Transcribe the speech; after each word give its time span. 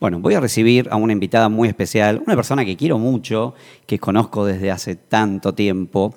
Bueno, 0.00 0.18
voy 0.18 0.32
a 0.32 0.40
recibir 0.40 0.88
a 0.90 0.96
una 0.96 1.12
invitada 1.12 1.50
muy 1.50 1.68
especial, 1.68 2.22
una 2.26 2.34
persona 2.34 2.64
que 2.64 2.74
quiero 2.74 2.98
mucho, 2.98 3.52
que 3.84 3.98
conozco 3.98 4.46
desde 4.46 4.70
hace 4.70 4.96
tanto 4.96 5.52
tiempo, 5.54 6.14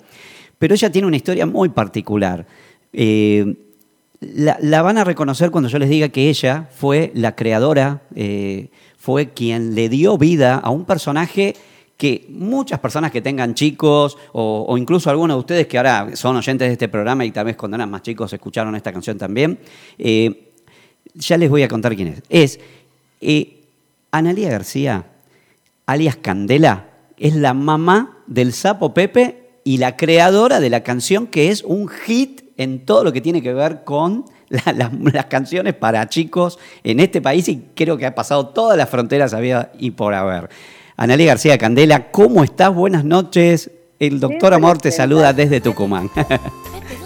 pero 0.58 0.74
ella 0.74 0.90
tiene 0.90 1.06
una 1.06 1.18
historia 1.18 1.46
muy 1.46 1.68
particular. 1.68 2.48
Eh, 2.94 3.58
la, 4.22 4.82
van 4.82 5.00
a 5.00 5.04
reconocer 5.04 5.52
cuando 5.52 5.70
yo 5.70 5.80
les 5.80 5.90
diga 5.90 6.08
que 6.08 6.30
ella 6.30 6.70
fue 6.74 7.12
la 7.14 7.36
creadora, 7.36 8.04
eh, 8.16 8.70
fue 8.98 9.32
quien 9.32 9.76
le 9.76 9.90
dio 9.90 10.18
vida 10.18 10.56
a 10.56 10.70
un 10.70 10.86
personaje 10.86 11.54
que 11.98 12.26
muchas 12.30 12.80
personas 12.80 13.12
que 13.12 13.22
tengan 13.22 13.54
chicos 13.54 14.18
o, 14.32 14.78
incluso 14.78 15.10
algunos 15.10 15.36
de 15.36 15.40
ustedes 15.40 15.68
que 15.68 15.78
ahora 15.78 16.16
son 16.16 16.38
oyentes 16.38 16.70
de 16.70 16.72
este 16.72 16.88
programa 16.88 17.26
y 17.26 17.32
tal 17.32 17.48
vez 17.48 17.58
cuando 17.58 17.76
eran 17.76 17.92
más 17.92 18.02
chicos 18.02 18.32
escucharon 18.32 18.78
esta 18.78 18.94
canción 18.94 19.18
también, 19.18 19.60
eh, 19.98 20.54
ya 21.16 21.38
les 21.38 21.50
voy 21.50 21.64
a 21.64 21.68
contar 21.68 21.94
quién 21.98 22.08
es. 22.08 22.24
Es 22.30 22.60
Analía 24.14 24.52
García, 24.52 25.08
alias 25.88 26.18
Candela, 26.18 26.86
es 27.18 27.34
la 27.34 27.56
mamá 27.56 28.20
del 28.28 28.54
sapo 28.54 28.94
Pepe 28.94 29.58
y 29.64 29.80
la 29.80 29.98
creadora 29.98 30.60
de 30.60 30.70
la 30.70 30.84
canción 30.84 31.26
que 31.26 31.50
es 31.50 31.64
un 31.64 31.88
hit 31.90 32.44
en 32.58 32.86
todo 32.86 33.04
lo 33.04 33.12
que 33.12 33.22
tiene 33.22 33.42
que 33.42 33.56
ver 33.56 33.84
con 33.84 34.26
las 34.50 35.26
canciones 35.26 35.74
para 35.74 36.08
chicos 36.10 36.60
en 36.84 37.00
este 37.00 37.22
país 37.22 37.50
y 37.50 37.70
creo 37.74 37.98
que 37.98 38.06
ha 38.06 38.14
pasado 38.14 38.50
todas 38.50 38.78
las 38.78 38.88
fronteras 38.88 39.34
había 39.34 39.72
y 39.80 39.90
por 39.90 40.14
haber. 40.14 40.48
Analí 40.96 41.26
García 41.26 41.58
Candela, 41.58 42.12
¿cómo 42.12 42.44
estás? 42.44 42.72
Buenas 42.72 43.04
noches. 43.04 43.72
El 43.98 44.20
doctor 44.20 44.54
Amor 44.54 44.78
te 44.78 44.92
saluda 44.92 45.34
desde 45.34 45.60
Tucumán. 45.60 46.12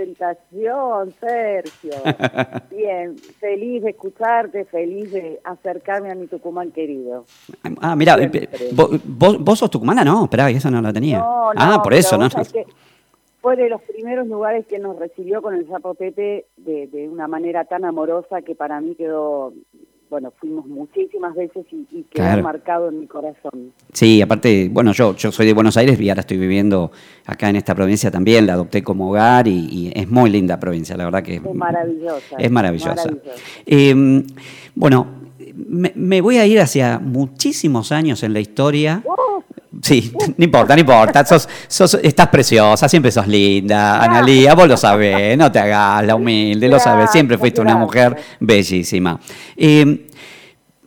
Presentación, 0.00 1.14
Sergio. 1.20 1.92
Bien, 2.70 3.18
feliz 3.38 3.82
de 3.82 3.90
escucharte, 3.90 4.64
feliz 4.64 5.12
de 5.12 5.38
acercarme 5.44 6.10
a 6.10 6.14
mi 6.14 6.26
Tucumán 6.26 6.70
querido. 6.70 7.26
Ah, 7.82 7.94
mira, 7.94 8.16
eh, 8.18 8.48
¿vos, 8.72 9.58
sos 9.58 9.70
tucumana? 9.70 10.02
No, 10.02 10.24
espera, 10.24 10.48
eso 10.48 10.70
no 10.70 10.80
lo 10.80 10.90
tenía. 10.90 11.22
ah, 11.22 11.80
por 11.82 11.92
eso, 11.92 12.16
¿no? 12.16 12.28
fue 13.42 13.56
de 13.56 13.68
los 13.68 13.80
primeros 13.82 14.26
lugares 14.26 14.66
que 14.66 14.78
nos 14.78 14.98
recibió 14.98 15.42
con 15.42 15.54
el 15.54 15.66
Sapo 15.66 15.94
Pepe 15.94 16.46
de, 16.56 17.08
una 17.10 17.26
manera 17.26 17.64
tan 17.64 17.84
amorosa 17.84 18.40
que 18.40 18.54
para 18.54 18.80
mí 18.80 18.94
quedó, 18.94 19.52
bueno, 20.10 20.32
fuimos 20.38 20.66
muchísimas 20.66 21.34
veces 21.36 21.64
y, 21.70 22.02
quedó 22.10 22.42
marcado 22.42 22.88
en 22.88 23.00
mi 23.00 23.06
corazón. 23.06 23.72
Sí, 23.92 24.20
aparte, 24.20 24.68
bueno, 24.70 24.92
yo, 24.92 25.14
yo 25.14 25.30
soy 25.30 25.46
de 25.46 25.54
Buenos 25.54 25.76
Aires 25.76 25.98
y 26.00 26.08
ahora 26.08 26.22
estoy 26.22 26.36
viviendo 26.36 26.90
acá 27.24 27.48
en 27.48 27.56
esta 27.56 27.76
provincia 27.76 28.10
también, 28.10 28.46
la 28.46 28.54
adopté 28.54 28.82
como 28.82 29.10
hogar 29.10 29.46
y, 29.46 29.92
es 29.94 30.10
muy 30.10 30.30
linda 30.30 30.58
provincia, 30.58 30.96
la 30.96 31.04
verdad 31.04 31.22
que 31.22 31.36
es 31.36 31.54
maravillosa. 31.54 32.36
Es 32.36 32.50
maravillosa. 32.50 33.10
Em, 33.64 34.26
bueno, 34.74 35.06
me, 35.54 36.20
voy 36.20 36.38
a 36.38 36.46
ir 36.46 36.60
hacia 36.60 36.98
muchísimos 36.98 37.92
años 37.92 38.22
en 38.22 38.32
la 38.32 38.40
historia. 38.40 39.02
Oh, 39.06 39.16
Sí, 39.82 40.12
no 40.36 40.44
importa, 40.44 40.74
no 40.74 40.80
importa. 40.80 41.20
estás 41.20 42.28
preciosa, 42.28 42.88
siempre 42.88 43.10
sos 43.10 43.26
linda, 43.26 44.02
Analía, 44.02 44.54
vos 44.54 44.68
lo 44.68 44.76
sabés, 44.76 45.36
no 45.38 45.50
te 45.50 45.58
hagas 45.58 46.04
la 46.04 46.14
humilde, 46.14 46.68
lo 46.68 46.78
sabés, 46.78 47.10
siempre 47.10 47.38
fuiste 47.38 47.60
una 47.60 47.76
mujer 47.76 48.16
bellísima. 48.40 49.18
Eh, 49.56 50.06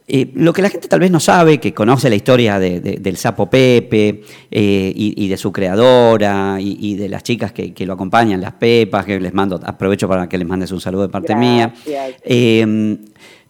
eh, 0.07 0.31
lo 0.35 0.53
que 0.53 0.61
la 0.61 0.69
gente 0.69 0.87
tal 0.87 0.99
vez 0.99 1.11
no 1.11 1.19
sabe, 1.19 1.59
que 1.59 1.73
conoce 1.73 2.09
la 2.09 2.15
historia 2.15 2.59
del 2.59 3.17
sapo 3.17 3.49
Pepe 3.49 4.21
eh, 4.51 4.93
y, 4.95 5.27
de 5.27 5.37
su 5.37 5.51
creadora 5.51 6.57
y, 6.59 6.95
de 6.95 7.09
las 7.09 7.23
chicas 7.23 7.51
que, 7.51 7.85
lo 7.85 7.93
acompañan, 7.93 8.41
las 8.41 8.53
Pepas, 8.53 9.05
que 9.05 9.19
les 9.19 9.33
mando, 9.33 9.59
aprovecho 9.63 10.07
para 10.07 10.27
que 10.27 10.37
les 10.37 10.47
mandes 10.47 10.71
un 10.71 10.81
saludo 10.81 11.03
de 11.03 11.09
parte 11.09 11.35
mía. 11.35 11.73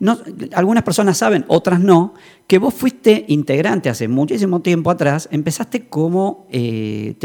No, 0.03 0.17
algunas 0.53 0.83
personas 0.83 1.17
saben, 1.17 1.45
otras 1.47 1.79
no, 1.79 2.13
que 2.45 2.57
vos 2.57 2.73
fuiste 2.73 3.23
integrante 3.29 3.89
hace 3.89 4.09
muchísimo 4.09 4.59
tiempo 4.61 4.91
atrás, 4.91 5.29
empezaste 5.31 5.85
como, 5.87 6.45
eh, 6.51 7.15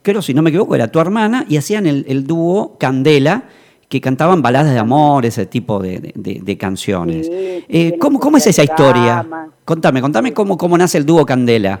creo 0.00 0.22
si 0.22 0.32
no 0.32 0.40
me 0.42 0.50
equivoco, 0.50 0.76
era 0.76 0.92
tu 0.92 1.00
hermana, 1.00 1.44
y 1.48 1.56
hacían 1.56 1.86
el, 1.86 2.24
dúo 2.24 2.78
Candela, 2.78 3.48
que 3.94 4.00
cantaban 4.00 4.42
baladas 4.42 4.72
de 4.72 4.80
amor, 4.80 5.24
ese 5.24 5.46
tipo 5.46 5.78
de, 5.78 6.56
canciones. 6.58 7.28
Eh, 7.30 7.96
¿cómo, 8.00 8.36
es 8.36 8.46
esa 8.48 8.64
historia? 8.64 9.24
Contame, 9.64 10.00
contame 10.00 10.34
cómo, 10.34 10.58
cómo 10.58 10.76
nace 10.76 10.98
el 10.98 11.06
dúo 11.06 11.24
Candela. 11.24 11.80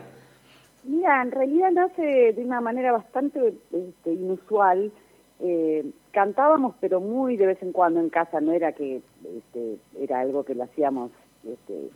Mira, 0.84 1.22
en 1.22 1.32
realidad 1.32 1.72
nace 1.72 2.32
de 2.32 2.44
una 2.44 2.60
manera 2.60 2.92
bastante 2.92 3.54
este, 3.72 4.12
inusual. 4.12 4.92
Eh, 5.40 5.90
cantábamos, 6.12 6.76
pero 6.78 7.00
muy 7.00 7.36
de 7.36 7.46
vez 7.46 7.62
en 7.62 7.72
cuando 7.72 7.98
en 7.98 8.10
casa, 8.10 8.40
no 8.40 8.52
era 8.52 8.70
que 8.70 9.02
este, 9.36 9.78
era 10.00 10.20
algo 10.20 10.44
que 10.44 10.54
lo 10.54 10.62
hacíamos 10.62 11.10
este, 11.42 11.90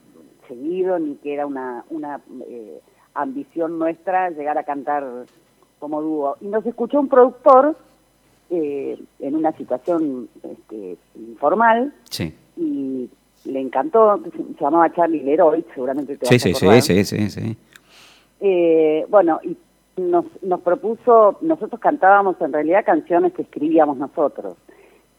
seguido, 0.48 0.98
ni 0.98 1.14
que 1.14 1.34
era 1.34 1.46
una, 1.46 1.84
una 1.90 2.20
eh, 2.48 2.80
ambición 3.14 3.78
nuestra 3.78 4.30
llegar 4.30 4.58
a 4.58 4.64
cantar 4.64 5.04
como 5.78 6.02
dúo. 6.02 6.36
Y 6.40 6.48
nos 6.48 6.66
escuchó 6.66 6.98
un 6.98 7.08
productor 7.08 7.76
eh, 8.50 8.98
en 9.20 9.34
una 9.34 9.52
situación 9.52 10.28
este, 10.42 10.96
informal 11.16 11.92
y 12.56 13.08
le 13.44 13.60
encantó, 13.60 14.20
se 14.32 14.64
llamaba 14.64 14.92
Charlie 14.92 15.22
Leroy, 15.22 15.64
seguramente 15.74 16.16
te 16.16 16.26
sí, 16.26 16.34
vas 16.52 16.62
a 16.62 16.80
sí, 16.80 17.04
sí, 17.04 17.04
sí, 17.04 17.30
sí, 17.30 17.56
eh, 18.40 19.06
bueno, 19.08 19.40
y 19.42 19.56
nos, 20.00 20.24
nos 20.42 20.60
propuso, 20.60 21.38
nosotros 21.40 21.80
cantábamos 21.80 22.40
en 22.40 22.52
realidad 22.52 22.84
canciones 22.84 23.32
que 23.32 23.42
escribíamos 23.42 23.96
nosotros, 23.96 24.56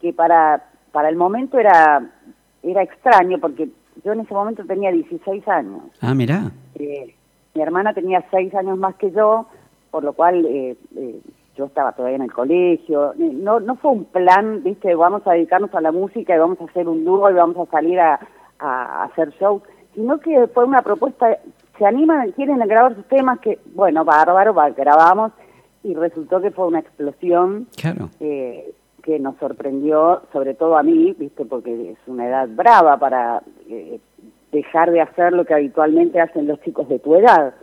que 0.02 0.14
para, 0.14 0.70
para 0.92 1.10
el 1.10 1.16
momento 1.16 1.58
era, 1.58 2.10
era 2.64 2.84
extraño 2.84 3.40
porque 3.40 3.70
yo 4.04 4.14
en 4.14 4.22
ese 4.22 4.34
momento 4.34 4.64
tenía 4.66 4.92
16 4.92 5.48
años. 5.48 5.82
Ah, 6.02 6.14
mira. 6.14 6.52
Eh, 6.76 7.14
mi 7.54 7.62
hermana 7.62 7.94
tenía 7.94 8.24
6 8.32 8.54
años 8.56 8.78
más 8.78 8.96
que 8.96 9.12
yo, 9.12 9.48
por 9.92 10.04
lo 10.04 10.14
cual 10.14 10.46
eh, 10.46 10.78
eh, 10.96 11.20
yo 11.60 11.66
estaba 11.66 11.92
todavía 11.92 12.16
en 12.16 12.24
el 12.24 12.32
colegio. 12.32 13.14
No, 13.18 13.60
no 13.60 13.76
fue 13.76 13.92
un 13.92 14.06
plan, 14.06 14.64
viste, 14.64 14.96
vamos 14.96 15.22
a 15.28 15.34
dedicarnos 15.34 15.74
a 15.76 15.82
la 15.82 15.92
música 15.92 16.34
y 16.34 16.40
vamos 16.40 16.60
a 16.62 16.64
hacer 16.64 16.88
un 16.88 17.04
dúo 17.04 17.30
y 17.30 17.34
vamos 17.34 17.68
a 17.68 17.70
salir 17.70 18.00
a, 18.00 18.20
a 18.60 19.04
hacer 19.04 19.30
shows, 19.40 19.62
sino 19.94 20.20
que 20.20 20.48
fue 20.48 20.64
una 20.64 20.82
propuesta 20.82 21.38
se 21.80 21.86
animan, 21.86 22.32
quieren 22.34 22.60
grabar 22.60 22.94
sus 22.94 23.06
temas, 23.06 23.40
que 23.40 23.58
bueno, 23.74 24.04
bárbaro, 24.04 24.54
grabamos 24.76 25.32
y 25.82 25.96
resultó 25.96 26.42
que 26.42 26.52
fue 26.52 26.68
una 26.68 26.80
explosión 26.80 27.68
eh, 28.20 28.74
que 29.02 29.18
nos 29.18 29.38
sorprendió, 29.38 30.24
sobre 30.34 30.54
todo 30.54 30.78
a 30.78 30.84
mí, 30.84 31.16
viste, 31.18 31.46
porque 31.46 31.92
es 31.92 31.98
una 32.06 32.28
edad 32.28 32.50
brava 32.50 32.98
para 32.98 33.42
eh, 33.70 34.00
dejar 34.52 34.92
de 34.92 35.02
hacer 35.02 35.32
lo 35.32 35.46
que 35.46 35.54
habitualmente 35.54 36.20
hacen 36.20 36.48
los 36.48 36.62
chicos 36.62 36.90
de 36.90 37.00
tu 37.00 37.16
edad. 37.16 37.54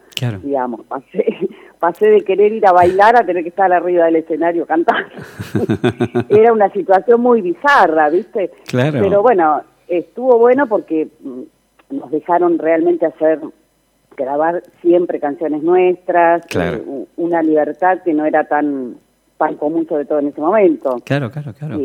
Digamos, 0.43 0.84
pasé, 0.87 1.25
pasé 1.78 2.09
de 2.09 2.21
querer 2.22 2.53
ir 2.53 2.66
a 2.66 2.72
bailar 2.72 3.16
a 3.16 3.27
tener 3.27 3.43
que 3.43 3.50
estar 3.50 3.72
arriba 3.72 4.06
del 4.06 4.16
escenario 4.16 4.66
cantando. 4.66 5.09
Era 6.28 6.53
una 6.53 6.71
situación 6.71 7.21
muy 7.21 7.43
bizarra, 7.43 8.09
¿viste? 8.09 8.50
Claro. 8.66 9.00
Pero 9.03 9.22
bueno, 9.22 9.62
estuvo 9.88 10.38
bueno 10.38 10.66
porque 10.66 11.09
mm, 11.21 11.97
nos 11.97 12.10
dejaron 12.10 12.59
realmente 12.59 13.06
hacer 13.06 13.41
grabar 14.16 14.62
siempre 14.81 15.21
canciones 15.21 15.62
nuestras, 15.62 16.43
eh, 16.55 16.82
una 17.16 17.43
libertad 17.43 17.99
que 18.03 18.15
no 18.15 18.25
era 18.25 18.44
tan 18.44 18.97
pan 19.37 19.56
común 19.56 19.87
sobre 19.87 20.06
todo 20.06 20.19
en 20.21 20.28
ese 20.28 20.41
momento. 20.41 20.97
Claro, 21.05 21.31
claro, 21.31 21.53
claro. 21.53 21.78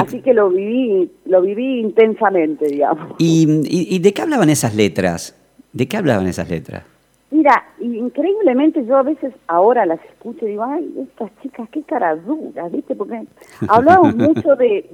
Así 0.00 0.22
que 0.22 0.32
lo 0.32 0.48
viví, 0.48 1.10
lo 1.26 1.42
viví 1.42 1.80
intensamente, 1.80 2.66
digamos. 2.66 3.16
¿Y, 3.18 3.46
¿Y, 3.68 3.98
de 3.98 4.14
qué 4.14 4.22
hablaban 4.22 4.48
esas 4.48 4.74
letras? 4.74 5.36
¿De 5.72 5.86
qué 5.86 5.98
hablaban 5.98 6.26
esas 6.26 6.48
letras? 6.48 6.84
Mira, 7.30 7.62
increíblemente 7.78 8.86
yo 8.86 8.96
a 8.96 9.02
veces 9.02 9.34
ahora 9.48 9.84
las 9.84 10.02
escucho 10.04 10.46
y 10.46 10.52
digo, 10.52 10.64
ay, 10.64 10.94
estas 10.98 11.30
chicas, 11.42 11.68
qué 11.70 11.82
cara 11.82 12.16
duras, 12.16 12.72
¿viste? 12.72 12.94
Porque 12.94 13.22
hablaban 13.68 14.16
mucho 14.16 14.56
de, 14.56 14.88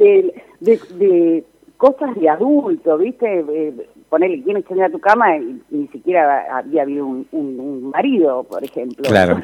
de, 0.61 0.81
de, 0.97 1.45
cosas 1.77 2.15
de 2.17 2.29
adulto, 2.29 2.99
¿viste? 2.99 3.45
Ponerle 4.09 4.43
quién 4.43 4.83
a 4.83 4.91
tu 4.91 4.99
cama 4.99 5.37
y 5.37 5.63
ni 5.71 5.87
siquiera 5.89 6.59
había 6.59 6.83
habido 6.83 7.07
un, 7.07 7.91
marido, 7.91 8.43
por 8.45 8.65
ejemplo. 8.65 9.05
Claro. 9.05 9.39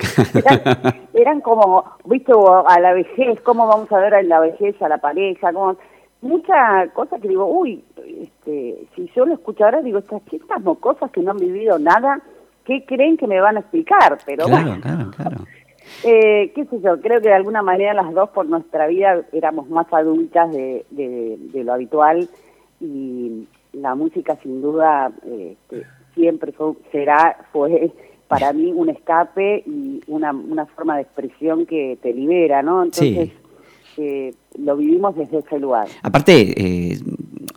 eran, 1.14 1.40
como, 1.42 1.84
viste, 2.06 2.32
a 2.66 2.80
la 2.80 2.92
vejez, 2.92 3.40
cómo 3.42 3.68
vamos 3.68 3.90
a 3.92 3.98
ver 3.98 4.14
a 4.14 4.22
la 4.22 4.40
vejez 4.40 4.80
a 4.82 4.88
la 4.88 4.98
pareja, 4.98 5.52
como 5.52 5.76
muchas 6.22 6.90
cosas 6.92 7.20
que 7.20 7.28
digo, 7.28 7.46
uy, 7.46 7.84
este, 8.20 8.86
si 8.96 9.08
yo 9.14 9.26
lo 9.26 9.34
escucho 9.34 9.64
ahora, 9.64 9.80
digo, 9.80 9.98
estas, 9.98 10.22
estas 10.32 10.62
cosas 10.80 11.10
que 11.12 11.20
no 11.20 11.30
han 11.30 11.38
vivido 11.38 11.78
nada, 11.78 12.20
¿qué 12.64 12.84
creen 12.84 13.16
que 13.16 13.26
me 13.26 13.40
van 13.40 13.56
a 13.56 13.60
explicar? 13.60 14.18
Pero 14.24 14.46
claro, 14.46 14.80
claro, 14.80 15.10
claro. 15.10 15.36
Eh, 16.04 16.52
qué 16.54 16.64
sé 16.66 16.80
yo, 16.80 17.00
creo 17.00 17.20
que 17.20 17.28
de 17.28 17.34
alguna 17.34 17.62
manera 17.62 17.94
las 17.94 18.12
dos 18.14 18.30
por 18.30 18.46
nuestra 18.46 18.86
vida 18.86 19.22
éramos 19.32 19.68
más 19.68 19.86
adultas 19.92 20.52
de, 20.52 20.84
de 20.90 21.64
lo 21.64 21.72
habitual 21.72 22.28
y, 22.80 23.46
la 23.72 23.94
música 23.94 24.36
sin 24.42 24.62
duda 24.62 25.12
este, 25.24 25.86
siempre 26.14 26.52
será, 26.90 27.46
fue 27.52 27.92
para 28.28 28.52
mí 28.52 28.72
un 28.72 28.90
escape 28.90 29.64
y 29.66 30.00
una, 30.06 30.32
una 30.32 30.66
forma 30.66 30.96
de 30.96 31.02
expresión 31.02 31.66
que 31.66 31.98
te 32.00 32.12
libera, 32.12 32.62
¿no? 32.62 32.84
Entonces, 32.84 33.30
eh, 33.96 34.32
lo 34.58 34.76
vivimos 34.76 35.16
desde 35.16 35.38
ese 35.38 35.58
lugar. 35.58 35.88
Aparte, 36.02 36.54
eh, 36.56 36.98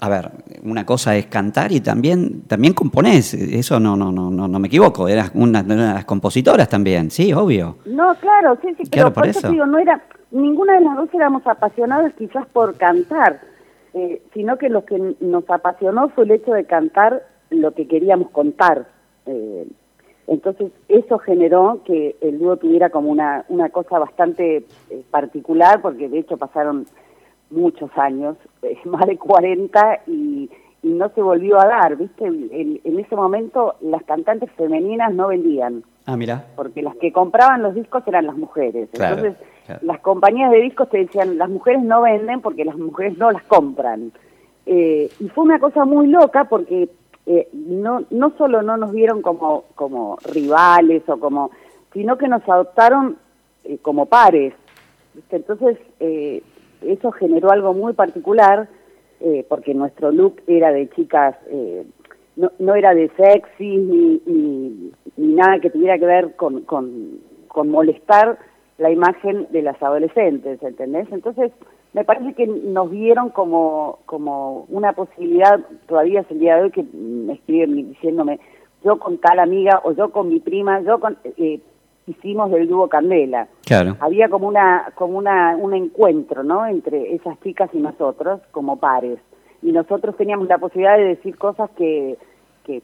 a 0.02 0.10
ver, 0.10 0.32
una 0.64 0.86
cosa 0.86 1.16
es 1.16 1.28
cantar 1.28 1.72
y 1.72 1.82
también, 1.82 2.44
también 2.48 2.74
componés. 2.74 3.34
Eso 3.34 3.80
no, 3.80 3.96
no, 3.96 4.12
no, 4.12 4.32
no, 4.32 4.48
no 4.48 4.60
me 4.60 4.68
equivoco. 4.68 5.08
Eras 5.08 5.32
una, 5.34 5.64
de 5.64 5.76
las 5.76 6.06
compositoras 6.06 6.70
también, 6.70 7.12
sí, 7.12 7.34
obvio. 7.34 7.78
No, 7.86 8.16
claro, 8.16 8.58
sí, 8.62 8.70
sí, 8.78 8.84
pero 8.92 9.12
por, 9.12 9.28
eso, 9.28 9.50
digo, 9.50 9.66
no 9.66 9.78
era, 9.78 10.02
ninguna 10.32 10.74
de 10.74 10.82
las 10.82 10.96
dos 10.96 11.10
éramos 11.14 11.46
apasionadas 11.46 12.14
quizás 12.18 12.46
por 12.48 12.76
cantar, 12.76 13.42
eh, 13.94 14.22
sino 14.34 14.58
que 14.58 14.70
lo 14.70 14.86
que 14.86 15.16
nos 15.20 15.50
apasionó 15.50 16.10
fue 16.10 16.26
el 16.26 16.32
hecho 16.32 16.52
de 16.54 16.66
cantar 16.66 17.24
lo 17.50 17.74
que 17.74 17.88
queríamos 17.88 18.30
contar. 18.32 18.88
Eh, 19.26 19.68
entonces, 20.28 20.72
eso 20.88 21.20
generó 21.20 21.82
que 21.86 22.16
el 22.22 22.40
dúo 22.40 22.56
tuviera 22.56 22.90
como 22.90 23.10
una, 23.10 23.44
una 23.50 23.70
cosa 23.70 24.00
bastante 24.00 24.66
eh, 24.90 25.04
particular, 25.12 25.82
porque 25.82 26.08
de 26.08 26.20
hecho 26.20 26.38
pasaron 26.38 26.86
muchos 27.54 27.90
años, 27.98 28.38
eh, 28.62 28.78
más 28.86 29.06
de 29.08 29.18
40, 29.18 30.02
y, 30.08 30.50
y, 30.82 30.88
no 30.90 31.10
se 31.10 31.22
volvió 31.22 31.60
a 31.60 31.66
dar, 31.66 31.96
¿viste? 31.96 32.26
En, 32.26 32.82
en, 32.84 33.00
ese 33.00 33.16
momento 33.16 33.76
las 33.82 34.04
cantantes 34.04 34.52
femeninas 34.52 35.14
no 35.14 35.28
vendían. 35.28 35.84
Ah, 36.06 36.18
mira. 36.18 36.46
Porque 36.56 36.82
las 36.82 36.96
que 36.98 37.14
compraban 37.14 37.64
los 37.64 37.74
discos 37.76 38.04
eran 38.06 38.28
las 38.28 38.36
mujeres. 38.36 38.90
Entonces, 38.92 39.36
las 39.82 40.02
compañías 40.02 40.52
de 40.52 40.62
discos 40.62 40.90
te 40.90 40.98
decían, 40.98 41.38
las 41.38 41.50
mujeres 41.50 41.82
no 41.82 42.02
venden 42.02 42.42
porque 42.42 42.66
las 42.66 42.78
mujeres 42.78 43.18
no 43.18 43.32
las 43.32 43.44
compran. 43.44 44.12
Eh, 44.66 45.10
y 45.20 45.30
fue 45.30 45.46
una 45.46 45.60
cosa 45.60 45.86
muy 45.86 46.08
loca 46.08 46.46
porque 46.46 46.90
eh, 47.26 47.48
no, 47.54 48.04
no 48.10 48.34
solo 48.38 48.62
no 48.62 48.76
nos 48.76 48.92
vieron 48.92 49.22
como, 49.22 49.66
como 49.76 50.18
rivales 50.34 51.04
o 51.08 51.18
como, 51.18 51.52
sino 51.94 52.18
que 52.18 52.28
nos 52.28 52.48
adoptaron 52.48 53.18
eh, 53.64 53.78
como 53.82 54.08
pares. 54.08 54.54
Entonces, 55.30 55.78
eh, 56.00 56.42
eso 56.88 57.12
generó 57.12 57.52
algo 57.52 57.74
muy 57.74 57.94
particular, 57.94 58.68
porque 59.48 59.74
nuestro 59.74 60.12
look 60.12 60.42
era 60.48 60.72
de 60.74 60.90
chicas, 60.90 61.36
no, 62.36 62.52
no 62.60 62.76
era 62.76 62.94
de 62.94 63.10
sexy 63.16 63.78
ni, 63.78 64.22
ni, 64.26 64.92
nada 65.34 65.60
que 65.60 65.70
tuviera 65.70 65.98
que 65.98 66.06
ver 66.06 66.36
con, 66.36 66.62
con, 66.62 67.20
con 67.48 67.70
molestar 67.70 68.38
la 68.78 68.92
imagen 68.92 69.48
de 69.52 69.62
las 69.62 69.82
adolescentes, 69.82 70.62
¿entendés? 70.62 71.08
Entonces, 71.12 71.52
me 71.94 72.04
parece 72.04 72.34
que 72.34 72.48
nos 72.48 72.90
vieron 72.90 73.30
como, 73.30 74.00
como 74.06 74.66
una 74.70 74.94
posibilidad, 74.94 75.60
todavía 75.88 76.22
es 76.22 76.32
el 76.32 76.40
día 76.40 76.56
de 76.56 76.64
hoy 76.64 76.72
que 76.72 76.84
me 76.92 77.34
escriben 77.34 77.76
diciéndome, 77.76 78.40
yo 78.84 78.98
con 78.98 79.20
tal 79.20 79.40
amiga 79.40 79.80
o 79.84 79.92
yo 79.92 80.12
con 80.12 80.30
mi 80.30 80.40
prima, 80.40 80.82
yo 80.82 81.00
con, 81.00 81.18
eh, 81.38 81.60
hicimos 82.08 82.52
del 82.52 82.68
dúo 82.68 82.88
Candela. 82.88 83.48
Claro. 83.66 83.98
Había 84.00 84.30
como 84.30 84.48
una 84.48 84.92
como 84.96 85.18
una 85.18 85.56
un 85.58 85.74
encuentro, 85.74 86.44
¿no? 86.44 86.66
Entre 86.66 87.14
esas 87.16 87.40
chicas 87.42 87.70
y 87.74 87.80
nosotros 87.80 88.42
como 88.52 88.78
pares. 88.78 89.20
Y 89.62 89.72
nosotros 89.72 90.18
teníamos 90.18 90.48
la 90.48 90.58
posibilidad 90.58 90.98
de 90.98 91.06
decir 91.06 91.38
cosas 91.38 91.70
que, 91.78 92.18
que, 92.66 92.82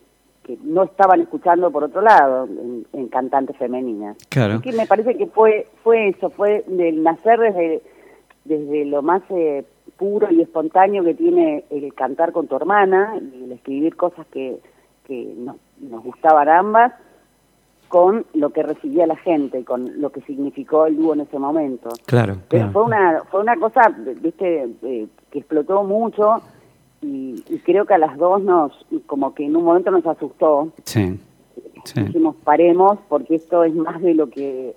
no 0.63 0.81
estaban 0.81 1.21
escuchando 1.21 1.69
por 1.69 1.83
otro 1.83 2.01
lado 2.01 2.48
en, 2.94 3.07
cantantes 3.10 3.56
femeninas. 3.57 4.18
Claro. 4.30 4.60
que 4.62 4.71
me 4.71 4.88
parece 4.88 5.16
que 5.16 5.27
fue 5.27 5.68
fue 5.83 6.10
eso, 6.10 6.31
fue 6.31 6.63
del 6.65 7.04
nacer 7.04 7.39
desde 7.39 7.83
desde 8.45 8.86
lo 8.86 9.04
más 9.04 9.22
eh, 9.30 9.63
puro 9.98 10.31
y 10.31 10.42
espontáneo 10.42 11.04
que 11.04 11.13
tiene 11.13 11.65
el 11.69 11.94
cantar 11.94 12.31
con 12.31 12.48
tu 12.48 12.56
hermana 12.56 13.19
y 13.22 13.44
el 13.44 13.51
escribir 13.51 13.95
cosas 13.95 14.25
que, 14.27 14.57
que 15.06 15.33
nos, 15.38 15.57
nos 15.80 16.04
gustaban 16.04 16.50
ambas, 16.50 16.94
con 17.89 18.25
lo 18.33 18.51
que 18.51 18.63
recibía 18.63 19.06
la 19.07 19.18
gente, 19.18 19.65
con 19.65 20.00
lo 20.00 20.12
que 20.12 20.21
significó 20.21 20.86
el 20.86 20.95
dúo 20.95 21.13
en 21.13 21.21
ese 21.21 21.38
momento. 21.38 21.89
Claro. 22.06 22.38
Pero 22.47 22.71
fue 22.71 22.83
una 22.83 23.24
fue 23.30 23.41
una 23.41 23.57
cosa, 23.57 23.94
viste, 24.21 24.69
eh, 24.83 25.07
que 25.31 25.39
explotó 25.39 25.83
mucho 25.83 26.41
y, 27.01 27.44
creo 27.65 27.86
que 27.86 27.95
a 27.95 27.97
las 27.97 28.18
dos 28.18 28.41
nos, 28.41 28.71
como 29.07 29.33
que 29.33 29.45
en 29.45 29.56
un 29.56 29.63
momento 29.65 29.89
nos 29.91 30.06
asustó. 30.06 30.71
Sí. 30.83 31.19
sí. 31.83 32.03
Dijimos 32.03 32.36
paremos 32.44 33.00
porque 33.09 33.36
esto 33.36 33.63
es 33.63 33.74
más 33.74 34.01
de 34.01 34.13
lo 34.13 34.30
que 34.30 34.75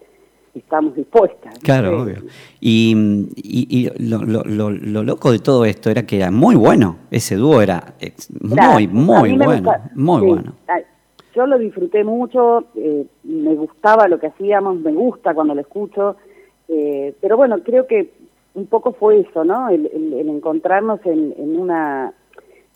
estamos 0.55 0.95
dispuestas. 0.97 1.59
Claro, 1.59 2.03
obvio. 2.03 2.23
Y, 2.61 3.27
y, 3.37 3.91
lo, 3.99 4.23
lo, 4.23 4.43
lo, 4.45 5.03
loco 5.03 5.33
de 5.33 5.39
todo 5.39 5.67
esto 5.67 5.91
era 5.91 6.05
que 6.05 6.17
era 6.17 6.31
muy 6.31 6.55
bueno, 6.55 6.97
ese 7.11 7.37
dúo 7.37 7.61
era 7.61 7.95
muy, 8.41 8.89
muy 8.89 9.37
bueno, 9.37 9.73
muy 9.95 10.21
bueno. 10.23 10.55
Yo 11.35 11.47
lo 11.47 11.59
disfruté 11.59 12.05
mucho, 12.05 12.65
eh, 12.75 13.07
me 13.25 13.55
gustaba 13.55 14.09
lo 14.09 14.19
que 14.19 14.29
hacíamos, 14.29 14.81
me 14.81 14.93
gusta 14.93 15.35
cuando 15.35 15.55
lo 15.55 15.61
escucho, 15.61 16.17
eh, 16.69 17.15
pero 17.21 17.37
bueno, 17.37 17.63
creo 17.63 17.87
que 17.87 18.11
un 18.55 18.67
poco 18.67 18.93
fue 18.93 19.21
eso, 19.21 19.45
¿no? 19.45 19.69
El, 19.71 19.87
el, 19.87 20.29
encontrarnos 20.29 21.01
en, 21.07 21.35
en 21.39 21.59
una 21.59 22.13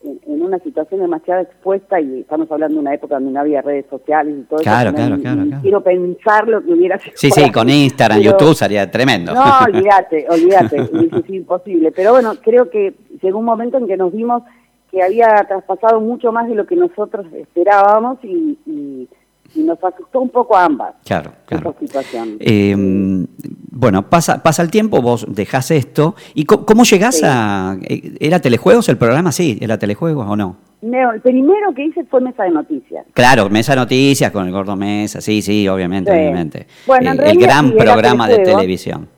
en, 0.02 0.42
una 0.42 0.58
situación 0.60 1.00
demasiado 1.00 1.42
expuesta 1.42 2.00
y 2.00 2.20
estamos 2.20 2.50
hablando 2.50 2.74
de 2.74 2.80
una 2.80 2.94
época 2.94 3.16
donde 3.16 3.32
no 3.32 3.40
había 3.40 3.62
redes 3.62 3.86
sociales 3.90 4.34
y 4.38 4.42
todo 4.42 4.60
claro, 4.60 4.90
eso. 4.90 4.96
Claro, 4.96 5.20
claro, 5.20 5.62
Quiero 5.62 5.80
pensar 5.82 6.48
lo 6.48 6.62
que 6.62 6.72
hubiera 6.72 6.98
sido. 6.98 7.16
Sí, 7.16 7.30
sí, 7.30 7.50
con 7.50 7.68
Instagram, 7.68 8.20
YouTube 8.20 8.54
sería 8.54 8.90
tremendo. 8.90 9.34
No, 9.34 9.42
olvídate, 9.66 10.26
olvídate, 10.28 10.76
es 10.76 11.30
imposible. 11.30 11.92
Pero 11.92 12.12
bueno, 12.12 12.34
creo 12.42 12.70
que 12.70 12.94
llegó 13.22 13.38
un 13.38 13.44
momento 13.44 13.78
en 13.78 13.86
que 13.86 13.96
nos 13.96 14.12
vimos 14.12 14.42
que 14.90 15.02
había 15.02 15.44
traspasado 15.48 16.00
mucho 16.00 16.32
más 16.32 16.48
de 16.48 16.54
lo 16.54 16.66
que 16.66 16.76
nosotros 16.76 17.26
esperábamos 17.32 18.18
y, 18.22 18.58
y 18.66 19.08
y 19.54 19.62
nos 19.62 19.82
asustó 19.82 20.20
un 20.20 20.28
poco 20.28 20.56
a 20.56 20.64
ambas. 20.64 20.94
Claro, 21.04 21.32
claro. 21.46 21.74
situación. 21.78 22.36
Em, 22.40 23.26
bueno, 23.70 24.08
pasa, 24.08 24.42
pasa 24.42 24.62
el 24.62 24.70
tiempo, 24.70 25.00
vos 25.02 25.26
dejás 25.28 25.70
esto. 25.70 26.14
¿Y 26.34 26.44
cómo, 26.44 26.84
llegás 26.84 27.22
a...? 27.24 27.76
Eh, 27.82 28.16
¿Era 28.20 28.40
telejuegos 28.40 28.88
el 28.88 28.96
programa? 28.96 29.32
Sí, 29.32 29.58
¿era 29.60 29.78
telejuegos 29.78 30.26
o 30.28 30.36
no? 30.36 30.56
No, 30.82 31.12
el 31.12 31.20
primero 31.20 31.72
que 31.74 31.86
hice 31.86 32.04
fue 32.04 32.20
Mesa 32.20 32.44
de 32.44 32.50
Noticias. 32.50 33.06
Claro, 33.14 33.48
Mesa 33.48 33.72
de 33.72 33.80
Noticias 33.80 34.30
con 34.30 34.46
el 34.46 34.52
Gordo 34.52 34.76
Mesa, 34.76 35.20
sí, 35.20 35.42
sí, 35.42 35.66
obviamente, 35.68 36.12
obviamente. 36.12 36.66
Bueno, 36.86 37.12
eh, 37.12 37.30
el 37.30 37.38
gran 37.38 37.72
programa 37.72 38.28
de 38.28 38.38
televisión. 38.40 39.08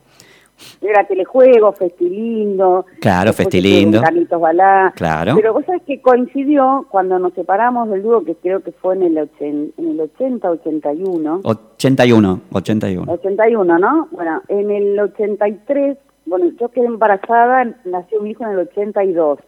Era 0.81 1.07
Telejuego, 1.07 1.73
Festilindo. 1.73 2.87
Claro, 3.01 3.33
Festilindo. 3.33 4.01
Carlitos 4.01 4.41
Balá. 4.41 4.93
Claro. 4.97 5.35
Pero 5.37 5.53
vos 5.53 5.65
sabés 5.65 5.83
que 5.83 6.01
coincidió 6.01 6.87
cuando 6.91 7.19
nos 7.19 7.33
separamos 7.35 7.89
del 7.91 8.03
dúo, 8.03 8.25
que 8.25 8.35
creo 8.35 8.61
que 8.61 8.73
fue 8.73 8.95
en 8.97 9.03
el, 9.03 9.31
en 9.41 9.73
el 9.77 10.01
80, 10.01 10.51
81. 10.51 11.41
81, 11.45 12.41
81. 12.53 13.13
81, 13.13 13.79
¿no? 13.79 14.09
Bueno, 14.11 14.43
en 14.49 14.71
el 14.71 14.99
83, 14.99 15.97
bueno, 16.27 16.51
yo 16.61 16.69
quedé 16.69 16.87
embarazada, 16.87 17.65
nació 17.85 18.21
mi 18.21 18.31
hijo 18.31 18.45
en 18.45 18.51
el 18.51 18.59
82. 18.59 19.39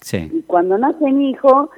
Sí. 0.00 0.30
Y 0.32 0.42
cuando 0.42 0.76
nace 0.76 1.12
mi 1.12 1.30
hijo, 1.30 1.70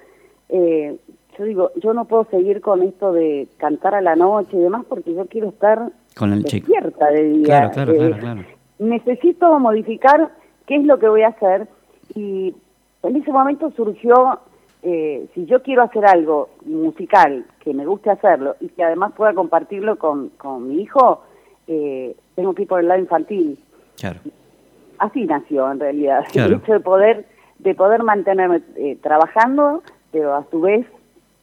eh, 0.49 0.97
yo 1.39 1.45
digo, 1.45 1.71
yo 1.77 1.93
no 1.93 2.07
puedo 2.07 2.27
seguir 2.31 2.61
con 2.61 2.83
esto 2.83 3.13
de 3.13 3.47
cantar 3.59 3.95
a 3.95 4.01
la 4.01 4.17
noche 4.17 4.57
y 4.57 4.61
demás 4.61 4.85
porque 4.89 5.15
yo 5.15 5.27
quiero 5.27 5.49
estar 5.49 5.91
con 6.17 6.33
el 6.33 6.43
despierta 6.43 7.11
de 7.11 7.25
día. 7.25 7.45
Claro, 7.45 7.71
claro, 7.73 7.95
claro, 7.95 8.17
eh, 8.17 8.19
claro 8.19 8.56
necesito 8.79 9.59
modificar 9.59 10.31
qué 10.67 10.77
es 10.77 10.85
lo 10.85 10.99
que 10.99 11.09
voy 11.09 11.23
a 11.23 11.29
hacer 11.29 11.69
y 12.15 12.55
en 13.03 13.17
ese 13.17 13.33
momento 13.33 13.71
surgió, 13.77 14.41
eh, 14.83 15.27
si 15.35 15.47
yo 15.47 15.63
quiero 15.63 15.83
hacer 15.83 16.05
algo 16.07 16.51
musical, 16.65 17.45
que 17.61 17.73
me 17.73 17.87
guste 17.87 18.11
hacerlo 18.11 18.57
y 18.61 18.69
que 18.69 18.85
además 18.85 19.13
pueda 19.17 19.33
compartirlo 19.35 19.99
con, 19.99 20.31
con 20.31 20.69
mi 20.69 20.83
hijo, 20.83 21.23
eh, 21.67 22.15
tengo 22.35 22.55
que 22.55 22.63
ir 22.63 22.69
por 22.69 22.81
el 22.81 22.89
lado 22.89 23.01
infantil. 23.01 23.59
Claro. 23.99 24.21
Así 24.99 25.25
nació 25.25 25.71
en 25.71 25.81
realidad, 25.81 26.25
el 26.35 26.55
hecho 26.55 26.73
de 26.73 26.81
poder, 26.81 27.27
de 27.59 27.75
poder 27.75 28.03
mantenerme 28.03 28.63
eh, 28.77 28.97
trabajando, 29.03 29.83
pero 30.11 30.35
a 30.35 30.45
su 30.51 30.61
vez 30.61 30.87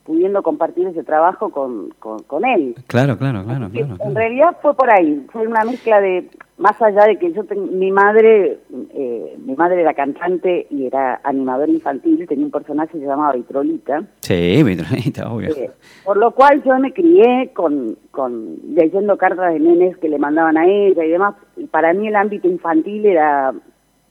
pudiendo 0.04 0.42
compartir 0.42 0.86
ese 0.86 1.02
trabajo 1.02 1.50
con, 1.50 1.88
con, 1.98 2.44
él. 2.44 2.74
Claro, 2.86 3.16
claro, 3.16 3.42
claro, 3.44 3.70
claro, 3.70 3.96
En 4.00 4.14
realidad 4.14 4.56
fue 4.60 4.74
por 4.74 4.90
ahí, 4.90 5.26
fue 5.32 5.46
una 5.46 5.64
mezcla 5.64 6.00
de, 6.00 6.28
más 6.58 6.80
allá 6.82 7.06
de 7.06 7.18
que 7.18 7.32
yo, 7.32 7.44
tengo, 7.44 7.66
mi 7.66 7.90
madre, 7.90 8.58
eh, 8.90 9.36
mi 9.44 9.54
madre 9.54 9.80
era 9.80 9.94
cantante 9.94 10.66
y 10.70 10.86
era 10.86 11.20
animadora 11.24 11.72
infantil, 11.72 12.26
tenía 12.28 12.44
un 12.44 12.50
personaje 12.50 12.92
que 12.92 12.98
se 12.98 13.06
llamaba 13.06 13.32
Vitrolita. 13.32 14.04
Sí, 14.20 14.62
Vitrolita, 14.62 15.32
obvio. 15.32 15.56
Eh, 15.56 15.70
por 16.04 16.18
lo 16.18 16.32
cual 16.32 16.62
yo 16.62 16.78
me 16.78 16.92
crié 16.92 17.52
con, 17.54 17.96
con 18.10 18.58
leyendo 18.74 19.16
cartas 19.16 19.54
de 19.54 19.60
nenes 19.60 19.96
que 19.96 20.10
le 20.10 20.18
mandaban 20.18 20.58
a 20.58 20.66
ella 20.66 21.02
y 21.02 21.10
demás, 21.10 21.34
y 21.56 21.66
para 21.66 21.94
mí 21.94 22.08
el 22.08 22.16
ámbito 22.16 22.46
infantil 22.46 23.06
era 23.06 23.54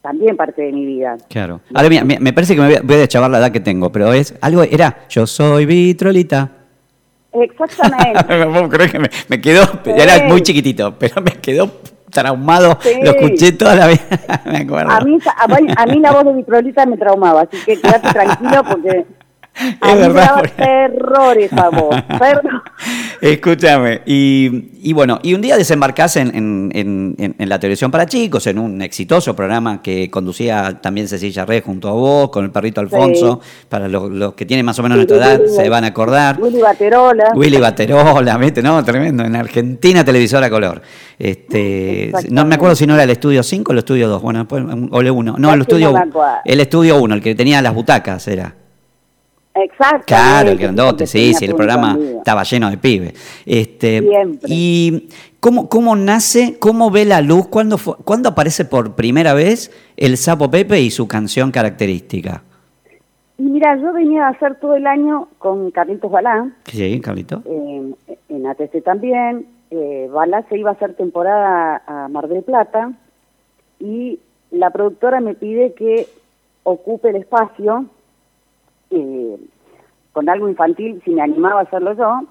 también 0.04 0.36
parte 0.36 0.62
de 0.62 0.72
mi 0.74 0.86
vida. 0.86 1.16
Claro. 1.30 1.62
Ahora, 1.74 1.90
mira, 1.90 2.04
me, 2.04 2.34
parece 2.34 2.56
que 2.56 2.62
me 2.62 2.82
voy 2.82 2.96
a 2.96 3.00
deschavar 3.00 3.32
la 3.32 3.40
edad 3.40 3.52
que 3.52 3.62
tengo, 3.62 3.90
pero 3.90 4.12
es 4.12 4.36
algo, 4.42 4.62
era, 4.62 5.06
yo 5.10 5.26
soy 5.26 5.66
vitrolita. 5.66 6.52
Exactamente. 7.32 8.22
creo 8.70 8.92
que 8.92 9.00
me, 9.00 9.42
quedó, 9.42 9.64
era 9.86 10.28
muy 10.28 10.42
chiquitito, 10.42 10.94
pero 11.00 11.22
me 11.22 11.32
quedó 11.32 11.72
traumado, 12.12 12.78
lo 13.02 13.12
escuché 13.12 13.54
toda 13.54 13.76
la 13.76 13.88
vida, 13.88 14.02
me 14.46 14.58
acuerdo. 14.58 14.92
A 14.92 15.00
mí, 15.00 15.18
a, 15.76 15.86
mí 15.86 16.00
la 16.00 16.12
voz 16.12 16.26
de 16.26 16.34
vitrolita 16.34 16.86
me 16.86 16.98
traumaba, 16.98 17.42
así 17.42 17.58
que 17.66 17.80
quédate 17.80 18.10
tranquilo 18.12 18.62
porque 18.70 19.06
esa 21.38 21.70
voz. 21.70 21.96
Escúchame, 23.22 24.02
y, 24.06 24.92
bueno, 24.94 25.20
y 25.24 25.34
un 25.34 25.42
día 25.42 25.56
desembarcás 25.56 26.18
en, 26.18 27.36
la 27.38 27.60
televisión 27.60 27.90
para 27.92 28.06
chicos, 28.06 28.48
en 28.48 28.60
un 28.60 28.82
exitoso 28.82 29.36
programa 29.36 29.82
que 29.82 30.10
conducía 30.10 30.80
también 30.82 31.08
Cecilia 31.08 31.46
Red 31.46 31.64
junto 31.64 31.88
a 31.88 31.94
vos, 31.94 32.30
con 32.30 32.44
el 32.46 32.52
perrito 32.52 32.82
Alfonso, 32.82 33.40
para 33.70 33.88
los, 33.88 34.34
que 34.34 34.46
tienen 34.46 34.66
más 34.66 34.78
o 34.80 34.84
menos 34.84 34.98
nuestra 34.98 35.18
edad 35.18 35.42
se 35.46 35.70
van 35.70 35.84
a 35.84 35.88
acordar. 35.88 36.38
Willy 36.42 36.62
Baterola. 36.62 37.32
Willy 37.36 37.58
Baterola, 37.58 38.38
¿viste? 38.38 38.62
No, 38.62 38.84
tremendo, 38.84 39.24
en 39.24 39.36
Argentina 39.36 40.04
televisora 40.04 40.50
color. 40.50 40.82
Este, 41.18 42.12
no 42.30 42.44
me 42.46 42.56
acuerdo 42.56 42.76
si 42.76 42.86
no 42.88 42.96
era 42.96 43.04
el 43.04 43.10
estudio 43.12 43.44
5 43.44 43.72
o 43.72 43.74
el 43.74 43.80
estudio 43.80 44.10
2, 44.10 44.22
bueno, 44.22 44.48
o 44.92 45.00
el 45.00 45.12
1. 45.12 45.36
No, 45.38 45.54
el 45.54 45.62
estudio, 45.62 45.94
el 46.44 46.60
estudio 46.60 46.98
1, 47.02 47.16
el 47.16 47.22
que 47.22 47.36
tenía 47.36 47.62
las 47.62 47.74
butacas 47.74 48.28
era. 48.28 48.63
Exacto. 49.56 50.06
Claro, 50.08 50.50
el 50.50 50.58
grandote, 50.58 51.06
sí, 51.06 51.34
sí, 51.34 51.46
el 51.46 51.56
programa 51.56 51.98
estaba 52.18 52.44
lleno 52.44 52.70
de 52.70 52.78
pibes. 52.78 53.14
Este, 53.46 54.02
¿Y 54.48 55.10
cómo, 55.40 55.70
cómo 55.70 55.96
nace, 55.96 56.58
cómo 56.60 56.90
ve 56.90 57.06
la 57.06 57.22
luz, 57.22 57.48
cuándo, 57.48 57.78
cuándo 58.04 58.30
aparece 58.30 58.66
por 58.66 58.96
primera 58.96 59.34
vez 59.34 59.72
el 59.96 60.18
Sapo 60.18 60.50
Pepe 60.50 60.82
y 60.82 60.90
su 60.90 61.08
canción 61.08 61.52
característica? 61.52 62.42
Y 63.38 63.44
mira, 63.44 63.78
yo 63.78 63.94
venía 63.94 64.28
a 64.28 64.30
hacer 64.30 64.56
todo 64.60 64.76
el 64.76 64.88
año 64.88 65.28
con 65.38 65.70
Carlitos 65.72 66.12
Balán. 66.12 66.56
Sí, 66.66 67.00
Carlitos. 67.02 67.42
en 67.46 68.48
ATC 68.48 68.84
también. 68.84 69.46
Eh, 69.76 70.08
Balá 70.12 70.46
se 70.50 70.58
iba 70.58 70.70
a 70.70 70.74
hacer 70.74 70.94
temporada 70.94 71.82
a 71.88 72.08
Mar 72.08 72.28
del 72.28 72.44
Plata 72.44 72.92
y 73.80 74.20
la 74.52 74.70
productora 74.70 75.20
me 75.20 75.34
pide 75.34 75.74
que 75.74 76.08
ocupe 76.62 77.10
el 77.10 77.16
espacio 77.16 77.86
eh, 78.94 79.38
con 80.12 80.30
algo 80.30 80.48
infantil, 80.48 81.02
si 81.04 81.12
me 81.12 81.22
animaba 81.22 81.62
a 81.62 81.64
hacerlo 81.64 81.94
yo, 81.94 82.22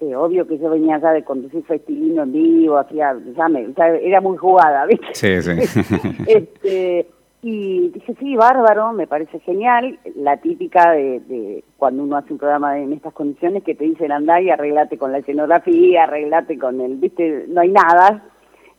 eh, 0.00 0.16
obvio 0.16 0.46
que 0.46 0.58
yo 0.58 0.70
venía 0.70 0.98
ya 0.98 1.12
de 1.12 1.24
conducir 1.24 1.62
festivino 1.64 2.22
en 2.22 2.32
vivo, 2.32 2.78
hacía, 2.78 3.16
ya, 3.36 3.48
me, 3.48 3.68
era 4.02 4.20
muy 4.20 4.36
jugada, 4.36 4.86
¿viste? 4.86 5.08
Sí, 5.12 5.42
sí. 5.42 5.80
este, 6.26 7.06
y 7.42 7.88
dije, 7.90 8.14
sí, 8.18 8.36
bárbaro, 8.36 8.92
me 8.92 9.06
parece 9.06 9.40
genial, 9.40 9.98
la 10.16 10.38
típica 10.38 10.92
de, 10.92 11.64
cuando 11.76 12.02
uno 12.02 12.16
hace 12.16 12.32
un 12.32 12.38
programa 12.38 12.78
en 12.78 12.92
estas 12.92 13.14
condiciones 13.14 13.62
que 13.62 13.74
te 13.74 13.84
dicen 13.84 14.12
andá 14.12 14.40
y 14.40 14.50
arreglate 14.50 14.98
con 14.98 15.12
la 15.12 15.18
escenografía, 15.18 16.04
arreglate 16.04 16.58
con 16.58 16.80
el, 16.80 16.96
viste, 16.96 17.46
no 17.48 17.60
hay 17.60 17.70
nada, 17.70 18.24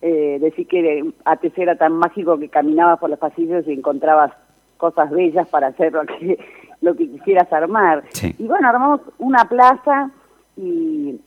eh, 0.02 0.38
decir 0.40 0.68
que 0.68 1.12
ATC 1.26 1.58
era 1.60 1.76
tan 1.76 1.94
mágico 1.94 2.40
que 2.40 2.50
caminabas 2.50 3.00
por 3.00 3.10
los 3.10 3.20
pasillos 3.20 3.68
y 3.68 3.74
encontrabas 3.74 4.32
cosas 4.78 5.12
bellas 5.12 5.48
para 5.50 5.68
hacer 5.68 5.94
lo 5.94 6.04
que 6.06 6.40
lo 6.82 6.96
que 6.96 7.10
quisieras 7.10 7.52
armar. 7.54 8.04
Y 8.38 8.44
bueno, 8.48 8.68
armamos 8.68 9.02
una 9.20 9.46
plaza 9.46 10.10
y 10.58 11.20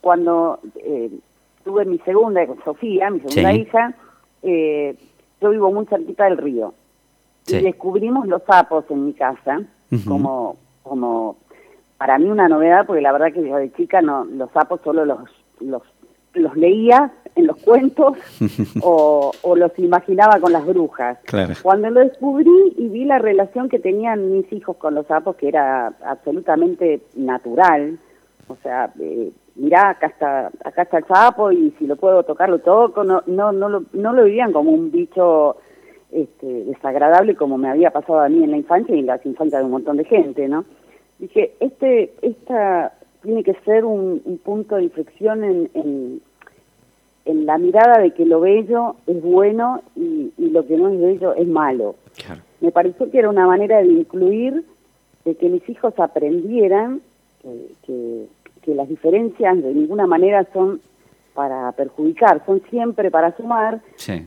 cuando 0.00 0.60
eh, 0.76 1.10
tuve 1.64 1.84
mi 1.84 1.98
segunda, 1.98 2.40
Sofía, 2.64 3.10
mi 3.10 3.20
segunda 3.20 3.52
hija, 3.52 3.94
eh, 4.42 4.96
yo 5.40 5.50
vivo 5.50 5.72
muy 5.72 5.86
cerquita 5.86 6.24
del 6.24 6.38
río. 6.38 6.74
Y 7.48 7.60
descubrimos 7.60 8.26
los 8.28 8.42
sapos 8.44 8.84
en 8.88 9.06
mi 9.06 9.12
casa, 9.14 9.60
como, 10.06 10.56
como 10.84 11.36
para 11.98 12.18
mí 12.18 12.28
una 12.28 12.48
novedad, 12.48 12.86
porque 12.86 13.02
la 13.02 13.12
verdad 13.12 13.32
que 13.32 13.46
yo 13.46 13.56
de 13.56 13.72
chica 13.72 14.00
no, 14.00 14.24
los 14.24 14.50
sapos 14.52 14.80
solo 14.82 15.04
los, 15.04 15.18
los, 15.60 15.82
los 16.34 16.56
leía 16.56 17.12
en 17.34 17.46
los 17.46 17.56
cuentos 17.58 18.16
o, 18.82 19.32
los 19.56 19.78
imaginaba 19.78 20.38
con 20.40 20.52
las 20.52 20.66
brujas. 20.66 21.18
Cuando 21.62 21.90
lo 21.90 22.00
descubrí 22.00 22.74
y 22.76 22.88
vi 22.88 23.04
la 23.04 23.18
relación 23.18 23.68
que 23.68 23.78
tenían 23.78 24.32
mis 24.32 24.52
hijos 24.52 24.76
con 24.76 24.94
los 24.94 25.06
sapos, 25.06 25.36
que 25.36 25.48
era 25.48 25.94
absolutamente 26.04 27.02
natural, 27.14 27.98
o 28.48 28.56
sea, 28.62 28.92
eh, 29.00 29.30
mirá, 29.54 29.90
acá 29.90 30.08
está, 30.08 30.50
acá 30.64 30.82
está 30.82 30.98
el 30.98 31.06
sapo 31.06 31.52
y 31.52 31.72
si 31.78 31.86
lo 31.86 31.96
puedo 31.96 32.22
tocar 32.24 32.48
lo 32.48 32.58
toco, 32.58 33.04
no, 33.04 33.22
no, 33.26 33.52
no, 33.52 33.68
lo, 33.68 33.84
no 33.92 34.12
lo 34.12 34.24
vivían 34.24 34.52
como 34.52 34.70
un 34.70 34.90
bicho 34.90 35.56
este, 36.10 36.64
desagradable 36.64 37.36
como 37.36 37.56
me 37.56 37.70
había 37.70 37.90
pasado 37.90 38.20
a 38.20 38.28
mí 38.28 38.42
en 38.44 38.50
la 38.50 38.56
infancia 38.58 38.94
y 38.94 39.00
en 39.00 39.06
las 39.06 39.24
infancias 39.24 39.60
de 39.60 39.64
un 39.64 39.72
montón 39.72 39.96
de 39.96 40.04
gente, 40.04 40.48
¿no? 40.48 40.64
Dije, 41.18 41.54
este, 41.60 42.14
esta 42.20 42.92
tiene 43.22 43.42
que 43.42 43.54
ser 43.64 43.84
un, 43.84 44.20
punto 44.44 44.76
de 44.76 44.84
inflexión 44.84 45.44
en 45.44 46.20
en 47.24 47.46
la 47.46 47.58
mirada 47.58 47.98
de 47.98 48.12
que 48.12 48.24
lo 48.24 48.40
bello 48.40 48.96
es 49.06 49.22
bueno 49.22 49.82
y, 49.96 50.32
lo 50.38 50.66
que 50.66 50.76
no 50.76 50.88
es 50.88 51.00
bello 51.00 51.34
es 51.34 51.46
malo. 51.46 51.94
Me 52.60 52.72
pareció 52.72 53.10
que 53.10 53.18
era 53.18 53.30
una 53.30 53.46
manera 53.46 53.78
de 53.78 53.86
incluir, 53.86 54.64
de 55.24 55.36
que 55.36 55.48
mis 55.48 55.66
hijos 55.68 55.94
aprendieran 55.98 57.00
que, 57.42 58.26
que, 58.62 58.74
las 58.74 58.88
diferencias 58.88 59.60
de 59.60 59.74
ninguna 59.74 60.06
manera 60.06 60.46
son 60.52 60.80
para 61.34 61.72
perjudicar, 61.72 62.44
son 62.46 62.62
siempre 62.70 63.10
para 63.10 63.36
sumar. 63.36 63.80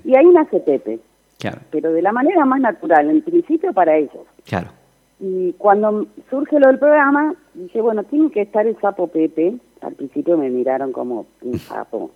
Y 0.03 0.15
ahí 0.15 0.25
nace 0.27 0.59
Pepe. 0.59 0.99
Pero 1.69 1.93
de 1.93 2.01
la 2.01 2.11
manera 2.11 2.43
más 2.45 2.59
natural, 2.59 3.09
en 3.09 3.21
principio 3.21 3.71
para 3.71 3.95
ellos. 3.97 4.25
Claro. 4.45 4.69
Y 5.19 5.53
cuando 5.53 6.07
surge 6.29 6.59
lo 6.59 6.67
del 6.67 6.79
programa, 6.79 7.33
dije, 7.53 7.81
bueno, 7.81 8.03
tiene 8.03 8.29
que 8.31 8.41
estar 8.41 8.67
el 8.67 8.77
sapo 8.79 9.07
Pepe. 9.07 9.55
Al 9.81 9.93
principio 9.93 10.37
me 10.37 10.49
miraron 10.49 10.91
como 10.91 11.25
un 11.41 11.57
sapo. 11.59 12.11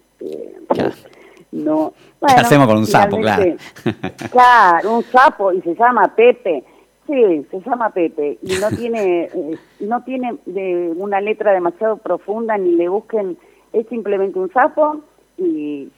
No, 1.52 1.94
¿Qué 2.20 2.34
hacemos 2.34 2.68
con 2.68 2.78
un 2.78 2.86
sapo, 2.86 3.18
claro? 3.18 3.56
claro, 4.32 4.98
un 4.98 5.04
sapo 5.04 5.52
y 5.54 5.62
se 5.62 5.76
llama 5.76 6.14
Pepe. 6.16 6.64
Sí, 7.08 7.46
se 7.50 7.60
llama 7.62 7.90
Pepe 7.90 8.38
y 8.44 8.54
no 8.60 8.70
tiene 8.70 9.24
eh, 9.24 9.58
no 9.80 10.04
tiene 10.04 10.38
de 10.46 10.94
una 10.96 11.20
letra 11.20 11.52
demasiado 11.52 11.98
profunda 11.98 12.56
ni 12.56 12.74
le 12.76 12.88
busquen 12.88 13.36
es 13.74 13.88
simplemente 13.88 14.38
un 14.38 14.52
sapo 14.52 15.02
y, 15.36 15.90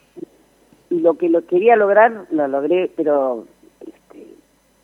y 0.89 0.99
lo 0.99 1.15
que 1.15 1.27
lo 1.27 1.45
quería 1.45 1.75
lograr 1.75 2.27
lo 2.31 2.47
logré, 2.47 2.89
pero 2.95 3.45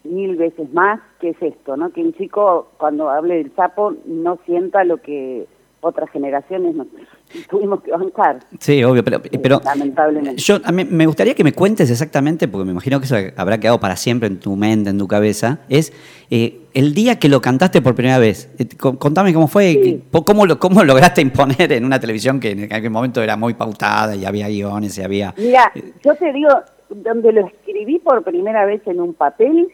mil 0.07 0.35
veces 0.35 0.71
más 0.73 0.99
que 1.19 1.29
es 1.29 1.41
esto, 1.41 1.77
¿no? 1.77 1.91
Que 1.91 2.01
un 2.01 2.13
chico 2.13 2.69
cuando 2.77 3.09
hable 3.09 3.35
del 3.35 3.55
sapo 3.55 3.93
no 4.05 4.39
sienta 4.45 4.83
lo 4.83 4.97
que 4.97 5.47
otras 5.81 6.09
generaciones 6.09 6.75
tuvimos 7.49 7.81
que 7.83 7.91
bancar. 7.91 8.39
Sí, 8.59 8.83
obvio, 8.83 9.03
pero, 9.03 9.21
eh, 9.23 9.39
pero 9.39 9.61
lamentablemente. 9.63 10.41
Yo 10.41 10.57
a 10.63 10.71
mí 10.71 10.85
me 10.85 11.05
gustaría 11.05 11.35
que 11.35 11.43
me 11.43 11.53
cuentes 11.53 11.89
exactamente, 11.89 12.47
porque 12.47 12.65
me 12.65 12.71
imagino 12.71 12.99
que 12.99 13.05
eso 13.05 13.15
habrá 13.35 13.59
quedado 13.59 13.79
para 13.79 13.95
siempre 13.95 14.27
en 14.27 14.39
tu 14.39 14.55
mente, 14.55 14.89
en 14.89 14.97
tu 14.97 15.07
cabeza, 15.07 15.59
es 15.69 15.93
eh, 16.29 16.61
el 16.73 16.93
día 16.93 17.19
que 17.19 17.29
lo 17.29 17.41
cantaste 17.41 17.81
por 17.81 17.95
primera 17.95 18.17
vez. 18.19 18.49
Eh, 18.57 18.67
contame 18.77 19.33
cómo 19.33 19.47
fue, 19.47 20.01
cómo, 20.11 20.45
lo, 20.45 20.59
cómo 20.59 20.83
lograste 20.85 21.21
imponer 21.21 21.71
en 21.71 21.85
una 21.85 21.99
televisión 21.99 22.39
que 22.39 22.51
en 22.51 22.73
aquel 22.73 22.89
momento 22.89 23.21
era 23.21 23.37
muy 23.37 23.53
pautada 23.53 24.15
y 24.15 24.25
había 24.25 24.47
guiones 24.47 24.97
y 24.97 25.03
había... 25.03 25.33
Mira, 25.37 25.71
yo 26.03 26.15
te 26.15 26.33
digo, 26.33 26.49
donde 26.89 27.31
lo 27.31 27.45
escribí 27.47 27.99
por 27.99 28.23
primera 28.23 28.65
vez 28.65 28.81
en 28.87 28.99
un 28.99 29.13
papel 29.13 29.69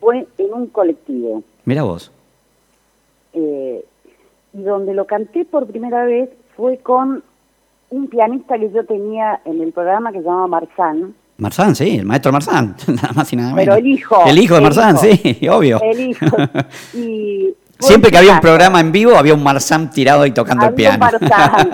fue 0.00 0.26
en 0.38 0.52
un 0.52 0.66
colectivo. 0.66 1.42
Mira 1.64 1.82
vos. 1.82 2.10
y 3.32 3.80
donde 4.52 4.94
lo 4.94 5.06
canté 5.06 5.44
por 5.44 5.66
primera 5.66 6.04
vez 6.04 6.30
fue 6.56 6.78
con 6.78 7.22
un 7.90 8.08
pianista 8.08 8.58
que 8.58 8.70
yo 8.70 8.84
tenía 8.84 9.40
en 9.44 9.60
el 9.62 9.72
programa 9.72 10.12
que 10.12 10.18
se 10.18 10.24
llamaba 10.24 10.46
Marzán. 10.46 11.14
Marzán, 11.38 11.74
sí, 11.76 11.98
el 11.98 12.04
maestro 12.04 12.32
Marzán, 12.32 12.74
nada 12.88 13.12
más 13.14 13.32
y 13.32 13.36
nada 13.36 13.54
menos. 13.54 13.76
Pero 13.76 13.76
el 13.76 13.86
hijo. 13.86 14.16
El 14.26 14.38
hijo 14.38 14.54
de 14.56 14.60
Marzán, 14.60 14.98
sí, 14.98 15.48
obvio. 15.48 15.80
El 15.82 16.00
hijo. 16.10 16.26
Y 16.94 17.54
Siempre 17.78 18.10
que 18.10 18.18
había 18.18 18.32
un 18.32 18.40
programa 18.40 18.80
en 18.80 18.90
vivo, 18.90 19.16
había 19.16 19.34
un 19.34 19.42
Marzán 19.42 19.90
tirado 19.90 20.22
ahí 20.22 20.32
tocando 20.32 20.66
el 20.66 20.74
piano. 20.74 20.98
Marzán, 20.98 21.70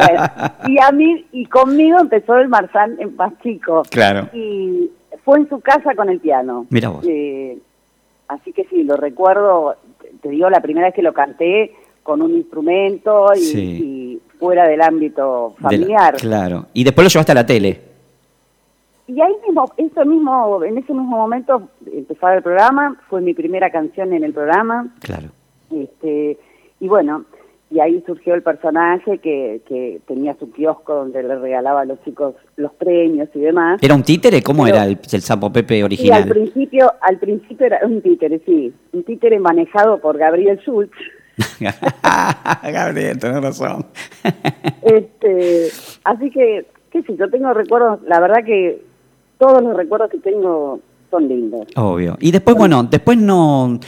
y 0.69 0.79
a 0.79 0.93
mí, 0.93 1.27
y 1.33 1.47
conmigo 1.47 1.99
empezó 1.99 2.37
el 2.37 2.49
Marzán 2.49 2.97
en 2.99 3.17
más 3.17 3.33
chico. 3.43 3.83
Claro. 3.91 4.29
Y 4.35 4.91
fue 5.25 5.39
en 5.39 5.49
su 5.49 5.61
casa 5.61 5.95
con 5.95 6.09
el 6.11 6.21
piano. 6.21 6.67
Mira 6.71 6.91
vos. 6.91 7.05
Eh, 7.09 7.59
así 8.29 8.53
que 8.53 8.65
sí, 8.65 8.83
lo 8.85 8.97
recuerdo, 8.97 9.77
te 10.21 10.29
digo, 10.29 10.51
la 10.51 10.61
primera 10.61 10.89
vez 10.89 10.95
que 10.95 11.03
lo 11.03 11.15
canté 11.15 11.75
con 12.03 12.21
un 12.21 12.35
instrumento 12.35 13.29
y 13.35 14.21
fuera 14.39 14.69
del 14.69 14.83
ámbito 14.83 15.55
familiar. 15.59 16.17
claro. 16.17 16.67
Y 16.75 16.85
después 16.85 17.05
lo 17.05 17.09
llevaste 17.09 17.33
a 17.33 17.37
la 17.37 17.47
tele. 17.47 17.81
Y 19.07 19.21
ahí 19.21 19.33
mismo, 19.47 19.71
eso 19.77 20.05
mismo, 20.05 20.65
en 20.65 20.79
ese 20.79 20.93
mismo 20.93 21.17
momento 21.17 21.69
empezaba 21.93 22.35
el 22.35 22.43
programa, 22.43 22.97
fue 23.09 23.21
mi 23.21 23.35
primera 23.35 23.71
canción 23.71 24.13
en 24.15 24.25
el 24.25 24.33
programa. 24.33 24.89
Claro. 25.01 25.29
Este, 25.83 26.39
y 26.81 26.89
bueno, 26.89 27.25
y 27.71 27.81
ahí 27.81 28.03
surgió 28.07 28.35
el 28.35 28.43
personaje 28.43 29.19
que, 29.19 29.61
que 29.67 30.01
tenía 30.07 30.37
su 30.39 30.53
kiosco 30.53 30.95
donde 30.95 31.23
le 31.23 31.37
regalaba 31.37 31.81
a 31.81 31.85
los 31.85 32.01
chicos 32.05 32.37
los 32.57 32.73
premios 32.75 33.29
y 33.35 33.41
demás. 33.41 33.83
¿Era 33.83 33.95
un 33.95 34.03
títere? 34.05 34.43
¿Cómo 34.43 34.67
era 34.67 34.85
el, 34.85 34.99
el, 35.11 35.21
Sapo 35.23 35.53
Pepe 35.53 35.83
original? 35.83 36.23
al 36.23 36.29
principio, 36.29 36.93
al 37.01 37.19
principio 37.19 37.67
era 37.67 37.81
un 37.83 38.01
títere, 38.01 38.41
sí. 38.47 38.73
Un 38.93 39.03
títere 39.03 39.41
manejado 39.41 39.99
por 39.99 40.19
Gabriel 40.19 40.61
Schultz. 40.61 40.97
Gabriel, 42.63 43.19
tenés 43.19 43.43
razón. 43.43 43.87
este, 44.83 45.69
así 46.05 46.31
que, 46.31 46.67
qué 46.91 47.03
sé, 47.03 47.17
yo 47.17 47.29
tengo 47.29 47.53
recuerdos, 47.55 48.03
la 48.03 48.21
verdad 48.21 48.45
que 48.45 48.83
todos 49.39 49.63
los 49.63 49.77
recuerdos 49.77 50.11
que 50.11 50.19
tengo 50.19 50.79
son 51.15 51.29
lindos. 51.29 51.67
Obvio. 51.77 52.17
Y 52.21 52.33
después, 52.33 52.57
bueno, 52.57 52.83
después 52.83 53.17
no. 53.19 53.79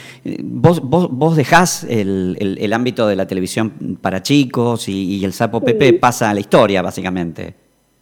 Vos, 0.43 0.81
vos, 0.81 1.09
vos 1.11 1.35
dejás 1.35 1.83
el, 1.83 2.37
el, 2.39 2.73
ámbito 2.73 3.07
de 3.07 3.15
la 3.15 3.27
televisión 3.27 3.97
para 4.01 4.21
chicos 4.23 4.87
y, 4.87 5.23
el 5.25 5.33
Sapo 5.33 5.59
Pepe 5.61 5.93
pasa 5.93 6.29
a 6.29 6.33
la 6.33 6.39
historia, 6.39 6.81
básicamente. 6.81 7.53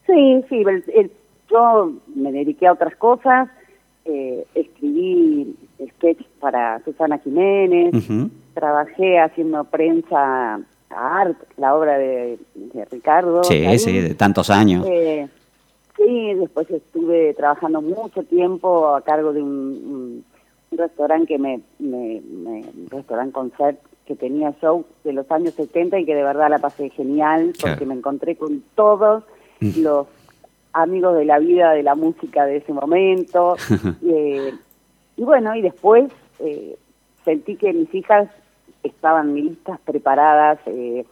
Sí, 0.05 0.43
sí. 0.49 0.63
yo 1.49 1.93
me 2.15 2.31
dediqué 2.31 2.67
a 2.67 2.73
otras 2.73 2.95
cosas. 2.97 3.49
Eh, 4.05 4.45
escribí 4.53 5.55
sketch 5.95 6.21
para 6.39 6.79
Susana 6.85 7.17
Jiménez. 7.17 7.93
Trabajé 8.53 9.19
haciendo 9.19 9.63
prensa 9.63 10.59
a 10.91 11.21
Art, 11.21 11.37
la 11.57 11.75
obra 11.75 11.97
de, 11.97 12.37
Ricardo. 12.91 13.43
Sí, 13.43 13.79
sí, 13.79 13.99
de 13.99 14.13
tantos 14.13 14.51
años. 14.51 14.85
Eh, 14.87 15.27
Sí, 15.97 16.33
después 16.33 16.69
estuve 16.69 17.33
trabajando 17.33 17.81
mucho 17.81 18.23
tiempo 18.23 18.95
a 18.95 19.01
cargo 19.01 19.31
de 19.33 19.41
un, 19.41 20.25
restaurante 20.71 21.27
que 21.27 21.39
me, 21.39 21.61
me, 21.79 22.17
un 22.17 22.87
restaurante 22.89 23.31
concert 23.31 23.79
que 24.05 24.15
tenía 24.15 24.53
show 24.61 24.85
de 25.03 25.13
los 25.13 25.29
años 25.31 25.53
70 25.53 25.99
y 25.99 26.05
que 26.05 26.15
de 26.15 26.23
verdad 26.23 26.49
la 26.49 26.59
pasé 26.59 26.89
genial 26.89 27.53
porque 27.59 27.85
me 27.85 27.95
encontré 27.95 28.35
con 28.35 28.61
todos 28.75 29.23
mm. 29.61 29.81
los 29.81 30.07
amigos 30.73 31.17
de 31.17 31.25
la 31.25 31.39
vida 31.39 31.71
de 31.71 31.83
la 31.83 31.95
música 31.95 32.45
de 32.45 32.57
ese 32.57 32.73
momento 32.73 33.55
eh, 34.05 34.53
y 35.15 35.23
bueno 35.23 35.55
y 35.55 35.61
después 35.61 36.11
eh, 36.39 36.77
sentí 37.23 37.55
que 37.55 37.73
mis 37.73 37.93
hijas 37.95 38.29
estaban 38.83 39.33
listas 39.33 39.79
preparadas 39.85 40.59
eh, 40.67 41.05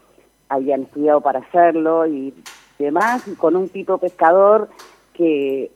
habían 0.50 0.84
estudiado 0.84 1.22
para 1.22 1.40
hacerlo 1.40 2.06
y 2.06 2.34
demás, 2.80 3.28
y 3.28 3.36
con 3.36 3.56
un 3.56 3.70
tipo 3.70 3.98
pescador 3.98 4.70
que 5.14 5.72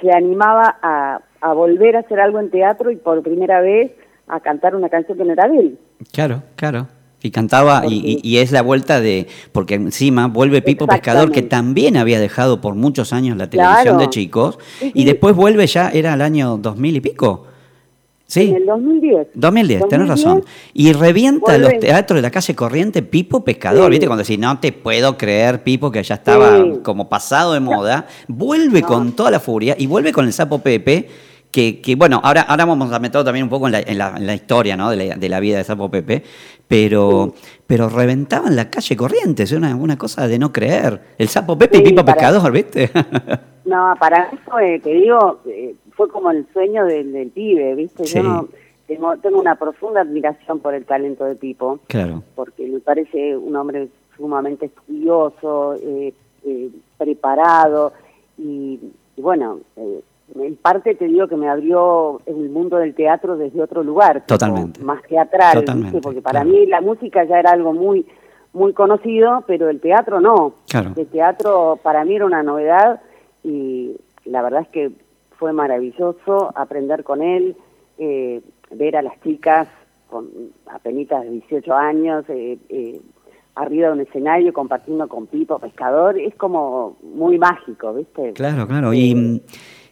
se 0.00 0.12
animaba 0.12 0.76
a, 0.82 1.20
a 1.40 1.52
volver 1.52 1.96
a 1.96 2.00
hacer 2.00 2.20
algo 2.20 2.40
en 2.40 2.50
teatro 2.50 2.90
y 2.90 2.96
por 2.96 3.22
primera 3.22 3.60
vez 3.60 3.92
a 4.28 4.40
cantar 4.40 4.74
una 4.74 4.88
canción 4.88 5.16
que 5.16 5.24
no 5.24 5.32
era 5.32 5.48
de 5.48 5.58
él. 5.58 5.78
Claro, 6.12 6.42
claro. 6.56 6.88
Y 7.22 7.30
cantaba, 7.30 7.84
y, 7.88 8.20
y, 8.22 8.38
es 8.38 8.52
la 8.52 8.62
vuelta 8.62 9.00
de, 9.00 9.26
porque 9.50 9.74
encima 9.74 10.28
vuelve 10.28 10.62
Pipo 10.62 10.86
Pescador, 10.86 11.32
que 11.32 11.42
también 11.42 11.96
había 11.96 12.20
dejado 12.20 12.60
por 12.60 12.74
muchos 12.74 13.12
años 13.12 13.36
la 13.36 13.48
televisión 13.48 13.98
de 13.98 14.10
chicos, 14.10 14.58
y 14.80 15.04
después 15.04 15.34
vuelve 15.34 15.66
ya, 15.66 15.88
era 15.88 16.14
el 16.14 16.20
año 16.20 16.56
2000 16.58 16.96
y 16.96 17.00
pico. 17.00 17.45
Sí. 18.26 18.50
En 18.50 18.56
el 18.56 18.66
2010. 18.66 19.28
2010, 19.34 19.88
tenés 19.88 20.08
razón. 20.08 20.44
Y 20.74 20.92
revienta 20.92 21.58
los 21.58 21.78
teatros 21.78 22.18
de 22.18 22.22
la 22.22 22.30
calle 22.30 22.54
Corriente 22.56 23.02
Pipo 23.02 23.44
Pescador. 23.44 23.90
¿Viste? 23.90 24.06
Cuando 24.06 24.24
decís, 24.24 24.38
no 24.38 24.58
te 24.58 24.72
puedo 24.72 25.16
creer, 25.16 25.62
Pipo, 25.62 25.92
que 25.92 26.02
ya 26.02 26.16
estaba 26.16 26.60
como 26.82 27.08
pasado 27.08 27.52
de 27.52 27.60
moda. 27.60 28.06
Vuelve 28.28 28.82
con 28.82 29.12
toda 29.12 29.30
la 29.30 29.38
furia 29.40 29.76
y 29.78 29.86
vuelve 29.86 30.12
con 30.12 30.26
el 30.26 30.32
sapo 30.32 30.58
Pepe. 30.58 31.08
Que, 31.52 31.80
que, 31.80 31.94
bueno, 31.94 32.20
ahora, 32.22 32.42
ahora 32.42 32.66
vamos 32.66 32.92
a 32.92 32.98
meter 32.98 33.24
también 33.24 33.44
un 33.44 33.48
poco 33.48 33.66
en 33.68 33.72
la, 33.72 33.80
en 33.80 34.26
la, 34.26 34.34
historia 34.34 34.76
¿no? 34.76 34.90
de, 34.90 34.96
la, 34.96 35.14
de, 35.16 35.28
la, 35.28 35.40
vida 35.40 35.56
de 35.56 35.64
Sapo 35.64 35.90
Pepe, 35.90 36.22
pero, 36.68 37.32
pero 37.66 37.88
reventaban 37.88 38.54
la 38.54 38.68
calle 38.68 38.94
Corrientes, 38.94 39.50
es 39.50 39.56
una, 39.56 39.74
una 39.74 39.96
cosa 39.96 40.28
de 40.28 40.38
no 40.38 40.52
creer. 40.52 41.00
El 41.16 41.28
Sapo 41.28 41.56
Pepe 41.56 41.78
y 41.78 41.82
Pipo 41.82 42.04
Pescador, 42.04 42.52
¿viste? 42.52 42.90
no, 43.64 43.94
para 43.98 44.24
eso, 44.24 44.82
te 44.82 44.90
digo, 44.90 45.40
eh, 45.46 45.74
fue 45.96 46.08
como 46.08 46.30
el 46.30 46.46
sueño 46.52 46.84
del, 46.84 47.12
del 47.12 47.30
pibe, 47.30 47.74
¿viste? 47.74 48.04
Yo 48.04 48.48
tengo, 48.86 49.16
tengo 49.16 49.40
una 49.40 49.56
profunda 49.56 50.02
admiración 50.02 50.60
por 50.60 50.74
el 50.74 50.84
talento 50.84 51.24
de 51.24 51.34
Pipo. 51.34 51.80
Claro. 51.88 52.22
Porque 52.34 52.66
me 52.66 52.80
parece 52.80 53.36
un 53.36 53.56
hombre 53.56 53.88
sumamente 54.16 54.66
estudioso, 54.66 55.74
eh, 55.74 56.14
eh, 56.44 56.70
preparado 56.98 57.92
y, 58.38 58.78
bueno, 59.16 59.60
eh, 59.76 60.00
en 60.34 60.56
parte 60.56 60.94
te 60.94 61.06
digo 61.06 61.28
que 61.28 61.36
me 61.36 61.48
abrió 61.48 62.20
el 62.26 62.50
mundo 62.50 62.76
del 62.76 62.94
teatro 62.94 63.36
desde 63.36 63.62
otro 63.62 63.82
lugar. 63.82 64.24
Totalmente. 64.26 64.82
Más 64.82 65.02
teatral, 65.02 65.64
¿viste? 65.76 66.00
porque 66.00 66.20
para 66.20 66.44
mí 66.44 66.66
la 66.66 66.80
música 66.80 67.24
ya 67.24 67.38
era 67.38 67.52
algo 67.52 67.72
muy 67.72 68.06
muy 68.52 68.72
conocido, 68.72 69.44
pero 69.46 69.68
el 69.68 69.80
teatro 69.80 70.18
no. 70.18 70.54
Claro. 70.70 70.92
El 70.96 71.06
teatro 71.08 71.78
para 71.82 72.04
mí 72.06 72.16
era 72.16 72.24
una 72.24 72.42
novedad 72.42 73.02
y 73.44 73.96
la 74.24 74.40
verdad 74.40 74.62
es 74.62 74.68
que 74.68 74.92
fue 75.38 75.52
maravilloso 75.52 76.52
aprender 76.56 77.04
con 77.04 77.22
él, 77.22 77.56
eh, 77.98 78.40
ver 78.70 78.96
a 78.96 79.02
las 79.02 79.20
chicas 79.22 79.68
con 80.08 80.28
apenas 80.66 81.28
18 81.28 81.74
años, 81.74 82.24
eh, 82.28 82.58
eh, 82.68 83.00
arriba 83.54 83.88
de 83.88 83.94
un 83.94 84.00
escenario 84.00 84.52
compartiendo 84.52 85.08
con 85.08 85.26
Pipo 85.26 85.58
Pescador, 85.58 86.18
es 86.18 86.34
como 86.36 86.96
muy 87.02 87.38
mágico, 87.38 87.92
¿viste? 87.94 88.32
Claro, 88.34 88.68
claro. 88.68 88.92
Y 88.92 89.12
eh, 89.12 89.42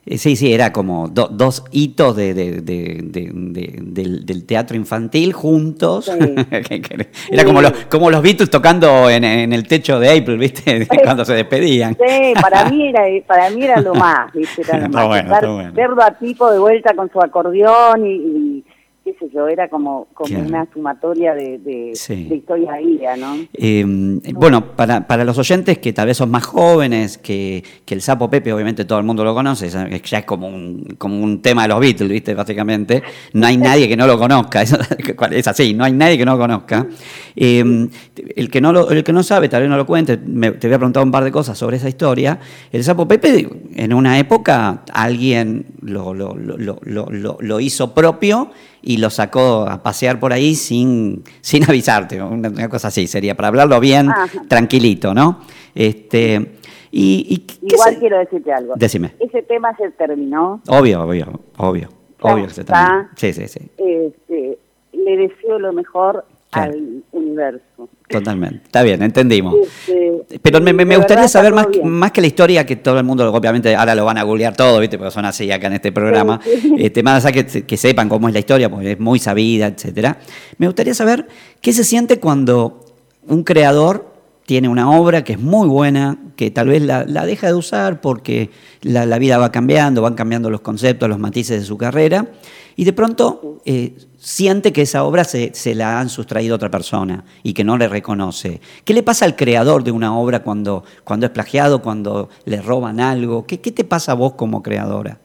sí, 0.06 0.36
sí, 0.36 0.52
era 0.52 0.72
como 0.72 1.08
dos 1.08 1.64
hitos 1.70 2.16
de, 2.16 2.34
del, 2.34 4.44
teatro 4.46 4.76
infantil 4.76 5.32
juntos. 5.32 6.08
era 7.30 7.44
como, 7.44 7.62
los, 7.62 7.72
como 7.90 8.10
los 8.10 8.22
Beatles 8.22 8.50
tocando 8.50 9.08
en, 9.08 9.24
el 9.24 9.66
techo 9.66 9.98
de 9.98 10.18
April, 10.18 10.38
¿viste? 10.38 10.86
Cuando 11.04 11.24
se 11.24 11.34
despedían. 11.34 11.96
Sí, 11.96 12.34
para 12.40 12.70
mí 12.70 12.88
era, 12.88 13.04
para 13.26 13.50
mí 13.50 13.64
era 13.64 13.80
lo 13.80 13.94
más, 13.94 14.32
¿viste? 14.32 14.62
Era 14.62 14.88
lo 14.88 15.08
más. 15.08 15.72
Verlo 15.72 16.02
a 16.02 16.10
tipo 16.12 16.50
de 16.50 16.58
vuelta 16.58 16.94
con 16.94 17.10
su 17.10 17.20
acordeón 17.20 18.06
y 18.06 18.63
qué 19.14 19.26
sé 19.26 19.32
yo, 19.34 19.48
era 19.48 19.68
como, 19.68 20.08
como 20.14 20.38
una 20.38 20.66
sumatoria 20.72 21.34
de, 21.34 21.58
de, 21.58 21.92
historias 22.34 22.74
ahí, 22.74 23.00
¿no? 23.18 23.36
Em, 23.52 24.20
bueno, 24.34 24.74
para, 24.76 25.06
para 25.06 25.24
los 25.24 25.38
oyentes 25.38 25.78
que 25.78 25.92
tal 25.92 26.06
vez 26.06 26.16
son 26.16 26.30
más 26.30 26.44
jóvenes, 26.44 27.18
que, 27.18 27.62
que 27.84 27.94
el 27.94 28.02
Sapo 28.02 28.28
Pepe, 28.28 28.52
obviamente 28.52 28.84
todo 28.84 28.98
el 28.98 29.04
mundo 29.04 29.24
lo 29.24 29.34
conoce, 29.34 29.68
ya 29.68 30.18
es 30.18 30.24
como 30.24 30.48
un, 30.48 30.96
como 30.98 31.22
un 31.22 31.42
tema 31.42 31.62
de 31.62 31.68
los 31.68 31.80
Beatles, 31.80 32.10
¿viste? 32.10 32.34
Básicamente, 32.34 33.02
no 33.32 33.46
hay 33.46 33.56
nadie 33.56 33.88
que 33.88 33.96
no 33.96 34.06
lo 34.06 34.18
conozca, 34.18 34.62
es 35.30 35.48
así, 35.48 35.74
no 35.74 35.84
hay 35.84 35.92
nadie 35.92 36.18
que 36.18 36.24
no 36.24 36.32
lo 36.32 36.38
conozca. 36.38 36.86
Em, 37.36 37.88
el, 38.36 38.50
que 38.50 38.60
no 38.60 38.72
lo, 38.72 38.90
el 38.90 39.04
que 39.04 39.12
no 39.12 39.22
sabe, 39.22 39.48
tal 39.48 39.62
vez 39.62 39.70
no 39.70 39.76
lo 39.76 39.86
cuente, 39.86 40.16
te 40.16 40.68
voy 40.68 40.74
a 40.74 40.78
preguntar 40.78 41.02
un 41.02 41.10
par 41.10 41.24
de 41.24 41.32
cosas 41.32 41.58
sobre 41.58 41.76
esa 41.76 41.88
historia. 41.88 42.38
El 42.72 42.84
Sapo 42.84 43.06
Pepe, 43.06 43.48
en 43.74 43.92
una 43.92 44.18
época, 44.18 44.82
alguien 44.92 45.66
lo, 45.80 46.14
lo, 46.14 46.34
lo 46.34 47.60
hizo 47.60 47.94
propio 47.94 48.50
y 48.84 48.98
lo 48.98 49.10
sacó 49.10 49.66
a 49.68 49.82
pasear 49.82 50.20
por 50.20 50.32
ahí 50.32 50.54
sin, 50.54 51.24
sin 51.40 51.64
avisarte, 51.68 52.22
una, 52.22 52.68
cosa 52.68 52.88
así 52.88 53.06
sería, 53.06 53.34
para 53.34 53.48
hablarlo 53.48 53.80
bien, 53.80 54.10
tranquilito, 54.48 55.14
¿no? 55.14 55.40
Este, 55.74 56.58
y, 56.90 57.44
Igual 57.62 57.98
quiero 57.98 58.18
decirte 58.18 58.52
algo. 58.52 58.74
Decime. 58.76 59.14
Ese 59.18 59.42
tema 59.42 59.74
se 59.76 59.90
terminó. 59.90 60.60
Obvio, 60.68 61.02
obvio, 61.02 61.40
obvio. 61.56 61.88
obvio 62.20 62.46
que 62.46 62.54
se 62.54 62.64
terminó. 62.64 63.08
Sí, 63.16 63.32
sí, 63.32 63.48
sí. 63.48 63.60
Este, 63.78 64.58
le 64.92 65.16
deseo 65.16 65.58
lo 65.58 65.72
mejor 65.72 66.24
al 66.54 67.02
universo. 67.12 67.88
Totalmente. 68.08 68.62
Está 68.64 68.82
bien, 68.82 69.02
entendimos. 69.02 69.56
Pero 70.42 70.60
me, 70.60 70.96
gustaría 70.96 71.26
saber 71.28 71.52
más, 71.52 71.66
más 71.82 72.12
que 72.12 72.20
la 72.20 72.26
historia, 72.26 72.64
que 72.64 72.76
todo 72.76 72.98
el 72.98 73.04
mundo, 73.04 73.32
obviamente, 73.32 73.74
ahora 73.74 73.94
lo 73.94 74.04
van 74.04 74.18
a 74.18 74.22
googlear 74.22 74.56
todo, 74.56 74.78
¿viste? 74.80 74.98
Porque 74.98 75.10
son 75.10 75.24
así 75.24 75.50
acá 75.50 75.66
en 75.66 75.74
este 75.74 75.92
programa. 75.92 76.40
Este, 76.78 77.02
más 77.02 77.24
allá 77.24 77.44
que, 77.44 77.64
que 77.64 77.76
sepan 77.76 78.08
cómo 78.08 78.28
es 78.28 78.34
la 78.34 78.40
historia, 78.40 78.70
porque 78.70 78.92
es 78.92 79.00
muy 79.00 79.18
sabida, 79.18 79.66
etcétera. 79.66 80.18
Me 80.58 80.66
gustaría 80.66 80.94
saber 80.94 81.26
qué 81.60 81.72
se 81.72 81.84
siente 81.84 82.20
cuando 82.20 82.84
un 83.26 83.42
creador 83.42 84.13
tiene 84.46 84.68
una 84.68 84.90
obra 84.90 85.24
que 85.24 85.34
es 85.34 85.40
muy 85.40 85.68
buena, 85.68 86.18
que 86.36 86.50
tal 86.50 86.68
vez 86.68 86.82
la, 86.82 87.04
deja 87.04 87.46
de 87.46 87.54
usar 87.54 88.00
porque 88.00 88.50
la, 88.82 89.06
la, 89.06 89.18
vida 89.18 89.38
va 89.38 89.50
cambiando, 89.50 90.02
van 90.02 90.14
cambiando 90.14 90.50
los 90.50 90.60
conceptos, 90.60 91.08
los 91.08 91.18
matices 91.18 91.60
de 91.60 91.66
su 91.66 91.78
carrera, 91.78 92.26
y 92.76 92.84
de 92.84 92.92
pronto 92.92 93.60
eh, 93.64 93.94
siente 94.16 94.72
que 94.72 94.82
esa 94.82 95.04
obra 95.04 95.24
se, 95.24 95.74
la 95.74 96.00
han 96.00 96.08
sustraído 96.08 96.54
a 96.54 96.56
otra 96.56 96.70
persona 96.70 97.24
y 97.42 97.54
que 97.54 97.64
no 97.64 97.76
le 97.78 97.88
reconoce. 97.88 98.60
¿Qué 98.84 98.94
le 98.94 99.02
pasa 99.02 99.24
al 99.24 99.36
creador 99.36 99.84
de 99.84 99.92
una 99.92 100.18
obra 100.18 100.42
cuando, 100.42 100.84
cuando 101.04 101.26
es 101.26 101.32
plagiado, 101.32 101.82
cuando 101.82 102.28
le 102.44 102.60
roban 102.60 103.00
algo? 103.00 103.44
¿Qué, 103.46 103.58
te 103.58 103.84
pasa 103.84 104.12
a 104.12 104.14
vos 104.14 104.32
como 104.32 104.62
creadora? 104.62 105.18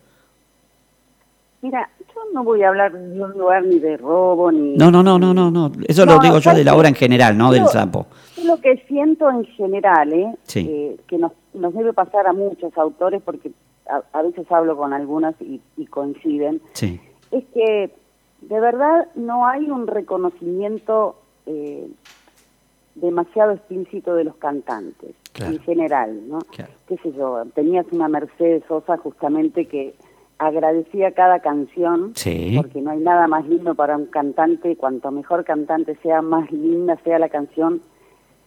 Mira, 1.62 1.90
yo 2.00 2.22
no 2.34 2.44
voy 2.44 2.64
a 2.64 2.70
hablar 2.70 2.94
de 2.94 3.22
un 3.22 3.32
lugar 3.32 3.66
ni 3.66 3.80
de 3.80 3.98
robo, 3.98 4.52
ni... 4.52 4.76
No, 4.76 4.92
no, 4.92 5.02
no, 5.02 5.18
no, 5.18 5.34
no, 5.34 5.50
no. 5.50 5.72
eso 5.88 6.06
lo 6.06 6.20
digo 6.20 6.40
yo 6.40 6.54
de 6.54 6.64
la 6.64 6.76
obra 6.76 6.90
en 6.90 6.96
general, 6.96 7.38
no 7.38 7.52
del 7.52 7.68
sapo. 7.68 8.08
Lo 8.50 8.62
que 8.62 8.78
siento 8.88 9.30
en 9.30 9.46
general, 9.46 10.12
¿eh? 10.14 10.36
eh 10.56 10.98
que 11.08 11.18
nos, 11.18 11.32
nos 11.54 11.74
debe 11.74 11.94
pasar 11.94 12.28
a 12.28 12.34
muchos 12.34 12.76
autores, 12.78 13.22
porque 13.24 13.52
a, 14.14 14.22
veces 14.22 14.52
hablo 14.52 14.76
con 14.76 14.94
algunas 14.94 15.36
y, 15.42 15.62
y 15.78 15.86
coinciden, 15.86 16.62
sí. 16.74 17.00
es 17.32 17.44
que 17.54 17.92
de 18.42 18.60
verdad 18.60 19.08
no 19.16 19.46
hay 19.46 19.70
un 19.70 19.88
reconocimiento 19.88 21.16
eh, 21.46 21.88
demasiado 22.96 23.52
explícito 23.52 24.16
de 24.16 24.26
los 24.26 24.36
cantantes 24.36 25.16
en 25.40 25.60
general, 25.60 26.28
¿no? 26.28 26.40
Qué 26.88 26.98
sé 26.98 27.14
yo, 27.14 27.44
tenías 27.56 27.86
una 27.92 28.10
Mercedes 28.10 28.64
Sosa 28.68 28.98
justamente 28.98 29.66
que 29.66 29.94
agradecía 30.38 31.12
cada 31.12 31.40
canción, 31.40 32.14
porque 32.56 32.82
no 32.82 32.92
hay 32.92 33.00
nada 33.00 33.28
más 33.28 33.48
lindo 33.48 33.76
para 33.76 33.96
un 33.96 34.06
cantante, 34.08 34.76
cuanto 34.76 35.12
mejor 35.12 35.46
cantante 35.46 35.96
sea, 36.04 36.22
más 36.22 36.52
linda 36.52 36.98
sea 37.04 37.20
la 37.20 37.30
canción 37.30 37.82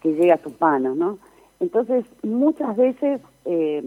que 0.03 0.13
llega 0.13 0.35
a 0.35 0.39
tus 0.39 0.61
manos, 0.61 0.97
¿no? 0.97 1.19
Entonces, 1.61 2.05
muchas 2.23 2.77
veces 2.77 3.21
eh, 3.45 3.85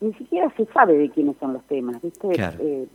ni 0.00 0.12
siquiera 0.14 0.52
se 0.56 0.66
sabe 0.66 0.98
de 0.98 1.10
quiénes 1.10 1.36
son 1.38 1.54
los 1.54 1.62
temas, 1.64 2.00
¿viste? 2.02 2.28
Eh, 2.60 2.86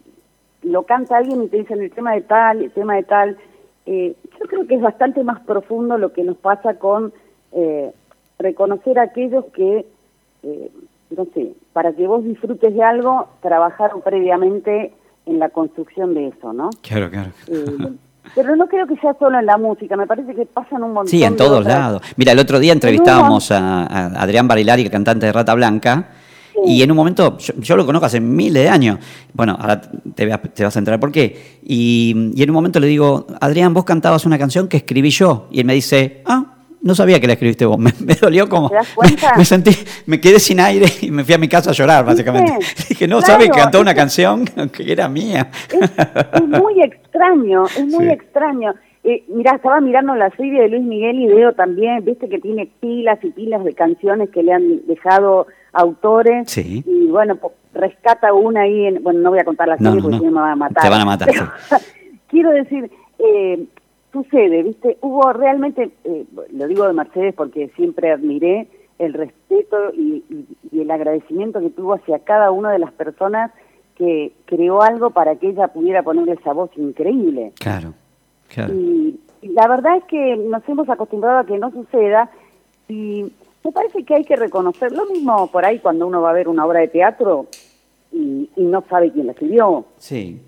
lo 0.64 0.84
canta 0.84 1.18
alguien 1.18 1.44
y 1.44 1.48
te 1.48 1.58
dicen 1.58 1.82
el 1.82 1.92
tema 1.92 2.14
de 2.14 2.22
tal, 2.22 2.62
el 2.62 2.72
tema 2.72 2.96
de 2.96 3.04
tal. 3.04 3.38
Eh, 3.86 4.16
yo 4.40 4.46
creo 4.48 4.68
que 4.68 4.76
es 4.76 4.82
bastante 4.82 5.24
más 5.24 5.42
profundo 5.42 5.98
lo 5.98 6.14
que 6.14 6.24
nos 6.24 6.38
pasa 6.38 6.76
con 6.76 7.12
eh, 7.52 7.92
reconocer 8.40 8.98
a 8.98 9.04
aquellos 9.04 9.46
que, 9.54 9.86
eh, 10.44 10.72
no 11.10 11.26
sé, 11.34 11.54
para 11.74 11.92
que 11.94 12.08
vos 12.08 12.24
disfrutes 12.24 12.74
de 12.74 12.84
algo, 12.84 13.28
trabajaron 13.42 14.02
previamente 14.02 14.94
en 15.26 15.40
la 15.40 15.50
construcción 15.50 16.14
de 16.14 16.28
eso, 16.28 16.54
¿no? 16.54 16.70
Claro, 16.82 17.10
claro. 17.10 17.32
Pero 18.36 18.56
no 18.56 18.68
creo 18.68 18.88
que 18.88 18.96
sea 18.98 19.16
solo 19.20 19.40
en 19.40 19.46
la 19.46 19.58
música, 19.58 19.96
me 19.96 20.08
parece 20.08 20.34
que 20.34 20.46
pasan 20.46 20.84
un 20.84 20.94
montón. 20.94 21.08
Sí, 21.08 21.24
en 21.24 21.36
todos 21.36 21.64
lados. 21.66 22.02
Mira, 22.16 22.32
el 22.32 22.40
otro 22.40 22.60
día 22.60 22.74
entrevistábamos 22.74 23.52
a, 23.52 23.84
a 23.84 24.06
Adrián 24.22 24.48
Barilari, 24.48 24.90
cantante 24.90 25.26
de 25.26 25.32
Rata 25.32 25.54
Blanca, 25.54 26.10
y 26.66 26.82
en 26.82 26.92
un 26.92 26.98
momento, 26.98 27.38
yo, 27.38 27.76
lo 27.76 27.86
conozco 27.86 28.06
hace 28.06 28.20
miles 28.20 28.64
de 28.64 28.70
años, 28.70 29.00
bueno, 29.34 29.58
ahora 29.60 29.82
te, 29.82 30.26
vas 30.26 30.76
a 30.76 30.80
enterar 30.80 31.00
por 31.00 31.12
qué, 31.12 31.60
y, 31.64 32.32
y, 32.36 32.44
en 32.44 32.50
un 32.50 32.54
momento 32.54 32.80
le 32.80 32.88
digo, 32.88 33.28
Adrián, 33.42 33.74
vos 33.74 33.84
cantabas 33.84 34.26
una 34.26 34.38
canción 34.38 34.68
que 34.68 34.78
escribí 34.78 35.10
yo, 35.10 35.48
y 35.52 35.60
él 35.60 35.66
me 35.66 35.74
dice, 35.74 36.22
ah, 36.26 36.53
no 36.84 36.96
sabía 36.96 37.20
que 37.20 37.28
la 37.28 37.34
escribiste 37.34 37.66
vos, 37.66 37.80
me, 37.80 37.92
dolió 38.22 38.48
como, 38.48 38.70
me, 39.38 39.46
sentí, 39.46 39.72
me 40.06 40.20
quedé 40.20 40.40
sin 40.40 40.60
aire 40.60 40.86
y 41.02 41.10
me 41.10 41.24
fui 41.24 41.34
a 41.34 41.38
mi 41.38 41.48
casa 41.48 41.72
a 41.72 41.74
llorar, 41.74 42.06
básicamente. 42.06 42.54
Dije, 42.90 43.08
no, 43.08 43.22
sabes 43.22 43.50
que 43.50 43.58
cantó 43.58 43.80
una 43.80 43.96
canción 43.96 44.46
que 44.72 44.92
era 44.92 45.08
mía. 45.08 45.50
Es, 45.72 46.48
muy 46.48 46.82
extraño, 46.82 47.66
es 47.66 47.86
muy 47.86 48.10
extraño. 48.10 48.76
Eh, 49.06 49.24
mirá, 49.28 49.56
estaba 49.56 49.82
mirando 49.82 50.16
la 50.16 50.30
serie 50.32 50.62
de 50.62 50.70
Luis 50.70 50.84
Miguel 50.84 51.20
y 51.20 51.28
veo 51.28 51.54
también, 51.54 52.04
viste 52.06 52.30
que 52.30 52.40
tiene 52.40 52.70
pilas 52.80 53.20
y 53.24 53.32
pilas 53.32 53.64
de 53.64 53.74
canciones 53.74 54.30
que 54.30 54.44
le 54.44 54.54
han 54.54 54.86
dejado 54.86 55.48
autores. 55.74 56.58
Y 56.58 56.84
bueno, 57.08 57.38
rescata 57.74 58.34
una 58.34 58.62
ahí, 58.62 58.86
en, 58.86 59.04
bueno, 59.04 59.20
no 59.20 59.30
voy 59.32 59.40
a 59.40 59.46
contar 59.46 59.68
la 59.68 59.78
serie 59.78 60.02
porque 60.02 60.20
me 60.20 60.32
van 60.32 60.52
a 60.52 60.56
matar. 60.56 60.84
Te 60.84 60.90
van 60.90 61.02
a 61.02 61.06
matar. 61.06 61.30
quiero 62.28 62.52
decir, 62.52 62.90
eh, 63.20 63.66
sucede, 64.14 64.64
viste, 64.64 64.98
hubo 65.02 65.34
realmente, 65.34 65.92
eh, 66.06 66.26
lo 66.54 66.68
digo 66.68 66.88
de 66.88 66.94
Mercedes 66.94 67.34
porque 67.34 67.70
siempre 67.76 68.12
admiré 68.12 68.68
el 69.00 69.14
respeto 69.14 69.92
y, 69.94 70.24
el 70.72 70.92
agradecimiento 70.92 71.60
que 71.60 71.70
tuvo 71.70 71.96
hacia 71.96 72.20
cada 72.20 72.52
una 72.52 72.72
de 72.72 72.80
las 72.80 72.92
personas 72.92 73.52
que 73.96 74.32
creó 74.46 74.82
algo 74.82 75.12
para 75.12 75.36
que 75.36 75.50
ella 75.50 75.68
pudiera 75.68 76.04
poner 76.04 76.28
esa 76.30 76.52
voz 76.52 76.72
increíble. 76.78 77.52
Claro, 77.60 77.94
claro. 78.50 78.74
Y, 78.74 79.20
y 79.42 79.50
la 79.50 79.68
verdad 79.68 79.98
es 79.98 80.04
que 80.06 80.36
nos 80.36 80.68
hemos 80.68 80.90
acostumbrado 80.90 81.40
a 81.40 81.46
que 81.46 81.58
no 81.58 81.72
suceda 81.72 82.30
y 82.88 83.32
me 83.64 83.72
parece 83.72 84.04
que 84.04 84.16
hay 84.16 84.26
que 84.26 84.36
reconocer 84.36 84.92
lo 84.92 85.06
mismo 85.06 85.48
por 85.48 85.66
ahí 85.66 85.80
cuando 85.80 86.08
uno 86.08 86.22
va 86.22 86.32
a 86.32 86.34
ver 86.34 86.48
una 86.48 86.66
obra 86.66 86.82
de 86.82 86.88
teatro 86.90 87.48
y, 88.12 88.50
no 88.58 88.84
sabe 88.90 89.12
quién 89.12 89.28
la 89.28 89.32
escribió. 89.34 89.86
Sí, 89.98 90.40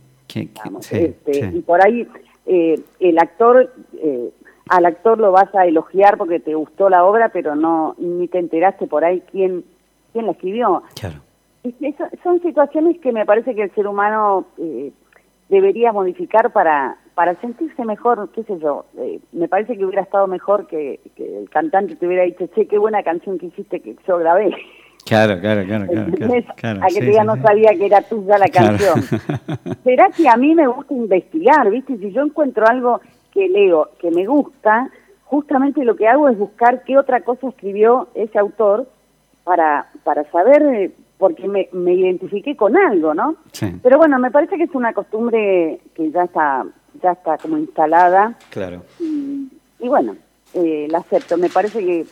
este, 0.91 1.51
y 1.53 1.61
por 1.61 1.85
ahí 1.85 2.07
eh, 2.45 2.79
el 2.99 3.17
actor, 3.19 3.71
eh, 3.93 4.31
al 4.69 4.85
actor 4.85 5.19
lo 5.19 5.31
vas 5.31 5.53
a 5.55 5.65
elogiar 5.65 6.17
porque 6.17 6.39
te 6.39 6.55
gustó 6.55 6.89
la 6.89 7.05
obra, 7.05 7.29
pero 7.29 7.55
no 7.55 7.95
ni 7.97 8.27
te 8.27 8.39
enteraste 8.39 8.87
por 8.87 9.03
ahí 9.03 9.23
quién, 9.31 9.63
quién 10.13 10.25
la 10.25 10.33
escribió. 10.33 10.83
Claro. 10.99 11.15
son 12.23 12.41
situaciones 12.41 12.99
que 12.99 13.11
me 13.11 13.25
parece 13.25 13.55
que 13.55 13.63
el 13.63 13.71
ser 13.75 13.87
humano 13.87 14.45
eh, 14.57 14.91
debería 15.49 15.91
modificar 15.91 16.51
para, 16.51 16.97
para 17.15 17.39
sentirse 17.41 17.83
mejor, 17.85 18.29
qué 18.33 18.43
sé 18.43 18.59
yo. 18.59 18.85
Eh, 18.97 19.19
me 19.31 19.47
parece 19.47 19.77
que 19.77 19.85
hubiera 19.85 20.03
estado 20.03 20.27
mejor 20.27 20.67
que, 20.67 20.99
el 21.17 21.49
cantante 21.49 21.95
te 21.95 22.05
hubiera 22.05 22.23
dicho, 22.23 22.47
che, 22.47 22.67
qué 22.67 22.77
buena 22.77 23.03
canción 23.03 23.37
que 23.37 23.47
hiciste 23.47 23.79
que 23.79 23.95
yo 24.07 24.17
grabé. 24.17 24.55
Claro, 25.05 25.39
claro, 25.39 25.63
claro, 25.65 25.85
claro. 25.85 26.81
a 26.81 26.87
que 26.87 26.99
te 26.99 27.23
no 27.23 27.35
sabía 27.39 27.69
que 27.77 27.85
era 27.85 28.01
tuya 28.01 28.39
la 28.39 28.47
canción. 28.47 29.03
¿Será 29.83 30.09
que 30.09 30.27
a 30.27 30.35
mí 30.35 30.55
me 30.55 30.67
gusta 30.67 30.95
investigar, 30.95 31.69
viste? 31.69 31.97
Si 31.97 32.11
yo 32.11 32.23
encuentro 32.23 32.65
algo 32.67 33.01
que 33.31 33.47
leo, 33.47 33.91
que 33.99 34.09
me 34.09 34.25
gusta, 34.25 34.89
justamente 35.25 35.85
lo 35.85 35.95
que 35.95 36.07
hago 36.07 36.27
es 36.27 36.37
buscar 36.37 36.83
qué 36.85 36.97
otra 36.97 37.21
cosa 37.21 37.49
escribió 37.49 38.07
ese 38.15 38.39
autor 38.39 38.89
para, 39.43 39.91
para 40.03 40.23
saber 40.31 40.63
eh, 40.63 40.91
porque 41.19 41.47
me, 41.47 41.69
me 41.71 41.93
identifiqué 41.93 42.55
con 42.55 42.75
algo, 42.75 43.13
¿no? 43.13 43.35
Sí. 43.51 43.75
Pero 43.83 43.99
bueno, 43.99 44.17
me 44.17 44.31
parece 44.31 44.57
que 44.57 44.63
es 44.63 44.73
una 44.73 44.93
costumbre 44.93 45.81
que 45.93 46.09
ya 46.09 46.23
está, 46.23 46.65
ya 47.03 47.11
está 47.11 47.37
como 47.37 47.59
instalada. 47.59 48.35
Claro. 48.49 48.81
Y, 48.99 49.87
bueno, 49.87 50.15
eh, 50.55 50.87
la 50.89 50.97
acepto. 50.97 51.37
Me 51.37 51.49
parece 51.49 51.79
que 51.79 52.05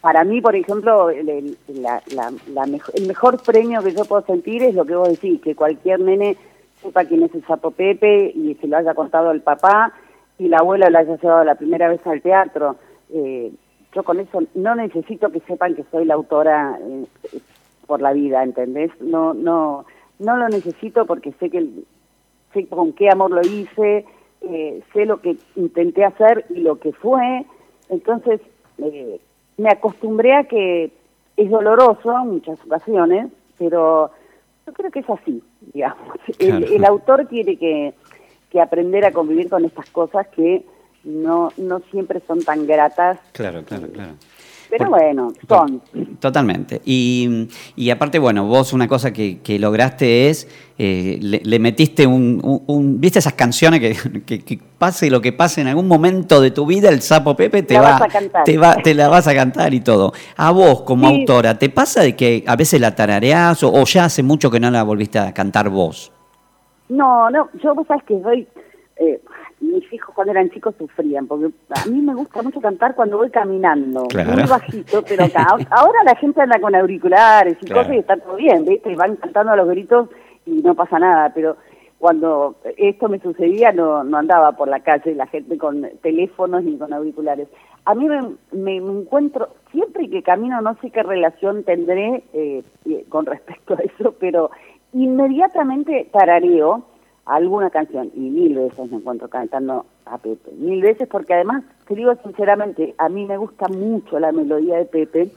para 0.00 0.24
mí, 0.24 0.40
por 0.40 0.54
ejemplo, 0.54 1.10
el, 1.10 1.56
mejor 3.06 3.42
premio 3.42 3.82
que 3.82 3.92
yo 3.92 4.04
puedo 4.04 4.22
sentir 4.22 4.62
es 4.62 4.74
lo 4.74 4.84
que 4.84 4.94
vos 4.94 5.08
decís, 5.08 5.40
que 5.40 5.56
cualquier 5.56 6.00
nene 6.00 6.36
sepa 6.80 7.04
quién 7.04 7.24
es 7.24 7.34
el 7.34 7.44
Sapo 7.44 7.72
Pepe 7.72 8.32
y 8.34 8.54
se 8.60 8.68
lo 8.68 8.76
haya 8.76 8.94
contado 8.94 9.32
el 9.32 9.40
papá 9.40 9.92
y 10.38 10.48
la 10.48 10.58
abuela 10.58 10.88
lo 10.90 10.98
haya 10.98 11.16
llevado 11.16 11.44
la 11.44 11.56
primera 11.56 11.88
vez 11.88 12.06
al 12.06 12.22
teatro. 12.22 12.76
Eh, 13.12 13.52
yo 13.94 14.02
con 14.04 14.20
eso 14.20 14.42
no 14.54 14.76
necesito 14.76 15.30
que 15.30 15.40
sepan 15.40 15.74
que 15.74 15.84
soy 15.90 16.04
la 16.04 16.14
autora 16.14 16.78
eh, 16.80 17.40
por 17.86 18.00
la 18.00 18.12
vida, 18.12 18.44
¿entendés? 18.44 18.92
No, 19.00 19.34
no, 19.34 19.84
no 20.20 20.36
lo 20.36 20.48
necesito 20.48 21.06
porque 21.06 21.32
sé 21.40 21.50
que 21.50 21.66
sé 22.52 22.66
con 22.68 22.92
qué 22.92 23.10
amor 23.10 23.30
lo 23.30 23.40
hice, 23.40 24.04
eh, 24.42 24.82
sé 24.92 25.06
lo 25.06 25.20
que 25.20 25.36
intenté 25.56 26.04
hacer 26.04 26.46
y 26.50 26.60
lo 26.60 26.78
que 26.78 26.92
fue, 26.92 27.44
entonces 27.88 28.40
eh, 28.78 29.20
me 29.58 29.70
acostumbré 29.70 30.34
a 30.34 30.44
que 30.44 30.90
es 31.36 31.50
doloroso 31.50 32.10
en 32.22 32.28
muchas 32.30 32.58
ocasiones, 32.64 33.28
pero 33.58 34.10
yo 34.66 34.72
creo 34.72 34.90
que 34.90 35.00
es 35.00 35.10
así, 35.10 35.42
digamos. 35.72 36.18
El, 36.38 36.64
el, 36.64 36.84
autor 36.84 37.26
tiene 37.26 37.56
que, 37.56 37.94
que 38.50 38.60
aprender 38.60 39.04
a 39.04 39.12
convivir 39.12 39.50
con 39.50 39.64
estas 39.64 39.90
cosas 39.90 40.26
que 40.28 40.64
no, 41.04 41.52
no 41.56 41.80
siempre 41.90 42.20
son 42.26 42.42
tan 42.42 42.66
gratas. 42.66 43.18
Claro, 43.32 43.64
claro, 43.64 43.88
claro. 43.92 44.12
Pero 44.70 44.90
bueno, 44.90 45.32
son. 45.48 45.80
Totalmente. 46.20 46.80
Y, 46.84 47.48
y, 47.74 47.90
aparte, 47.90 48.18
bueno, 48.18 48.46
vos 48.46 48.72
una 48.72 48.86
cosa 48.86 49.12
que, 49.12 49.38
que 49.40 49.58
lograste 49.58 50.28
es, 50.28 50.46
eh, 50.78 51.18
le, 51.20 51.58
metiste 51.58 52.06
un, 52.06 52.96
¿Viste 53.00 53.18
esas 53.18 53.32
canciones 53.32 53.80
que, 53.80 54.44
que, 54.44 54.58
pase 54.78 55.10
lo 55.10 55.20
que 55.20 55.32
pase 55.32 55.60
en 55.60 55.68
algún 55.68 55.88
momento 55.88 56.40
de 56.40 56.50
tu 56.50 56.66
vida, 56.66 56.88
el 56.88 57.02
sapo 57.02 57.34
Pepe 57.34 57.62
te 57.62 57.78
va, 57.78 57.98
te 58.44 58.58
va, 58.58 58.76
te 58.76 58.94
la 58.94 59.08
vas 59.08 59.26
a 59.26 59.34
cantar 59.34 59.74
y 59.74 59.80
todo. 59.80 60.12
A 60.36 60.50
vos 60.52 60.82
como 60.82 61.08
autora, 61.08 61.58
¿te 61.58 61.68
pasa 61.68 62.02
de 62.02 62.14
que 62.14 62.44
a 62.46 62.54
veces 62.54 62.80
la 62.80 62.94
tarareás 62.94 63.62
o, 63.62 63.84
ya 63.84 64.04
hace 64.04 64.22
mucho 64.22 64.50
que 64.50 64.60
no 64.60 64.70
la 64.70 64.82
volviste 64.82 65.18
a 65.18 65.32
cantar 65.32 65.68
vos? 65.68 66.12
No, 66.88 67.28
no, 67.30 67.48
yo 67.62 67.74
vos 67.74 67.86
sabes 67.86 68.04
que 68.04 68.20
soy... 68.22 68.46
Eh, 69.00 69.20
mis 69.68 69.92
hijos 69.92 70.14
cuando 70.14 70.32
eran 70.32 70.50
chicos 70.50 70.74
sufrían, 70.78 71.26
porque 71.26 71.50
a 71.70 71.86
mí 71.86 72.00
me 72.00 72.14
gusta 72.14 72.42
mucho 72.42 72.60
cantar 72.60 72.94
cuando 72.94 73.18
voy 73.18 73.30
caminando, 73.30 74.06
muy 74.12 74.48
bajito, 74.48 75.02
pero 75.08 75.24
ahora 75.70 76.04
la 76.04 76.16
gente 76.16 76.42
anda 76.42 76.60
con 76.60 76.74
auriculares 76.74 77.56
y 77.60 77.70
cosas 77.70 77.92
y 77.92 77.98
está 77.98 78.16
todo 78.16 78.36
bien, 78.36 78.64
¿viste? 78.64 78.92
Y 78.92 78.94
van 78.94 79.16
cantando 79.16 79.52
a 79.52 79.56
los 79.56 79.68
gritos 79.68 80.08
y 80.46 80.62
no 80.62 80.74
pasa 80.74 80.98
nada, 80.98 81.32
pero 81.34 81.56
cuando 81.98 82.56
esto 82.76 83.08
me 83.08 83.18
sucedía 83.18 83.72
no, 83.72 84.04
no 84.04 84.18
andaba 84.18 84.52
por 84.52 84.68
la 84.68 84.80
calle 84.80 85.14
la 85.14 85.26
gente 85.26 85.58
con 85.58 85.82
teléfonos 86.00 86.62
ni 86.62 86.78
con 86.78 86.92
auriculares. 86.92 87.48
A 87.84 87.94
mí 87.94 88.06
me, 88.52 88.76
encuentro, 88.76 89.48
siempre 89.72 90.08
que 90.08 90.22
camino 90.22 90.60
no 90.60 90.76
sé 90.80 90.90
qué 90.90 91.02
relación 91.02 91.64
tendré 91.64 92.22
eh, 92.32 92.62
con 93.08 93.26
respecto 93.26 93.74
a 93.74 93.78
eso, 93.78 94.14
pero 94.20 94.50
inmediatamente 94.92 96.08
tarareo, 96.12 96.84
alguna 97.28 97.70
canción 97.70 98.10
y 98.14 98.20
mil 98.20 98.54
veces 98.54 98.90
me 98.90 98.96
encuentro 98.96 99.28
cantando 99.28 99.86
a 100.06 100.18
Pepe, 100.18 100.50
mil 100.52 100.80
veces 100.80 101.08
porque 101.08 101.34
además, 101.34 101.62
te 101.86 101.94
digo 101.94 102.14
sinceramente, 102.24 102.94
a 102.98 103.08
mí 103.08 103.26
me 103.26 103.36
gusta 103.36 103.68
mucho 103.68 104.18
la 104.18 104.32
melodía 104.32 104.78
de 104.78 104.86
Pepe, 104.86 105.30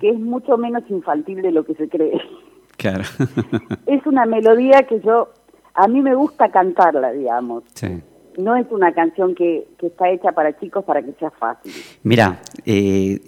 que 0.00 0.10
es 0.10 0.18
mucho 0.18 0.56
menos 0.56 0.84
infantil 0.88 1.42
de 1.42 1.52
lo 1.52 1.64
que 1.64 1.74
se 1.74 1.88
cree. 1.88 2.20
Claro. 2.76 3.04
es 3.86 4.06
una 4.06 4.24
melodía 4.24 4.82
que 4.88 5.00
yo, 5.00 5.30
a 5.74 5.88
mí 5.88 6.00
me 6.00 6.14
gusta 6.14 6.50
cantarla, 6.50 7.12
digamos. 7.12 7.64
Sí 7.74 8.02
no 8.38 8.56
es 8.56 8.66
una 8.70 8.92
canción 8.92 9.34
que, 9.34 9.66
que, 9.78 9.88
está 9.88 10.08
hecha 10.10 10.32
para 10.32 10.58
chicos 10.58 10.84
para 10.84 11.02
que 11.02 11.12
sea 11.18 11.30
fácil. 11.30 11.72
Mira, 12.02 12.40
eh, 12.64 13.20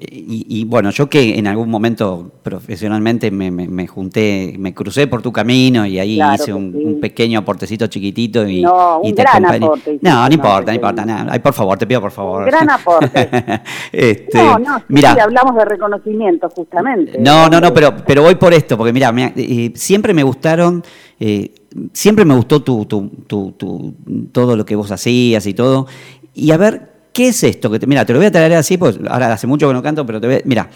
y, 0.00 0.64
bueno, 0.64 0.90
yo 0.90 1.08
que 1.08 1.38
en 1.38 1.46
algún 1.46 1.70
momento 1.70 2.30
profesionalmente 2.42 3.30
me, 3.30 3.50
me, 3.50 3.86
junté, 3.86 4.54
me 4.58 4.74
crucé 4.74 5.06
por 5.06 5.22
tu 5.22 5.32
camino 5.32 5.86
y 5.86 5.98
ahí 5.98 6.20
hice 6.34 6.52
un, 6.52 6.98
pequeño 7.00 7.40
aportecito 7.40 7.86
chiquitito 7.86 8.46
y, 8.46 8.62
no, 8.62 9.00
un 9.00 9.14
gran 9.14 9.44
aporte. 9.44 9.98
No, 10.02 10.28
no 10.28 10.34
importa, 10.34 10.72
no 10.72 10.74
importa, 10.74 11.04
nada. 11.04 11.32
Ay, 11.32 11.38
por 11.38 11.52
favor, 11.52 11.78
te 11.78 11.86
pido 11.86 12.00
por 12.00 12.10
favor. 12.10 12.42
Un 12.42 12.48
gran 12.48 12.70
aporte. 12.70 13.30
este, 13.92 14.38
no, 14.38 14.58
no, 14.58 14.82
mira, 14.88 15.12
hablamos 15.12 15.54
de 15.56 15.64
reconocimiento 15.64 16.48
justamente. 16.50 17.18
No, 17.18 17.48
no, 17.48 17.60
no, 17.60 17.72
pero, 17.72 17.94
pero 18.06 18.22
voy 18.22 18.34
por 18.34 18.52
esto, 18.52 18.76
porque 18.76 18.92
mira, 18.92 19.12
eh, 19.36 19.72
siempre 19.74 20.14
me 20.14 20.22
gustaron... 20.22 20.82
Eh, 21.22 21.52
siempre 21.92 22.24
me 22.24 22.34
gustó 22.34 22.62
tu, 22.62 22.84
tu, 22.84 23.08
tu, 23.26 23.94
todo 24.32 24.56
lo 24.56 24.64
que 24.64 24.76
vos 24.76 24.90
hacías 24.90 25.46
y 25.46 25.54
todo. 25.54 25.86
Y 26.34 26.50
a 26.50 26.56
ver, 26.56 26.90
¿qué 27.12 27.28
es 27.28 27.42
esto? 27.42 27.70
Que 27.70 27.78
te, 27.78 27.86
mira, 27.86 28.04
te 28.04 28.12
lo 28.12 28.18
voy 28.18 28.26
a 28.26 28.32
traer 28.32 28.52
así, 28.54 28.76
pues 28.76 28.98
ahora 29.08 29.32
hace 29.32 29.46
mucho 29.46 29.68
que 29.68 29.74
no 29.74 29.82
canto, 29.82 30.04
pero 30.06 30.20
te 30.20 30.26
voy 30.26 30.36
a... 30.36 30.40
Mira, 30.44 30.70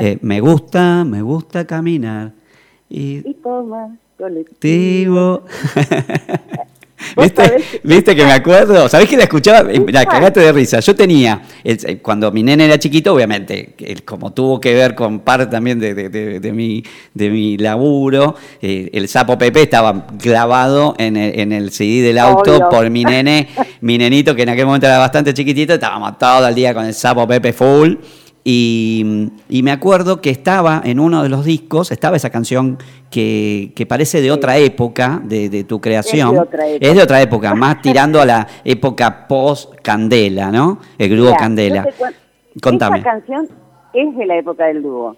eh, 0.00 0.18
me 0.22 0.40
gusta, 0.40 1.04
me 1.04 1.22
gusta 1.22 1.66
caminar. 1.66 2.32
Y, 2.88 3.28
y 3.28 3.34
tomar 3.34 3.90
colectivo. 4.18 5.44
¿Viste, 7.16 7.64
¿Viste 7.82 8.16
que 8.16 8.24
me 8.24 8.32
acuerdo? 8.32 8.88
¿Sabés 8.88 9.08
que 9.08 9.16
la 9.16 9.24
escuchaba? 9.24 9.68
La 9.88 10.06
cagaste 10.06 10.40
de 10.40 10.52
risa. 10.52 10.80
Yo 10.80 10.94
tenía, 10.94 11.42
eh, 11.64 11.98
cuando 11.98 12.30
mi 12.32 12.42
nene 12.42 12.64
era 12.64 12.78
chiquito, 12.78 13.14
obviamente, 13.14 13.74
como 14.04 14.32
tuvo 14.32 14.60
que 14.60 14.74
ver 14.74 14.94
con 14.94 15.20
parte 15.20 15.46
también 15.46 15.78
de, 15.78 15.94
de, 15.94 16.52
mi, 16.52 16.82
de 17.14 17.30
mi 17.30 17.56
laburo, 17.56 18.36
eh, 18.60 18.90
el 18.92 19.08
sapo 19.08 19.38
Pepe 19.38 19.62
estaba 19.62 20.06
grabado 20.22 20.94
en 20.98 21.16
el, 21.16 21.40
en 21.40 21.52
el 21.52 21.70
CD 21.70 22.02
del 22.02 22.18
auto 22.18 22.68
por 22.70 22.88
mi 22.90 23.04
nene, 23.04 23.48
mi 23.80 23.98
nenito, 23.98 24.34
que 24.34 24.42
en 24.42 24.50
aquel 24.50 24.66
momento 24.66 24.86
era 24.86 24.98
bastante 24.98 25.34
chiquitito, 25.34 25.74
estábamos 25.74 26.18
todo 26.18 26.46
el 26.46 26.54
día 26.54 26.74
con 26.74 26.84
el 26.84 26.94
sapo 26.94 27.26
Pepe 27.26 27.52
full. 27.52 27.94
Y, 28.44 29.30
me 29.62 29.70
acuerdo 29.70 30.20
que 30.20 30.30
estaba 30.30 30.80
en 30.84 30.98
uno 30.98 31.22
de 31.22 31.28
los 31.28 31.44
discos, 31.44 31.92
estaba 31.92 32.16
esa 32.16 32.30
canción 32.30 32.78
que, 33.10 33.72
parece 33.88 34.20
de 34.20 34.32
otra 34.32 34.56
época 34.58 35.20
de, 35.22 35.64
tu 35.64 35.80
creación. 35.80 36.48
Es 36.80 36.94
de, 36.96 37.02
otra 37.02 37.20
época, 37.22 37.54
más 37.54 37.80
tirando 37.80 38.20
a 38.20 38.26
la 38.26 38.46
época 38.64 39.28
post-Candela, 39.28 40.50
¿no? 40.50 40.78
El 40.98 41.16
dúo 41.16 41.34
Candela. 41.36 41.86
Contame. 42.60 42.98
Esa 42.98 43.10
canción 43.10 43.48
es 43.92 44.16
de 44.16 44.26
la 44.26 44.36
época 44.36 44.66
del 44.66 44.82
dúo. 44.82 45.16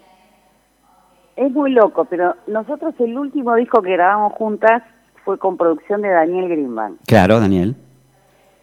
Es 1.37 1.51
muy 1.51 1.73
loco, 1.73 2.05
pero 2.05 2.35
nosotros 2.47 2.95
el 3.01 3.19
último 3.19 3.57
disco 3.57 3.83
que 3.83 3.91
grabamos 3.91 4.35
juntas 4.35 4.83
fue 5.25 5.39
con 5.39 5.57
producción 5.57 6.03
de 6.03 6.11
Daniel 6.11 6.49
Greenbank. 6.49 6.99
Claro, 7.07 7.41
Daniel. 7.41 7.75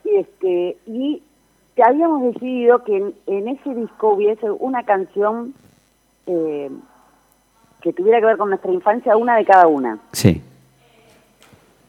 Y, 0.06 0.16
este, 0.16 0.78
y 0.86 1.22
habíamos 1.78 2.22
decidido 2.34 2.84
que 2.84 3.14
en, 3.28 3.48
ese 3.48 3.74
disco 3.74 4.14
hubiese 4.14 4.50
una 4.52 4.84
canción 4.84 5.54
eh, 6.28 6.70
que 7.82 7.94
tuviera 7.94 8.20
que 8.20 8.26
ver 8.26 8.38
con 8.38 8.50
nuestra 8.50 8.72
infancia, 8.72 9.18
una 9.18 9.38
de 9.38 9.46
cada 9.46 9.68
una. 9.68 10.00
Sí. 10.12 10.42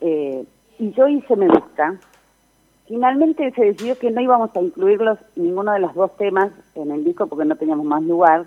Eh, 0.01 0.45
y 0.79 0.91
yo 0.91 1.07
hice 1.07 1.35
Me 1.35 1.47
Gusta. 1.47 1.97
Finalmente 2.87 3.51
se 3.51 3.65
decidió 3.65 3.97
que 3.97 4.11
no 4.11 4.21
íbamos 4.21 4.55
a 4.55 4.61
incluirlos 4.61 5.19
ninguno 5.35 5.71
de 5.71 5.79
los 5.79 5.93
dos 5.93 6.15
temas 6.17 6.51
en 6.75 6.91
el 6.91 7.03
disco 7.03 7.27
porque 7.27 7.45
no 7.45 7.55
teníamos 7.55 7.85
más 7.85 8.03
lugar. 8.03 8.45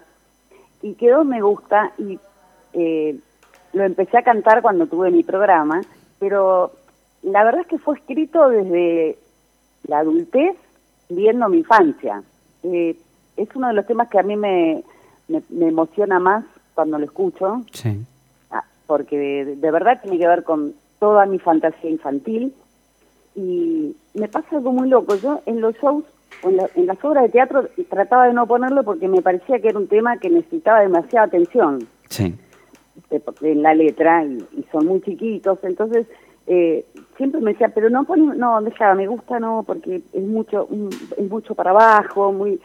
Y 0.82 0.94
quedó 0.94 1.24
Me 1.24 1.40
Gusta 1.40 1.92
y 1.98 2.18
eh, 2.72 3.18
lo 3.72 3.84
empecé 3.84 4.18
a 4.18 4.22
cantar 4.22 4.62
cuando 4.62 4.86
tuve 4.86 5.10
mi 5.10 5.22
programa, 5.22 5.80
pero 6.18 6.72
la 7.22 7.44
verdad 7.44 7.62
es 7.62 7.66
que 7.66 7.78
fue 7.78 7.96
escrito 7.96 8.48
desde 8.48 9.18
la 9.86 9.98
adultez 9.98 10.56
viendo 11.08 11.48
mi 11.48 11.58
infancia. 11.58 12.22
Eh, 12.62 12.96
es 13.36 13.48
uno 13.54 13.68
de 13.68 13.74
los 13.74 13.86
temas 13.86 14.08
que 14.08 14.18
a 14.18 14.22
mí 14.22 14.36
me, 14.36 14.82
me, 15.28 15.68
emociona 15.68 16.18
más 16.18 16.44
cuando 16.74 16.98
lo 16.98 17.04
escucho, 17.04 17.62
sí. 17.72 18.04
Ah, 18.50 18.64
porque 18.86 19.44
de, 19.44 19.70
verdad 19.70 20.00
tiene 20.02 20.18
que 20.18 20.26
ver 20.26 20.44
con 20.44 20.74
toda 20.98 21.26
mi 21.26 21.38
fantasía 21.38 21.90
infantil. 21.90 22.54
Y 23.34 23.94
me 24.14 24.28
pasa 24.28 24.56
algo 24.56 24.72
muy 24.72 24.88
loco. 24.88 25.14
Yo 25.16 25.42
en 25.44 25.60
los 25.60 25.74
shows, 25.76 26.04
en, 26.42 26.58
en 26.74 26.86
las 26.86 27.04
obras 27.04 27.24
de 27.24 27.30
teatro, 27.30 27.68
trataba 27.90 28.26
de 28.26 28.32
no 28.32 28.46
ponerlo 28.46 28.82
porque 28.82 29.08
me 29.08 29.20
parecía 29.20 29.60
que 29.60 29.68
era 29.68 29.78
un 29.78 29.88
tema 29.88 30.16
que 30.18 30.30
necesitaba 30.30 30.80
demasiada 30.80 31.26
atención. 31.26 31.86
Sí. 32.08 32.34
en 33.42 33.62
la 33.62 33.74
letra 33.74 34.24
y, 34.24 34.38
y 34.56 34.64
son 34.72 34.86
muy 34.86 35.02
chiquitos. 35.02 35.58
Entonces, 35.62 36.06
eh, 36.46 36.86
siempre 37.16 37.40
me 37.40 37.52
decía, 37.52 37.68
pero 37.68 37.90
no 37.90 38.06
no, 38.16 38.62
deja, 38.62 38.94
me 38.94 39.06
gusta 39.06 39.40
no, 39.40 39.64
porque 39.66 40.02
es 40.12 40.22
mucho, 40.22 40.68
es 41.16 41.30
mucho 41.30 41.54
para 41.54 41.70
abajo, 41.70 42.32
muy... 42.32 42.60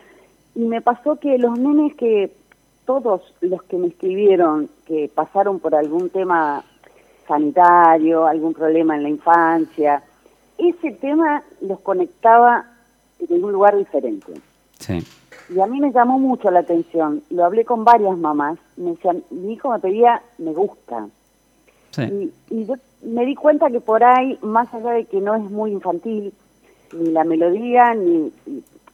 Y 0.53 0.65
me 0.65 0.81
pasó 0.81 1.17
que 1.17 1.37
los 1.37 1.57
nenes 1.57 1.95
que, 1.95 2.31
todos 2.85 3.33
los 3.39 3.63
que 3.63 3.77
me 3.77 3.87
escribieron, 3.87 4.69
que 4.85 5.09
pasaron 5.13 5.59
por 5.59 5.73
algún 5.75 6.09
tema 6.09 6.63
sanitario, 7.27 8.27
algún 8.27 8.53
problema 8.53 8.95
en 8.95 9.03
la 9.03 9.09
infancia, 9.09 10.03
ese 10.57 10.91
tema 10.91 11.41
los 11.61 11.79
conectaba 11.79 12.65
en 13.19 13.43
un 13.43 13.51
lugar 13.53 13.77
diferente. 13.77 14.33
Sí. 14.79 14.99
Y 15.49 15.59
a 15.59 15.67
mí 15.67 15.79
me 15.79 15.91
llamó 15.91 16.19
mucho 16.19 16.51
la 16.51 16.59
atención, 16.59 17.23
lo 17.29 17.45
hablé 17.45 17.65
con 17.65 17.83
varias 17.83 18.17
mamás, 18.17 18.57
me 18.75 18.91
decían, 18.91 19.23
mi 19.29 19.53
hijo 19.53 19.71
me 19.71 19.79
pedía, 19.79 20.21
me 20.37 20.53
gusta. 20.53 21.07
Sí. 21.91 22.33
y 22.49 22.65
yo 22.65 22.75
me 23.03 23.25
di 23.25 23.35
cuenta 23.35 23.69
que 23.69 23.81
por 23.81 24.03
ahí, 24.03 24.37
más 24.41 24.73
allá 24.73 24.91
de 24.91 25.05
que 25.05 25.21
no 25.21 25.35
es 25.35 25.43
muy 25.43 25.71
infantil, 25.71 26.33
ni 26.93 27.11
la 27.11 27.23
melodía, 27.23 27.93
ni, 27.93 28.31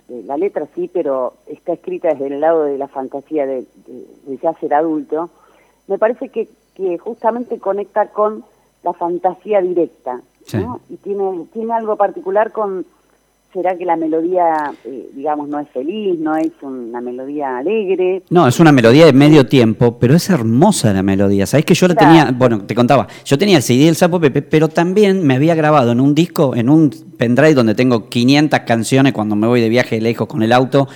la 0.07 0.37
letra 0.37 0.67
sí, 0.73 0.89
pero 0.91 1.33
está 1.47 1.73
escrita 1.73 2.09
desde 2.09 2.27
el 2.27 2.39
lado 2.39 2.63
de 2.63 2.77
la 2.77 2.87
fantasía 2.87 3.45
de, 3.45 3.65
ya 4.41 4.53
ser 4.53 4.73
adulto, 4.73 5.29
me 5.87 5.97
parece 5.97 6.29
que, 6.29 6.47
que 6.75 6.97
justamente 6.97 7.59
conecta 7.59 8.07
con 8.07 8.45
la 8.83 8.93
fantasía 8.93 9.61
directa, 9.61 10.21
¿no? 10.53 10.79
Y 10.89 10.95
tiene, 10.97 11.45
tiene 11.51 11.73
algo 11.73 11.97
particular 11.97 12.51
con 12.51 12.85
será 13.57 13.75
que 13.75 13.85
la 13.85 13.95
melodía, 13.95 14.71
eh, 14.85 15.09
digamos, 15.15 15.49
no 15.49 15.59
es 15.59 15.67
feliz, 15.69 16.19
no 16.19 16.37
es 16.37 16.51
una 16.61 17.01
melodía 17.01 17.57
alegre. 17.57 18.21
No, 18.29 18.47
es 18.47 18.59
una 18.59 18.71
melodía 18.71 19.07
de 19.07 19.13
medio 19.13 19.47
tiempo, 19.47 19.97
pero 19.97 20.13
es 20.13 20.29
hermosa 20.29 20.93
la 20.93 21.01
melodía. 21.01 21.47
Sabés 21.47 21.65
que 21.65 21.73
yo 21.73 21.87
la 21.87 21.95
tenía, 21.95 22.31
bueno, 22.37 22.61
te 22.65 22.75
contaba, 22.75 23.07
yo 23.25 23.35
tenía 23.35 23.57
el 23.57 23.63
CD 23.63 23.85
del 23.85 23.95
Sapo 23.95 24.19
Pepe, 24.19 24.43
pero 24.43 24.67
también 24.67 25.25
me 25.25 25.33
había 25.33 25.55
grabado 25.55 25.91
en 25.91 25.99
un 25.99 26.13
disco, 26.13 26.55
en 26.55 26.69
un 26.69 26.91
pendrive 27.17 27.55
donde 27.55 27.73
tengo 27.73 28.07
500 28.09 28.59
canciones 28.59 29.11
cuando 29.11 29.35
me 29.35 29.47
voy 29.47 29.59
de 29.59 29.69
viaje 29.69 29.99
lejos 29.99 30.27
con 30.27 30.43
el 30.43 30.53
auto, 30.53 30.87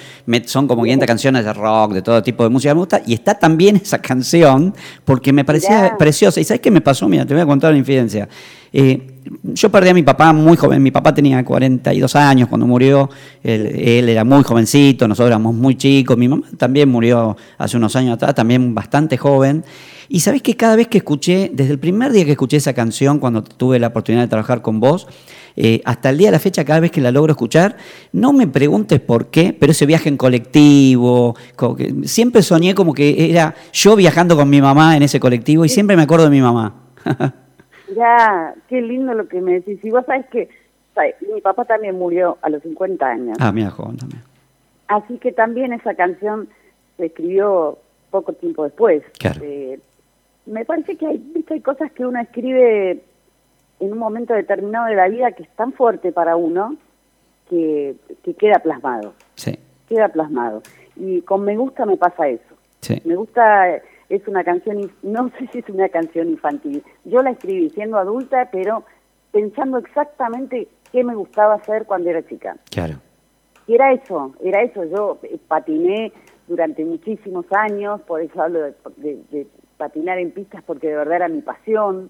son 0.45 0.67
como 0.67 0.83
500 0.83 1.07
canciones 1.07 1.43
de 1.43 1.53
rock, 1.53 1.93
de 1.93 2.03
todo 2.03 2.21
tipo 2.21 2.43
de 2.43 2.49
música, 2.51 2.75
me 2.75 2.81
gusta, 2.81 3.01
y 3.07 3.15
está 3.15 3.33
también 3.39 3.77
esa 3.77 3.99
canción 4.03 4.75
porque 5.03 5.33
me 5.33 5.43
parecía 5.43 5.95
preciosa. 5.97 6.39
¿Y 6.39 6.43
sabes 6.43 6.61
qué 6.61 6.69
me 6.69 6.81
pasó? 6.81 7.09
Mira, 7.09 7.25
te 7.25 7.33
voy 7.33 7.41
a 7.41 7.47
contar 7.47 7.71
una 7.71 7.79
infidencia. 7.79 8.29
Eh, 8.71 9.10
yo 9.43 9.69
perdí 9.69 9.89
a 9.89 9.93
mi 9.93 10.03
papá 10.03 10.33
muy 10.33 10.57
joven, 10.57 10.81
mi 10.81 10.91
papá 10.91 11.13
tenía 11.13 11.43
42 11.43 12.15
años 12.15 12.49
cuando 12.49 12.65
murió, 12.65 13.09
él, 13.43 14.09
era 14.09 14.23
muy 14.23 14.43
jovencito, 14.43 15.07
nosotros 15.07 15.27
éramos 15.27 15.53
muy 15.53 15.75
chicos, 15.75 16.17
mi 16.17 16.27
mamá 16.27 16.43
también 16.57 16.89
murió 16.89 17.35
hace 17.57 17.77
unos 17.77 17.95
años 17.95 18.15
atrás, 18.15 18.35
también 18.35 18.73
bastante 18.73 19.17
joven. 19.17 19.63
Y 20.09 20.19
sabés 20.19 20.41
que 20.41 20.55
cada 20.55 20.75
vez 20.75 20.87
que 20.87 20.97
escuché, 20.97 21.51
desde 21.53 21.71
el 21.71 21.79
primer 21.79 22.11
día 22.11 22.25
que 22.25 22.31
escuché 22.31 22.57
esa 22.57 22.73
canción, 22.73 23.19
cuando 23.19 23.43
tuve 23.43 23.79
la 23.79 23.87
oportunidad 23.87 24.23
de 24.23 24.27
trabajar 24.27 24.61
con 24.61 24.79
vos, 24.79 25.07
eh, 25.55 25.81
hasta 25.85 26.09
el 26.09 26.17
día 26.17 26.27
de 26.27 26.33
la 26.33 26.39
fecha, 26.39 26.65
cada 26.65 26.79
vez 26.79 26.91
que 26.91 27.01
la 27.01 27.11
logro 27.11 27.31
escuchar, 27.31 27.77
no 28.11 28.33
me 28.33 28.47
preguntes 28.47 28.99
por 28.99 29.27
qué, 29.27 29.55
pero 29.57 29.71
ese 29.71 29.85
viaje 29.85 30.09
en 30.09 30.17
colectivo, 30.17 31.35
siempre 32.03 32.41
soñé 32.41 32.75
como 32.75 32.93
que 32.93 33.29
era 33.29 33.55
yo 33.73 33.95
viajando 33.95 34.35
con 34.35 34.49
mi 34.49 34.61
mamá 34.61 34.97
en 34.97 35.03
ese 35.03 35.19
colectivo 35.19 35.65
y 35.65 35.69
siempre 35.69 35.95
me 35.95 36.03
acuerdo 36.03 36.25
de 36.25 36.31
mi 36.31 36.41
mamá. 36.41 36.75
Ya, 37.95 38.55
qué 38.67 38.81
lindo 38.81 39.13
lo 39.13 39.27
que 39.27 39.41
me 39.41 39.53
decís. 39.53 39.83
Y 39.83 39.89
vos 39.89 40.05
sabés 40.05 40.25
que 40.27 40.49
mi 41.33 41.41
papá 41.41 41.65
también 41.65 41.97
murió 41.97 42.37
a 42.41 42.49
los 42.49 42.61
50 42.63 43.05
años. 43.05 43.37
Ah, 43.39 43.51
mi 43.51 43.65
joven 43.65 43.97
también. 43.97 44.21
Así 44.87 45.17
que 45.17 45.31
también 45.31 45.73
esa 45.73 45.95
canción 45.95 46.49
se 46.97 47.05
escribió 47.05 47.77
poco 48.09 48.33
tiempo 48.33 48.63
después. 48.63 49.03
Claro. 49.17 49.41
Eh, 49.43 49.79
me 50.45 50.65
parece 50.65 50.97
que 50.97 51.07
hay, 51.07 51.43
hay 51.49 51.61
cosas 51.61 51.91
que 51.93 52.05
uno 52.05 52.19
escribe 52.19 53.03
en 53.79 53.91
un 53.91 53.97
momento 53.97 54.33
determinado 54.33 54.87
de 54.87 54.95
la 54.95 55.07
vida 55.07 55.31
que 55.31 55.43
es 55.43 55.49
tan 55.55 55.73
fuerte 55.73 56.11
para 56.11 56.35
uno 56.35 56.75
que, 57.49 57.95
que 58.23 58.33
queda 58.33 58.59
plasmado. 58.59 59.13
Sí. 59.35 59.57
Queda 59.87 60.09
plasmado. 60.09 60.61
Y 60.95 61.21
con 61.21 61.43
Me 61.43 61.55
Gusta 61.55 61.85
me 61.85 61.97
pasa 61.97 62.27
eso. 62.27 62.55
Sí. 62.81 63.01
Me 63.05 63.15
gusta 63.15 63.81
es 64.11 64.27
una 64.27 64.43
canción, 64.43 64.91
no 65.01 65.29
sé 65.39 65.47
si 65.51 65.59
es 65.59 65.69
una 65.69 65.89
canción 65.89 66.29
infantil. 66.29 66.83
Yo 67.05 67.21
la 67.21 67.31
escribí 67.31 67.69
siendo 67.69 67.97
adulta, 67.97 68.49
pero 68.51 68.83
pensando 69.31 69.77
exactamente 69.77 70.67
qué 70.91 71.03
me 71.03 71.15
gustaba 71.15 71.55
hacer 71.55 71.85
cuando 71.85 72.09
era 72.09 72.27
chica. 72.27 72.57
Claro. 72.69 72.95
Y 73.67 73.75
era 73.75 73.93
eso, 73.93 74.35
era 74.43 74.61
eso. 74.61 74.83
Yo 74.83 75.19
eh, 75.23 75.37
patiné 75.47 76.11
durante 76.47 76.83
muchísimos 76.83 77.45
años, 77.51 78.01
por 78.01 78.21
eso 78.21 78.41
hablo 78.41 78.59
de, 78.97 79.47
patinar 79.77 80.19
en 80.19 80.31
pistas 80.31 80.61
porque 80.63 80.89
de 80.89 80.95
verdad 80.95 81.15
era 81.15 81.27
mi 81.29 81.41
pasión. 81.41 82.09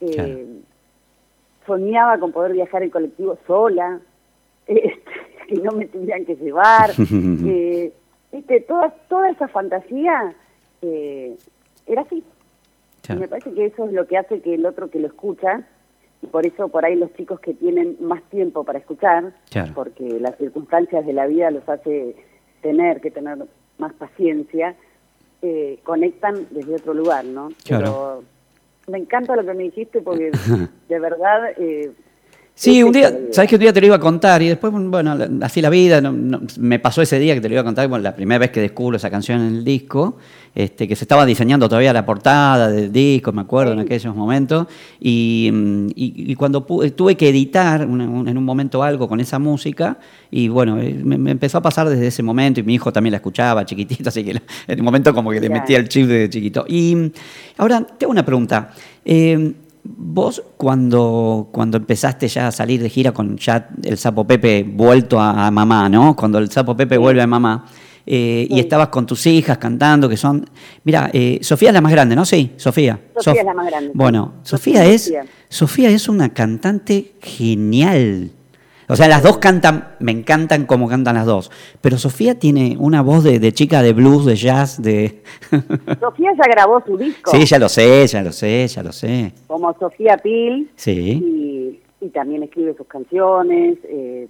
Eh, 0.00 0.46
soñaba 1.64 2.18
con 2.18 2.32
poder 2.32 2.52
viajar 2.52 2.82
en 2.82 2.90
colectivo 2.90 3.38
sola, 3.46 4.00
este, 4.66 5.00
que 5.48 5.54
no 5.56 5.72
me 5.72 5.86
tuvieran 5.86 6.24
que 6.24 6.34
llevar. 6.34 6.90
eh, 7.00 7.92
Toda, 8.68 8.90
toda 9.08 9.30
esa 9.30 9.48
fantasía 9.48 10.34
eh, 10.82 11.36
era 11.86 12.02
así. 12.02 12.22
Y 13.08 13.12
me 13.14 13.28
parece 13.28 13.52
que 13.52 13.66
eso 13.66 13.86
es 13.86 13.92
lo 13.92 14.06
que 14.06 14.18
hace 14.18 14.40
que 14.40 14.54
el 14.54 14.66
otro 14.66 14.90
que 14.90 14.98
lo 14.98 15.06
escucha, 15.06 15.64
y 16.22 16.26
por 16.26 16.46
eso 16.46 16.68
por 16.68 16.84
ahí 16.84 16.96
los 16.96 17.12
chicos 17.14 17.38
que 17.40 17.54
tienen 17.54 17.96
más 18.00 18.22
tiempo 18.24 18.64
para 18.64 18.78
escuchar, 18.78 19.32
porque 19.74 20.18
las 20.20 20.36
circunstancias 20.38 21.06
de 21.06 21.12
la 21.12 21.26
vida 21.26 21.50
los 21.50 21.68
hace 21.68 22.16
tener 22.62 23.00
que 23.00 23.10
tener 23.10 23.38
más 23.78 23.92
paciencia, 23.94 24.74
eh, 25.42 25.78
conectan 25.84 26.46
desde 26.50 26.74
otro 26.74 26.94
lugar, 26.94 27.24
¿no? 27.24 27.50
Pero 27.68 28.24
me 28.88 28.98
encanta 28.98 29.36
lo 29.36 29.44
que 29.44 29.54
me 29.54 29.64
dijiste 29.64 30.00
porque 30.00 30.30
de 30.88 30.98
verdad 30.98 31.50
eh, 31.58 31.92
Sí, 32.58 32.82
un 32.82 32.90
día, 32.90 33.08
es 33.08 33.12
el- 33.14 33.34
sabes 33.34 33.50
que 33.50 33.56
un 33.56 33.60
día 33.60 33.72
te 33.74 33.80
lo 33.82 33.86
iba 33.88 33.96
a 33.96 34.00
contar 34.00 34.40
y 34.40 34.48
después, 34.48 34.72
bueno, 34.72 35.14
así 35.42 35.60
la 35.60 35.68
vida, 35.68 36.00
no- 36.00 36.10
no- 36.12 36.40
me 36.58 36.78
pasó 36.78 37.02
ese 37.02 37.18
día 37.18 37.34
que 37.34 37.42
te 37.42 37.48
lo 37.50 37.54
iba 37.54 37.60
a 37.60 37.64
contar, 37.64 37.86
bueno, 37.86 38.02
la 38.02 38.16
primera 38.16 38.38
vez 38.38 38.50
que 38.50 38.62
descubro 38.62 38.96
esa 38.96 39.10
canción 39.10 39.42
en 39.42 39.56
el 39.56 39.62
disco, 39.62 40.16
este, 40.54 40.88
que 40.88 40.96
se 40.96 41.04
estaba 41.04 41.26
diseñando 41.26 41.68
todavía 41.68 41.92
la 41.92 42.06
portada 42.06 42.70
del 42.70 42.90
disco, 42.90 43.30
me 43.30 43.42
acuerdo, 43.42 43.74
en 43.74 43.80
aquellos 43.80 44.16
momentos, 44.16 44.68
y, 44.98 45.50
mm, 45.52 45.86
y- 45.94 46.32
y 46.32 46.34
cuando 46.34 46.66
pu- 46.66 46.90
tuve 46.94 47.14
que 47.14 47.28
editar 47.28 47.86
un- 47.86 48.00
un- 48.00 48.26
en 48.26 48.38
un 48.38 48.44
momento 48.44 48.82
algo 48.82 49.06
con 49.06 49.20
esa 49.20 49.38
música, 49.38 49.98
y 50.30 50.48
bueno, 50.48 50.80
eh, 50.80 50.98
me, 51.04 51.18
me 51.18 51.32
empezó 51.32 51.58
a 51.58 51.62
pasar 51.62 51.90
desde 51.90 52.06
ese 52.06 52.22
momento, 52.22 52.60
y 52.60 52.62
mi 52.62 52.72
hijo 52.72 52.90
también 52.90 53.10
la 53.10 53.18
escuchaba 53.18 53.66
chiquitito, 53.66 54.08
así 54.08 54.24
que 54.24 54.30
en 54.66 54.78
un 54.80 54.84
momento 54.86 55.12
como 55.14 55.30
que 55.30 55.42
le 55.42 55.50
metía 55.50 55.76
el 55.76 55.90
chip 55.90 56.06
de 56.06 56.30
chiquito. 56.30 56.64
Y 56.66 56.94
mm, 56.96 57.10
ahora, 57.58 57.86
tengo 57.98 58.12
una 58.12 58.24
pregunta. 58.24 58.70
Eh, 59.04 59.52
Vos 59.88 60.42
cuando, 60.56 61.48
cuando 61.52 61.76
empezaste 61.76 62.28
ya 62.28 62.48
a 62.48 62.52
salir 62.52 62.82
de 62.82 62.88
gira 62.90 63.12
con 63.12 63.36
ya 63.36 63.68
el 63.84 63.96
Sapo 63.98 64.26
Pepe 64.26 64.64
vuelto 64.68 65.20
a, 65.20 65.46
a 65.46 65.50
mamá, 65.50 65.88
¿no? 65.88 66.16
Cuando 66.16 66.38
el 66.38 66.50
Sapo 66.50 66.76
Pepe 66.76 66.96
Sí. 66.96 66.98
vuelve 67.00 67.22
a 67.22 67.26
mamá. 67.26 67.64
eh, 68.06 68.46
Y 68.50 68.60
estabas 68.60 68.88
con 68.88 69.04
tus 69.06 69.26
hijas 69.26 69.58
cantando, 69.58 70.08
que 70.08 70.16
son... 70.16 70.48
Mira, 70.84 71.10
eh, 71.12 71.38
Sofía 71.42 71.70
es 71.70 71.74
la 71.74 71.80
más 71.80 71.90
grande, 71.92 72.14
¿no? 72.16 72.24
Sí, 72.24 72.52
Sofía. 72.56 72.98
Sofía 73.16 73.32
Sof- 73.32 73.38
es 73.40 73.44
la 73.44 73.54
más 73.54 73.66
grande. 73.66 73.90
Bueno, 73.94 74.34
Sofía 74.42 74.84
es. 74.86 75.12
Sofía 75.48 75.90
es 75.90 76.08
una 76.08 76.28
cantante 76.32 77.14
genial. 77.20 78.30
O 78.88 78.94
sea, 78.96 79.08
las 79.08 79.22
dos 79.22 79.38
cantan, 79.38 79.96
me 79.98 80.12
encantan 80.12 80.64
como 80.66 80.88
cantan 80.88 81.16
las 81.16 81.26
dos. 81.26 81.50
Pero 81.80 81.98
Sofía 81.98 82.38
tiene 82.38 82.76
una 82.78 83.02
voz 83.02 83.24
de, 83.24 83.38
de 83.40 83.52
chica 83.52 83.82
de 83.82 83.92
blues, 83.92 84.24
de 84.26 84.36
jazz, 84.36 84.80
de... 84.80 85.22
Sofía 86.00 86.30
ya 86.36 86.48
grabó 86.50 86.82
su 86.86 86.96
disco 86.96 87.30
sí, 87.32 87.44
ya 87.44 87.58
lo 87.58 87.68
sé, 87.68 88.06
ya 88.06 88.22
lo 88.22 88.32
sé, 88.32 88.66
ya 88.68 88.82
lo 88.82 88.92
sé. 88.92 89.32
como 89.46 89.72
Sofía 89.78 90.16
Pil 90.18 90.70
Sí. 90.76 91.20
y, 92.00 92.04
y 92.04 92.08
también 92.10 92.42
escribe 92.44 92.74
sus 92.76 92.86
canciones. 92.86 93.78
eh, 93.84 94.28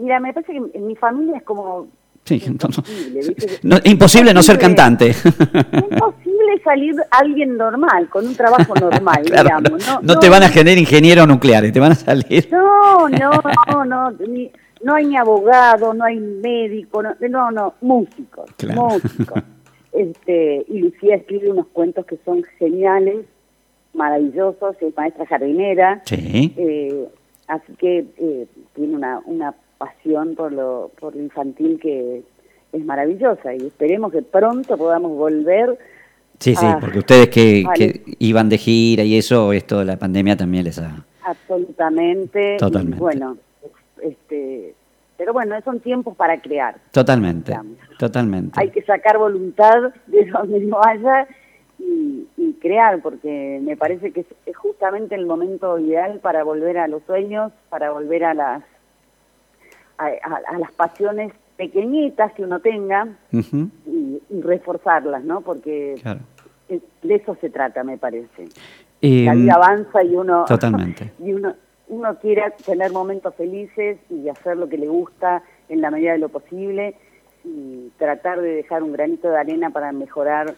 mira, 0.00 0.20
me 0.20 0.32
parece 0.32 0.52
que 0.52 0.78
en 0.78 0.86
mi 0.86 0.96
familia 0.96 1.38
es 1.38 1.42
como 1.44 1.86
Sí, 2.24 2.42
no. 2.46 2.52
imposible. 2.52 3.20
No, 3.62 3.76
es 3.76 3.86
imposible 3.86 4.34
no 4.34 4.42
ser 4.42 4.58
cantante. 4.58 5.08
Imposible 5.08 6.62
salir 6.64 6.94
alguien 7.10 7.56
normal, 7.56 8.08
con 8.08 8.26
un 8.26 8.34
trabajo 8.34 8.74
normal, 8.80 9.22
Claro, 9.26 9.60
no, 9.60 9.76
digamos. 9.76 10.02
no 10.02 10.18
te 10.18 10.28
van 10.28 10.42
a 10.42 10.48
generar 10.48 10.78
ingenieros 10.78 11.28
nucleares, 11.28 11.72
te 11.72 11.80
van 11.80 11.92
a 11.92 11.94
salir. 11.96 12.48
No, 12.50 13.08
no, 13.08 13.30
no, 13.72 13.84
no, 13.84 14.10
ni- 14.26 14.50
no 14.82 14.94
hay 14.94 15.06
ni 15.06 15.16
abogado, 15.16 15.92
no 15.94 16.04
hay 16.04 16.18
médico, 16.18 17.02
no, 17.02 17.14
no, 17.28 17.50
no, 17.50 17.74
músicos, 17.80 18.50
Claro. 18.56 18.82
músicos. 18.88 19.42
Este, 19.92 20.64
y 20.68 20.78
Lucía 20.80 21.16
escribe 21.16 21.50
unos 21.50 21.66
cuentos 21.68 22.04
que 22.06 22.18
son 22.24 22.42
geniales, 22.58 23.26
maravillosos, 23.94 24.76
es 24.80 24.96
maestra 24.96 25.26
jardinera, 25.26 26.02
Sí. 26.04 26.52
eh, 26.56 27.08
así 27.46 27.72
que 27.78 28.04
eh, 28.18 28.46
tiene 28.74 28.96
una, 28.96 29.20
una 29.24 29.54
pasión 29.78 30.34
por 30.34 30.52
lo, 30.52 30.90
por 31.00 31.14
lo 31.14 31.22
infantil 31.22 31.78
que 31.80 32.22
es 32.72 32.84
maravillosa 32.84 33.54
y 33.54 33.66
esperemos 33.66 34.12
que 34.12 34.22
pronto 34.22 34.76
podamos 34.76 35.12
volver 35.12 35.78
Sí, 36.40 36.54
sí, 36.56 36.66
porque 36.80 36.98
ustedes 36.98 37.28
que, 37.28 37.62
vale. 37.66 37.78
que 37.78 38.02
iban 38.18 38.48
de 38.48 38.58
gira 38.58 39.02
y 39.04 39.16
eso, 39.16 39.52
esto 39.52 39.78
de 39.78 39.84
la 39.84 39.96
pandemia 39.96 40.36
también 40.36 40.64
les 40.64 40.78
ha... 40.78 41.04
absolutamente. 41.22 42.54
y 42.56 42.58
Totalmente. 42.58 42.98
bueno, 43.00 43.36
este, 44.02 44.74
pero 45.16 45.32
bueno, 45.32 45.54
son 45.64 45.80
tiempos 45.80 46.16
para 46.16 46.40
crear. 46.40 46.76
Totalmente, 46.90 47.52
Digamos. 47.52 47.78
totalmente. 47.98 48.60
Hay 48.60 48.70
que 48.70 48.82
sacar 48.82 49.18
voluntad 49.18 49.92
de 50.06 50.26
donde 50.26 50.60
no 50.60 50.80
haya 50.84 51.28
y, 51.78 52.26
y 52.36 52.52
crear, 52.54 53.00
porque 53.00 53.60
me 53.62 53.76
parece 53.76 54.10
que 54.12 54.20
es, 54.20 54.26
es 54.46 54.56
justamente 54.56 55.14
el 55.14 55.26
momento 55.26 55.78
ideal 55.78 56.18
para 56.20 56.42
volver 56.42 56.78
a 56.78 56.88
los 56.88 57.02
sueños, 57.04 57.52
para 57.68 57.90
volver 57.92 58.24
a 58.24 58.34
las 58.34 58.62
a, 59.98 60.06
a- 60.06 60.42
a 60.54 60.58
las 60.58 60.72
pasiones 60.72 61.32
pequeñitas 61.56 62.32
que 62.32 62.42
uno 62.42 62.60
tenga 62.60 63.08
y, 63.32 64.20
y 64.30 64.40
reforzarlas, 64.42 65.24
¿no? 65.24 65.40
Porque 65.40 65.94
Claro. 66.02 66.20
es- 66.68 66.82
de 67.02 67.14
eso 67.14 67.36
se 67.40 67.50
trata, 67.50 67.84
me 67.84 67.96
parece. 67.98 68.48
Eh, 69.00 69.24
La 69.26 69.34
vida 69.34 69.54
avanza 69.54 70.02
y 70.02 70.14
uno 70.16 70.44
Totalmente. 70.48 71.12
y 71.22 71.32
uno 71.32 71.54
uno 71.86 72.18
quiere 72.18 72.42
tener 72.64 72.90
momentos 72.92 73.34
felices 73.34 73.98
y 74.08 74.26
hacer 74.30 74.56
lo 74.56 74.66
que 74.70 74.78
le 74.78 74.88
gusta 74.88 75.42
en 75.68 75.82
la 75.82 75.90
medida 75.90 76.12
de 76.12 76.18
lo 76.18 76.30
posible 76.30 76.96
y 77.44 77.90
tratar 77.98 78.40
de 78.40 78.54
dejar 78.54 78.82
un 78.82 78.92
granito 78.94 79.28
de 79.28 79.36
arena 79.38 79.68
para 79.68 79.92
mejorar 79.92 80.54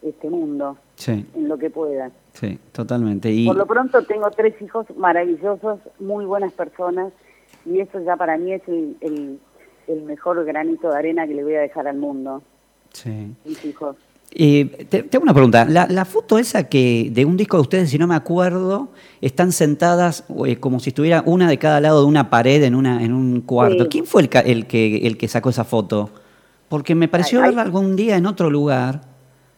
este 0.00 0.30
mundo 0.30 0.78
sí, 0.94 1.26
en 1.34 1.48
lo 1.48 1.58
que 1.58 1.70
pueda. 1.70 2.12
sí, 2.34 2.56
totalmente. 2.70 3.30
Y, 3.32 3.46
Por 3.48 3.56
lo 3.56 3.66
pronto 3.66 4.02
tengo 4.04 4.30
tres 4.30 4.54
hijos 4.62 4.86
maravillosos, 4.96 5.80
muy 5.98 6.24
buenas 6.24 6.52
personas 6.52 7.12
y 7.70 7.80
eso 7.80 8.00
ya 8.04 8.16
para 8.16 8.36
mí 8.36 8.52
es 8.52 8.62
el, 8.68 8.96
el, 9.00 9.38
el 9.88 10.02
mejor 10.02 10.44
granito 10.44 10.90
de 10.90 10.96
arena 10.98 11.26
que 11.26 11.34
le 11.34 11.44
voy 11.44 11.54
a 11.54 11.60
dejar 11.60 11.86
al 11.88 11.96
mundo, 11.96 12.42
sí. 12.92 13.32
mis 13.44 13.64
hijos. 13.64 13.96
Eh, 14.32 14.86
te- 14.88 15.02
tengo 15.02 15.24
una 15.24 15.34
pregunta. 15.34 15.64
La, 15.64 15.86
la 15.88 16.04
foto 16.04 16.38
esa 16.38 16.68
que 16.68 17.10
de 17.12 17.24
un 17.24 17.36
disco 17.36 17.56
de 17.56 17.62
ustedes, 17.62 17.90
si 17.90 17.98
no 17.98 18.06
me 18.06 18.14
acuerdo, 18.14 18.88
están 19.20 19.50
sentadas 19.50 20.24
eh, 20.46 20.56
como 20.56 20.78
si 20.78 20.90
estuviera 20.90 21.24
una 21.26 21.48
de 21.48 21.58
cada 21.58 21.80
lado 21.80 22.02
de 22.02 22.06
una 22.06 22.30
pared 22.30 22.62
en 22.62 22.76
una 22.76 23.02
en 23.02 23.12
un 23.12 23.40
cuarto. 23.40 23.82
Sí. 23.84 23.88
¿Quién 23.90 24.06
fue 24.06 24.22
el, 24.22 24.30
el 24.46 24.66
que 24.68 24.98
el 25.06 25.16
que 25.18 25.26
sacó 25.26 25.50
esa 25.50 25.64
foto? 25.64 26.10
Porque 26.68 26.94
me 26.94 27.08
pareció 27.08 27.40
Ay, 27.40 27.42
ay. 27.44 27.48
verla 27.50 27.62
algún 27.62 27.96
día 27.96 28.16
en 28.16 28.26
otro 28.26 28.50
lugar 28.50 29.00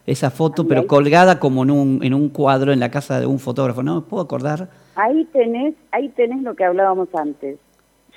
esa 0.07 0.31
foto, 0.31 0.67
pero 0.67 0.87
colgada 0.87 1.39
como 1.39 1.61
en 1.61 1.69
un 1.69 1.99
en 2.03 2.15
un 2.15 2.29
cuadro 2.29 2.73
en 2.73 2.79
la 2.79 2.89
casa 2.89 3.19
de 3.19 3.27
un 3.27 3.37
fotógrafo. 3.37 3.83
No 3.83 3.95
me 3.97 4.01
puedo 4.01 4.23
acordar. 4.23 4.69
Ahí 4.95 5.23
tenés, 5.31 5.75
ahí 5.91 6.09
tenés 6.09 6.41
lo 6.41 6.55
que 6.55 6.63
hablábamos 6.65 7.09
antes. 7.13 7.57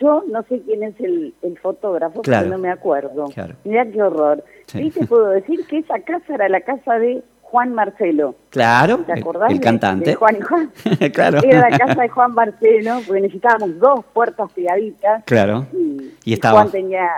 Yo 0.01 0.23
no 0.29 0.43
sé 0.45 0.61
quién 0.63 0.83
es 0.83 0.99
el, 1.01 1.35
el 1.43 1.59
fotógrafo, 1.59 2.21
Claro. 2.23 2.45
pero 2.47 2.57
no 2.57 2.63
me 2.63 2.71
acuerdo. 2.71 3.25
Claro. 3.35 3.55
Mirá 3.65 3.87
qué 3.87 4.03
horror. 4.03 4.45
Sí. 4.67 4.83
Y 4.83 4.91
te 4.91 5.07
puedo 5.07 5.29
decir 5.31 5.67
que 5.67 5.79
esa 5.79 5.99
casa 6.01 6.35
era 6.35 6.49
la 6.49 6.61
casa 6.61 6.99
de 6.99 7.23
Juan 7.43 7.73
Marcelo. 7.73 8.35
Claro, 8.51 8.99
¿Te 9.07 9.13
el- 9.13 9.19
acordás? 9.21 9.51
el 9.51 9.59
de- 9.59 9.65
cantante. 9.65 10.11
de 10.11 10.17
Juan 10.17 10.37
y 10.37 10.41
Juan. 10.43 10.71
claro. 11.15 11.39
Era 11.43 11.71
la 11.71 11.79
casa 11.79 12.03
de 12.03 12.09
Juan 12.09 12.35
Marcelo, 12.35 12.99
porque 13.07 13.21
necesitábamos 13.23 13.79
dos 13.79 14.05
puertas 14.13 14.53
pegaditas. 14.53 15.25
Claro. 15.25 15.65
Y, 15.73 16.11
Y 16.25 16.33
estaba. 16.35 16.61
Juan 16.63 16.73
tenía 16.73 17.09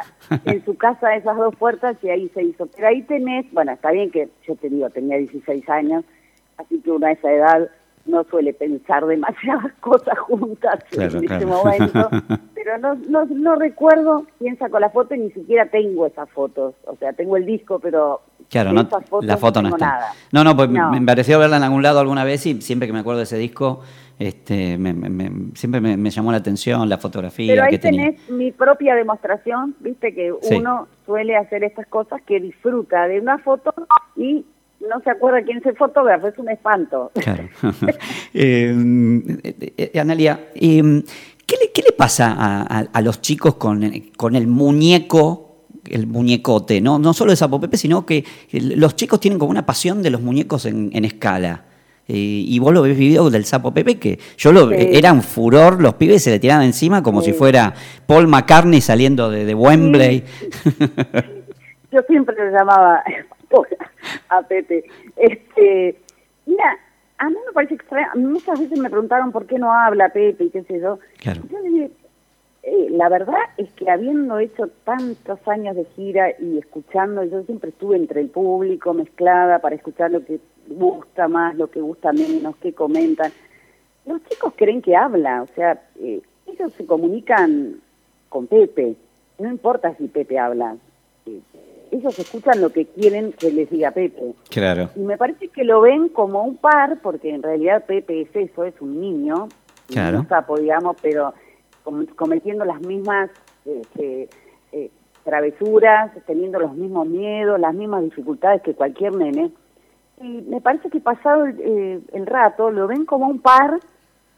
en 0.44 0.64
su 0.64 0.76
casa 0.76 1.16
esas 1.16 1.36
dos 1.36 1.56
puertas 1.56 1.96
y 2.02 2.10
ahí 2.10 2.28
se 2.34 2.42
hizo. 2.44 2.66
Pero 2.66 2.88
ahí 2.88 3.02
tenés, 3.02 3.50
bueno, 3.52 3.72
está 3.72 3.90
bien 3.90 4.10
que 4.10 4.28
yo 4.46 4.54
te 4.54 4.68
digo, 4.68 4.88
tenía 4.90 5.16
16 5.16 5.68
años, 5.70 6.04
así 6.58 6.78
que 6.80 6.90
uno 6.92 7.06
a 7.06 7.12
esa 7.12 7.32
edad 7.32 7.68
no 8.06 8.24
suele 8.24 8.52
pensar 8.54 9.06
demasiadas 9.06 9.72
cosas 9.80 10.18
juntas 10.18 10.84
Claro, 10.90 11.18
en 11.18 11.26
claro. 11.26 11.36
ese 11.36 11.46
momento. 11.46 12.10
Pero 12.54 12.78
no, 12.78 12.94
no, 13.08 13.24
no 13.26 13.54
recuerdo 13.56 14.26
quién 14.38 14.58
sacó 14.58 14.78
la 14.78 14.90
foto 14.90 15.14
y 15.14 15.18
ni 15.20 15.30
siquiera 15.30 15.66
tengo 15.70 16.06
esas 16.06 16.28
fotos. 16.30 16.74
O 16.84 16.96
sea, 16.96 17.12
tengo 17.14 17.36
el 17.36 17.46
disco, 17.46 17.78
pero 17.78 18.20
Claro, 18.50 18.72
no, 18.72 18.86
la 19.22 19.36
foto 19.38 19.62
no 19.62 19.68
está. 19.70 19.86
nada. 19.86 20.06
No, 20.32 20.44
no, 20.44 20.54
pues 20.56 20.68
me- 20.68 21.00
pareció 21.02 21.38
verla 21.38 21.56
en 21.58 21.62
algún 21.62 21.82
lado 21.82 22.00
alguna 22.00 22.24
vez 22.24 22.44
y 22.46 22.60
siempre 22.60 22.86
que 22.86 22.92
me 22.92 22.98
acuerdo 22.98 23.18
de 23.18 23.24
ese 23.24 23.38
disco, 23.38 23.80
este, 24.18 24.76
me- 24.76 24.92
me- 24.92 25.08
me- 25.08 25.30
siempre 25.54 25.80
me, 25.80 26.10
llamó 26.10 26.30
la 26.32 26.38
atención 26.38 26.86
la 26.88 26.98
fotografía 26.98 27.52
Pero 27.52 27.62
ahí 27.64 27.70
que 27.70 27.78
tenía. 27.78 28.06
tenés 28.06 28.28
mi 28.30 28.52
propia 28.52 28.94
demostración, 28.96 29.74
viste 29.80 30.12
que 30.14 30.34
Sí. 30.42 30.56
uno 30.56 30.88
suele 31.06 31.36
hacer 31.36 31.62
estas 31.64 31.86
cosas 31.86 32.20
que 32.22 32.38
disfruta 32.40 33.06
de 33.08 33.20
una 33.20 33.38
foto 33.38 33.72
y 34.16 34.44
no 34.80 35.00
se 35.02 35.10
acuerda 35.10 35.42
quién 35.42 35.58
es 35.58 35.66
el 35.66 35.76
fotógrafo, 35.76 36.28
es 36.28 36.38
un 36.38 36.48
espanto. 36.50 37.10
Claro. 37.14 37.48
Eh, 38.34 38.74
eh, 39.42 39.90
eh, 39.94 39.98
Analia, 40.00 40.48
eh, 40.54 41.02
¿qué, 41.46 41.56
le, 41.60 41.72
qué 41.72 41.82
le 41.82 41.92
pasa 41.96 42.32
a, 42.32 42.62
a- 42.62 42.86
a 42.92 43.00
los 43.00 43.20
chicos 43.20 43.54
con, 43.56 43.82
el- 43.82 44.12
con 44.16 44.36
el 44.36 44.46
muñeco, 44.46 45.64
el 45.86 46.06
muñecote? 46.06 46.80
¿no? 46.80 46.98
no 46.98 47.12
solo 47.14 47.32
de 47.32 47.36
Sapo 47.36 47.60
Pepe, 47.60 47.76
sino 47.76 48.04
que 48.06 48.24
los 48.52 48.94
chicos 48.96 49.18
tienen 49.20 49.38
como 49.38 49.50
una 49.50 49.66
pasión 49.66 50.02
de 50.02 50.10
los 50.10 50.20
muñecos 50.20 50.66
en, 50.66 50.90
en 50.92 51.04
escala. 51.04 51.64
Eh, 52.06 52.14
y 52.46 52.58
vos 52.58 52.72
lo 52.72 52.80
habéis 52.80 52.96
vivido 52.98 53.28
del 53.28 53.44
Sapo 53.44 53.72
Pepe, 53.74 53.98
que 53.98 54.18
yo 54.38 54.52
lo 54.52 54.68
Sí. 54.70 54.76
era 54.78 55.12
un 55.12 55.22
furor, 55.22 55.82
los 55.82 55.94
pibes 55.94 56.22
se 56.22 56.30
le 56.30 56.38
tiraban 56.38 56.64
encima 56.64 57.02
como 57.02 57.20
Sí. 57.22 57.32
si 57.32 57.36
fuera 57.38 57.74
Paul 58.06 58.28
McCartney 58.28 58.80
saliendo 58.80 59.30
de, 59.30 59.44
de 59.44 59.54
Wembley. 59.54 60.24
Yo 61.92 62.00
siempre 62.08 62.34
le 62.36 62.52
llamaba 62.56 63.02
a 64.28 64.42
Pepe. 64.42 64.84
Este, 65.16 65.98
mira, 66.46 66.78
a 67.18 67.28
mí 67.28 67.36
me 67.46 67.52
parece 67.52 67.74
extraño, 67.74 68.08
muchas 68.16 68.60
veces 68.60 68.78
me 68.78 68.90
preguntaron 68.90 69.32
por 69.32 69.46
qué 69.46 69.58
no 69.58 69.72
habla 69.72 70.10
Pepe 70.10 70.44
y 70.44 70.50
qué 70.50 70.62
sé 70.64 70.80
yo. 70.80 70.98
Claro. 71.18 71.42
Yo 71.50 71.62
dije, 71.62 71.90
eh, 72.62 72.88
la 72.90 73.08
verdad 73.08 73.40
es 73.56 73.72
que 73.72 73.90
habiendo 73.90 74.38
hecho 74.38 74.68
tantos 74.84 75.38
años 75.48 75.76
de 75.76 75.84
gira 75.96 76.30
y 76.38 76.58
escuchando, 76.58 77.24
yo 77.24 77.42
siempre 77.44 77.70
estuve 77.70 77.96
entre 77.96 78.20
el 78.20 78.28
público 78.28 78.92
mezclada 78.94 79.58
para 79.60 79.76
escuchar 79.76 80.10
lo 80.10 80.24
que 80.24 80.38
gusta 80.68 81.28
más, 81.28 81.56
lo 81.56 81.70
que 81.70 81.80
gusta 81.80 82.12
menos, 82.12 82.56
qué 82.56 82.72
comentan. 82.72 83.32
Los 84.06 84.22
chicos 84.24 84.52
creen 84.56 84.82
que 84.82 84.96
habla, 84.96 85.42
o 85.42 85.46
sea, 85.54 85.82
eh, 86.00 86.20
ellos 86.46 86.72
se 86.74 86.86
comunican 86.86 87.80
con 88.28 88.46
Pepe, 88.46 88.96
no 89.38 89.48
importa 89.48 89.94
si 89.94 90.08
Pepe 90.08 90.38
habla, 90.38 90.76
ellos 91.90 92.18
escuchan 92.18 92.60
lo 92.60 92.70
que 92.70 92.86
quieren 92.86 93.32
que 93.32 93.50
les 93.50 93.68
diga 93.70 93.90
Pepe. 93.90 94.34
Claro. 94.50 94.90
Y 94.96 95.00
me 95.00 95.16
parece 95.16 95.48
que 95.48 95.64
lo 95.64 95.80
ven 95.80 96.08
como 96.08 96.42
un 96.42 96.56
par, 96.56 96.98
porque 97.02 97.30
en 97.30 97.42
realidad 97.42 97.84
Pepe 97.86 98.22
es 98.22 98.34
eso, 98.34 98.64
es 98.64 98.74
un 98.80 99.00
niño, 99.00 99.48
Claro. 99.88 100.20
un 100.20 100.28
sapo, 100.28 100.58
digamos, 100.58 100.96
pero 101.00 101.32
com- 101.82 102.06
cometiendo 102.16 102.64
las 102.64 102.80
mismas 102.80 103.30
este, 103.64 104.28
eh, 104.72 104.90
travesuras, 105.24 106.10
teniendo 106.26 106.58
los 106.58 106.74
mismos 106.74 107.06
miedos, 107.06 107.58
las 107.60 107.74
mismas 107.74 108.02
dificultades 108.02 108.62
que 108.62 108.74
cualquier 108.74 109.14
nene. 109.14 109.50
Y 110.20 110.42
me 110.48 110.60
parece 110.60 110.90
que 110.90 111.00
pasado 111.00 111.44
el, 111.44 111.60
eh, 111.60 112.00
el 112.12 112.26
rato 112.26 112.70
lo 112.70 112.86
ven 112.88 113.04
como 113.04 113.28
un 113.28 113.38
par, 113.40 113.78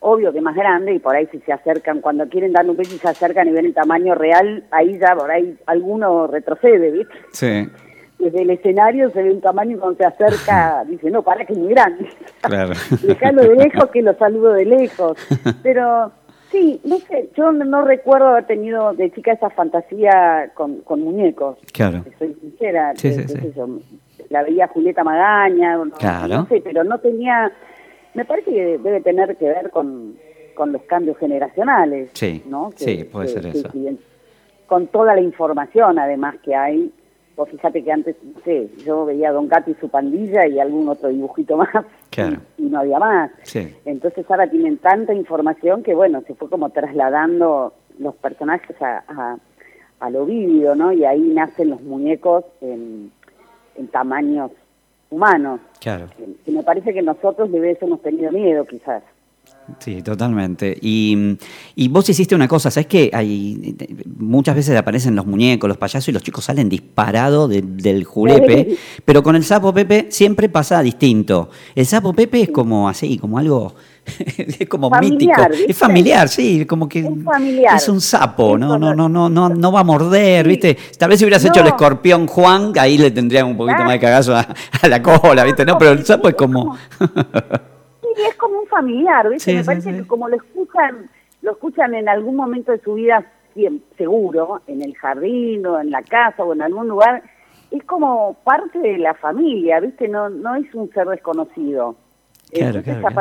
obvio 0.01 0.33
que 0.33 0.41
más 0.41 0.55
grande, 0.57 0.95
y 0.95 0.99
por 0.99 1.15
ahí 1.15 1.27
si 1.31 1.39
se 1.41 1.53
acercan, 1.53 2.01
cuando 2.01 2.29
quieren 2.29 2.53
dar 2.53 2.69
un 2.69 2.77
beso 2.77 2.95
y 2.95 2.99
se 2.99 3.09
acercan 3.09 3.49
y 3.49 3.53
ven 3.53 3.67
el 3.67 3.75
tamaño 3.75 4.15
real, 4.15 4.65
ahí 4.71 4.99
ya 4.99 5.15
por 5.15 5.31
ahí 5.31 5.57
alguno 5.67 6.27
retrocede, 6.27 6.91
¿viste? 6.91 7.15
Sí, 7.33 7.69
Desde 8.19 8.43
el 8.43 8.51
escenario 8.51 9.11
se 9.11 9.23
ve 9.23 9.31
un 9.31 9.41
tamaño 9.41 9.77
y 9.77 9.79
cuando 9.79 9.99
se 9.99 10.05
acerca 10.07 10.85
dice, 10.89 11.11
no, 11.11 11.23
para 11.23 11.45
que 11.45 11.53
es 11.53 11.59
muy 11.59 11.69
grande. 11.75 12.09
claro. 12.43 12.73
Dejarlo 13.03 13.43
de 13.43 13.57
lejos 13.57 13.91
que 13.91 14.03
lo 14.03 14.15
saludo 14.15 14.53
de 14.55 14.65
lejos. 14.65 15.17
Pero 15.63 16.11
sí, 16.51 16.81
no 16.85 16.97
sé, 16.99 17.29
yo 17.37 17.53
no, 17.53 17.85
recuerdo 17.85 18.29
haber 18.29 18.47
tenido 18.47 18.93
de 18.95 19.11
chica 19.13 19.33
esa 19.33 19.51
fantasía 19.51 20.51
con, 20.55 20.81
con 20.81 21.01
muñecos. 21.03 21.59
Claro. 21.73 22.05
Soy 22.19 22.35
sincera, 22.41 22.93
Sí, 22.97 23.13
sí, 23.13 23.29
sí. 23.29 23.53
la 24.31 24.43
veía 24.45 24.67
Julieta 24.69 25.05
Magaña, 25.05 25.77
no, 25.77 25.91
Claro. 25.93 26.29
no 26.29 26.47
sé, 26.47 26.61
pero 26.65 26.85
no 26.85 26.99
tenía, 26.99 27.53
me 28.15 28.25
parece 28.25 28.53
que 28.53 28.79
debe 28.79 29.01
tener 29.01 29.37
que 29.37 29.47
ver 29.47 29.71
con, 29.71 30.17
con 30.55 30.73
los 30.73 30.83
cambios 30.83 31.17
generacionales. 31.19 32.11
Sí, 32.15 32.43
¿no? 32.47 32.71
sí, 32.77 33.05
puede 33.05 33.29
ser 33.29 33.47
eso. 33.47 33.69
con 34.67 34.87
toda 34.89 35.15
la 35.15 35.21
información 35.21 35.99
además 35.99 36.37
que 36.43 36.55
hay. 36.55 36.93
Vos 37.37 37.49
fíjate 37.49 37.83
que 37.83 37.91
antes, 37.91 38.17
no 38.23 38.39
sé, 38.41 38.69
yo 38.85 39.07
veía 39.07 39.31
a 39.31 39.33
Don 39.33 39.49
Gato 39.49 39.71
y 39.71 39.75
su 39.75 39.89
pandilla 39.89 40.47
y 40.47 40.59
algún 40.59 40.89
otro 40.89 41.09
dibujito 41.09 41.57
más. 41.59 41.71
Claro. 42.11 42.39
Y, 42.59 42.67
y 42.67 42.71
no 42.71 42.81
había 42.81 42.99
más. 42.99 43.31
Sí. 43.43 43.75
Entonces 43.85 44.31
ahora 44.31 44.51
tienen 44.51 44.77
tanta 44.79 45.15
información 45.15 45.83
que, 45.83 45.95
bueno, 45.95 46.23
se 46.27 46.35
fue 46.35 46.51
como 46.51 46.71
trasladando 46.71 47.73
los 47.99 48.15
personajes 48.17 48.77
a, 48.83 49.05
a, 49.09 49.37
a 50.01 50.11
lo 50.11 50.27
vívido, 50.27 50.75
¿no? 50.75 50.93
Y 50.93 51.05
ahí 51.05 51.21
nacen 51.21 51.71
los 51.71 51.81
muñecos 51.83 52.45
en, 52.61 53.11
en 53.77 53.89
tamaños 53.89 54.51
humanos. 55.11 55.61
Claro. 55.81 56.07
Que, 56.17 56.25
que 56.45 56.51
me 56.53 56.63
parece 56.63 56.93
que 56.95 57.03
nosotros 57.03 57.51
le 57.51 57.61
hubiésemos 57.61 58.01
tenido 58.03 58.31
miedo, 58.33 58.65
quizás. 58.67 59.03
Sí, 59.79 60.03
totalmente. 60.03 60.77
Y, 60.81 61.37
y 61.77 61.89
vos 61.89 62.09
hiciste 62.09 62.35
una 62.35 62.49
cosa, 62.49 62.71
¿sabes 62.73 62.89
qué? 62.89 63.11
Hay, 63.13 63.77
muchas 64.19 64.57
veces 64.57 64.77
aparecen 64.77 65.15
los 65.15 65.27
muñecos, 65.27 65.69
los 65.69 65.77
payasos 65.77 66.09
y 66.09 66.13
los 66.13 66.23
chicos 66.25 66.45
salen 66.45 66.69
disparados 66.69 67.49
de- 67.49 67.63
del 67.63 68.03
julepe, 68.05 68.77
pero 69.05 69.23
con 69.23 69.37
el 69.37 69.45
sapo 69.45 69.73
Pepe 69.73 70.07
siempre 70.11 70.49
pasa 70.49 70.83
distinto. 70.83 71.51
El 71.77 71.87
sapo 71.87 72.13
Pepe 72.13 72.41
es 72.43 72.51
como 72.51 72.89
así, 72.89 73.17
como 73.19 73.39
algo, 73.39 73.75
es 74.61 74.69
como 74.69 74.91
Familiar, 74.91 75.19
mítico. 75.19 75.49
¿viste? 75.59 75.71
Es 75.73 75.79
familiar, 75.79 76.29
sí, 76.29 76.67
como 76.67 76.89
que 76.89 77.01
Es 77.01 77.25
familiar. 77.25 77.77
es 77.77 77.89
un 77.89 78.01
sapo, 78.01 78.57
no, 78.59 78.79
no, 78.79 78.95
no, 78.95 79.09
no- 79.09 79.29
no, 79.29 79.29
no, 79.29 79.49
no 79.55 79.73
va 79.73 79.81
a 79.81 79.85
morder, 79.85 80.45
Sí. 80.45 80.49
¿viste? 80.51 80.77
Tal 80.99 81.09
vez 81.11 81.19
si 81.19 81.25
hubieras 81.25 81.45
hecho 81.45 81.61
el 81.61 81.67
escorpión 81.69 82.27
Juan, 82.27 82.73
ahí 82.79 82.99
le 82.99 83.11
tendrían 83.11 83.47
un 83.47 83.57
poquito 83.57 83.79
Ah. 83.81 83.85
más 83.85 83.93
de 83.95 84.01
cagazo 84.01 84.35
a, 84.37 84.47
a 84.83 84.89
la 84.89 85.03
cola, 85.03 85.45
¿viste? 85.45 85.65
No, 85.65 85.79
pero 85.79 85.93
el 85.93 86.05
sapo 86.05 86.29
es 86.29 86.35
como... 86.35 86.77
Sí, 88.03 88.23
es 88.29 88.35
como 88.37 88.61
un 88.61 88.67
familiar, 88.67 89.29
¿viste? 89.31 89.51
Sí, 89.53 89.57
Me 89.57 89.65
parece 89.65 89.93
que 89.93 90.07
como 90.07 90.29
lo 90.29 90.37
escuchan, 90.37 91.09
lo 91.43 91.53
escuchan 91.53 91.95
en 91.95 92.09
algún 92.09 92.37
momento 92.37 92.73
de 92.73 92.81
su 92.81 92.95
vida, 92.95 93.25
seguro, 93.97 94.63
en 94.67 94.83
el 94.83 94.95
jardín 94.97 95.65
o 95.67 95.81
en 95.81 95.91
la 95.91 96.03
casa 96.03 96.43
o 96.45 96.53
en 96.53 96.63
algún 96.63 96.89
lugar, 96.89 97.23
es 97.71 97.83
como 97.85 98.35
parte 98.45 98.79
de 98.79 98.99
la 98.99 99.15
familia, 99.15 99.79
¿viste? 99.81 100.09
No, 100.09 100.29
no 100.29 100.57
es 100.57 100.67
un 100.75 100.91
ser 100.93 101.07
desconocido. 101.07 101.95
Claro, 102.53 102.79
Entonces 102.79 102.83
claro, 102.83 103.01
claro. 103.01 103.15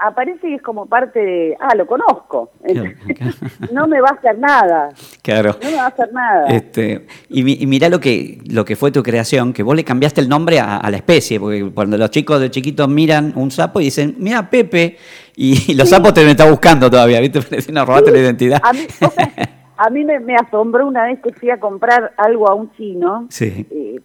Aparece, 0.00 0.48
y 0.50 0.54
es 0.54 0.62
como 0.62 0.86
parte 0.86 1.20
de, 1.20 1.56
ah, 1.60 1.74
lo 1.76 1.86
conozco. 1.86 2.50
Claro, 2.64 2.90
claro. 3.16 3.32
no 3.72 3.86
me 3.86 4.00
va 4.00 4.08
a 4.08 4.12
hacer 4.14 4.38
nada, 4.38 4.88
Claro. 5.22 5.56
no 5.62 5.70
me 5.70 5.76
va 5.76 5.84
a 5.84 5.88
hacer 5.88 6.12
nada. 6.12 6.46
Este, 6.48 7.06
y, 7.28 7.62
y 7.62 7.66
mirá 7.66 7.88
lo 7.88 8.00
que, 8.00 8.38
lo 8.50 8.64
que 8.64 8.76
fue 8.76 8.90
tu 8.90 9.02
creación, 9.02 9.52
que 9.52 9.62
vos 9.62 9.76
le 9.76 9.84
cambiaste 9.84 10.20
el 10.20 10.28
nombre 10.28 10.58
a, 10.60 10.76
a 10.78 10.90
la 10.90 10.96
especie, 10.96 11.38
porque 11.38 11.70
cuando 11.74 11.96
los 11.98 12.10
chicos 12.10 12.40
de 12.40 12.50
chiquitos 12.50 12.88
miran 12.88 13.32
un 13.36 13.50
sapo 13.50 13.80
y 13.80 13.84
dicen, 13.84 14.14
mira 14.18 14.48
Pepe, 14.50 14.96
y, 15.36 15.74
los 15.74 15.88
sapos 15.88 16.12
te 16.14 16.28
están 16.28 16.50
buscando 16.50 16.90
todavía, 16.90 17.20
¿viste? 17.20 17.40
Parece 17.48 17.72
no 17.72 17.84
robaste 17.84 18.10
la 18.10 18.18
identidad. 18.18 18.60
A 18.62 18.72
mí, 18.72 18.80
o 19.00 19.10
sea, 19.10 19.32
a 19.76 19.90
mí 19.90 20.04
me, 20.04 20.20
me 20.20 20.34
asombró 20.36 20.86
una 20.86 21.04
vez 21.04 21.20
que 21.20 21.32
fui 21.32 21.50
a 21.50 21.58
comprar 21.58 22.12
algo 22.16 22.48
a 22.50 22.54
un 22.54 22.70
chino 22.72 23.26
Sí. 23.30 23.66
eh, 23.70 24.00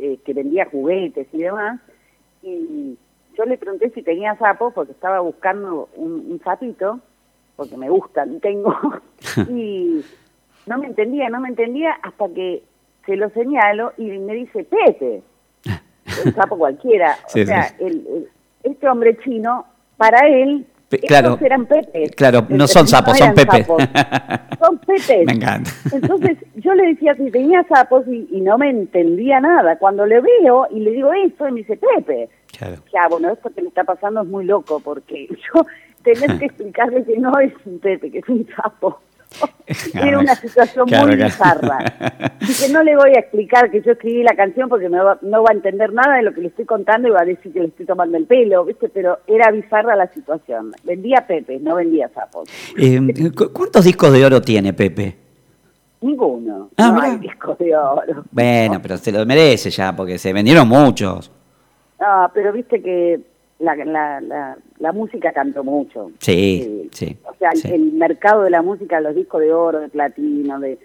eh, 0.00 0.18
que 0.24 0.32
vendía 0.34 0.66
juguetes 0.70 1.26
y 1.32 1.38
demás, 1.38 1.80
y 2.42 2.96
yo 3.38 3.44
le 3.44 3.56
pregunté 3.56 3.90
si 3.90 4.02
tenía 4.02 4.34
sapos 4.36 4.74
porque 4.74 4.92
estaba 4.92 5.20
buscando 5.20 5.88
un, 5.94 6.12
un 6.28 6.40
sapito, 6.42 6.98
porque 7.56 7.76
me 7.76 7.88
gustan, 7.88 8.40
tengo, 8.40 8.74
y 9.48 10.04
no 10.66 10.78
me 10.78 10.88
entendía, 10.88 11.28
no 11.30 11.40
me 11.40 11.48
entendía 11.48 11.92
hasta 12.02 12.28
que 12.28 12.62
se 13.06 13.16
lo 13.16 13.30
señalo 13.30 13.92
y 13.96 14.06
me 14.18 14.34
dice 14.34 14.64
Pepe, 14.64 15.22
un 16.24 16.34
sapo 16.34 16.58
cualquiera, 16.58 17.16
Sí, 17.28 17.42
o 17.42 17.46
sea, 17.46 17.62
sí. 17.68 17.74
el- 17.80 18.06
el- 18.08 18.28
este 18.64 18.88
hombre 18.88 19.16
chino, 19.18 19.64
para 19.96 20.26
él, 20.28 20.66
Pe- 20.88 20.96
estos 20.96 21.08
claro. 21.08 21.38
eran 21.42 21.66
pepes. 21.66 22.12
Claro, 22.16 22.46
no 22.48 22.66
son 22.66 22.88
sapos, 22.88 23.18
son 23.18 23.34
pepes. 23.34 23.66
sapos. 23.66 23.82
Son 24.58 24.76
pepes. 24.78 25.24
Me 25.24 25.32
encanta. 25.34 25.70
Entonces 25.92 26.36
yo 26.56 26.74
le 26.74 26.88
decía 26.88 27.14
que 27.14 27.30
tenía 27.30 27.62
sapos 27.68 28.04
y, 28.08 28.26
y 28.32 28.40
no 28.40 28.58
me 28.58 28.70
entendía 28.70 29.38
nada. 29.40 29.78
Cuando 29.78 30.04
le 30.04 30.20
veo 30.20 30.66
y 30.70 30.80
le 30.80 30.90
digo 30.90 31.12
eso, 31.12 31.46
y 31.46 31.52
me 31.52 31.60
dice 31.60 31.78
Pepe. 31.96 32.28
Claro. 32.58 32.76
Ya, 32.92 33.06
bueno, 33.08 33.30
esto 33.30 33.50
que 33.54 33.62
le 33.62 33.68
está 33.68 33.84
pasando 33.84 34.22
es 34.22 34.28
muy 34.28 34.44
loco 34.44 34.80
porque 34.80 35.28
yo 35.54 35.64
tener 36.02 36.38
que 36.38 36.44
explicarle 36.46 37.04
que 37.04 37.18
no 37.18 37.38
es 37.38 37.52
un 37.66 37.78
Pepe, 37.78 38.10
que 38.10 38.18
es 38.18 38.28
un 38.28 38.46
sapo. 38.56 38.98
Era 39.94 40.18
una 40.18 40.34
situación 40.34 40.86
Claro, 40.86 41.06
muy 41.08 41.16
claro. 41.16 41.30
bizarra. 41.30 41.78
Que 42.38 42.72
no 42.72 42.82
le 42.82 42.96
voy 42.96 43.10
a 43.14 43.20
explicar 43.20 43.70
que 43.70 43.82
yo 43.82 43.92
escribí 43.92 44.22
la 44.22 44.34
canción 44.34 44.68
porque 44.70 44.88
va- 44.88 45.18
no 45.22 45.42
va 45.42 45.50
a 45.50 45.54
entender 45.54 45.92
nada 45.92 46.16
de 46.16 46.22
lo 46.22 46.32
que 46.32 46.40
le 46.40 46.48
estoy 46.48 46.64
contando 46.64 47.06
y 47.08 47.10
va 47.10 47.20
a 47.20 47.24
decir 47.26 47.52
que 47.52 47.60
le 47.60 47.66
estoy 47.66 47.84
tomando 47.84 48.16
el 48.16 48.24
pelo, 48.24 48.64
¿viste? 48.64 48.88
Pero 48.88 49.18
era 49.26 49.50
bizarra 49.50 49.94
la 49.96 50.06
situación. 50.14 50.72
Vendía 50.84 51.26
Pepe, 51.26 51.58
no 51.60 51.74
vendía 51.74 52.08
sapos. 52.14 52.48
Eh, 52.78 53.00
¿cu- 53.36 53.52
¿Cuántos 53.52 53.84
discos 53.84 54.12
de 54.12 54.24
oro 54.24 54.40
tiene 54.40 54.72
Pepe? 54.72 55.16
Ninguno. 56.00 56.70
Ah, 56.76 56.92
no 56.92 57.00
hay 57.02 57.18
discos 57.18 57.58
de 57.58 57.76
oro. 57.76 58.24
Bueno, 58.30 58.80
pero 58.80 58.96
se 58.96 59.12
lo 59.12 59.26
merece 59.26 59.68
ya, 59.70 59.94
porque 59.94 60.16
se 60.16 60.32
vendieron 60.32 60.68
muchos. 60.68 61.30
No, 62.00 62.30
pero 62.32 62.52
viste 62.52 62.80
que 62.80 63.20
la, 63.58 63.74
la, 63.76 64.20
la, 64.20 64.56
la 64.78 64.92
música 64.92 65.32
cantó 65.32 65.64
mucho. 65.64 66.10
Sí, 66.18 66.88
sí, 66.92 67.16
O 67.24 67.34
sea, 67.38 67.50
sí. 67.52 67.68
el 67.72 67.92
mercado 67.92 68.42
de 68.44 68.50
la 68.50 68.62
música, 68.62 69.00
los 69.00 69.14
discos 69.14 69.40
de 69.40 69.52
oro, 69.52 69.80
de 69.80 69.88
platino, 69.88 70.60
de 70.60 70.78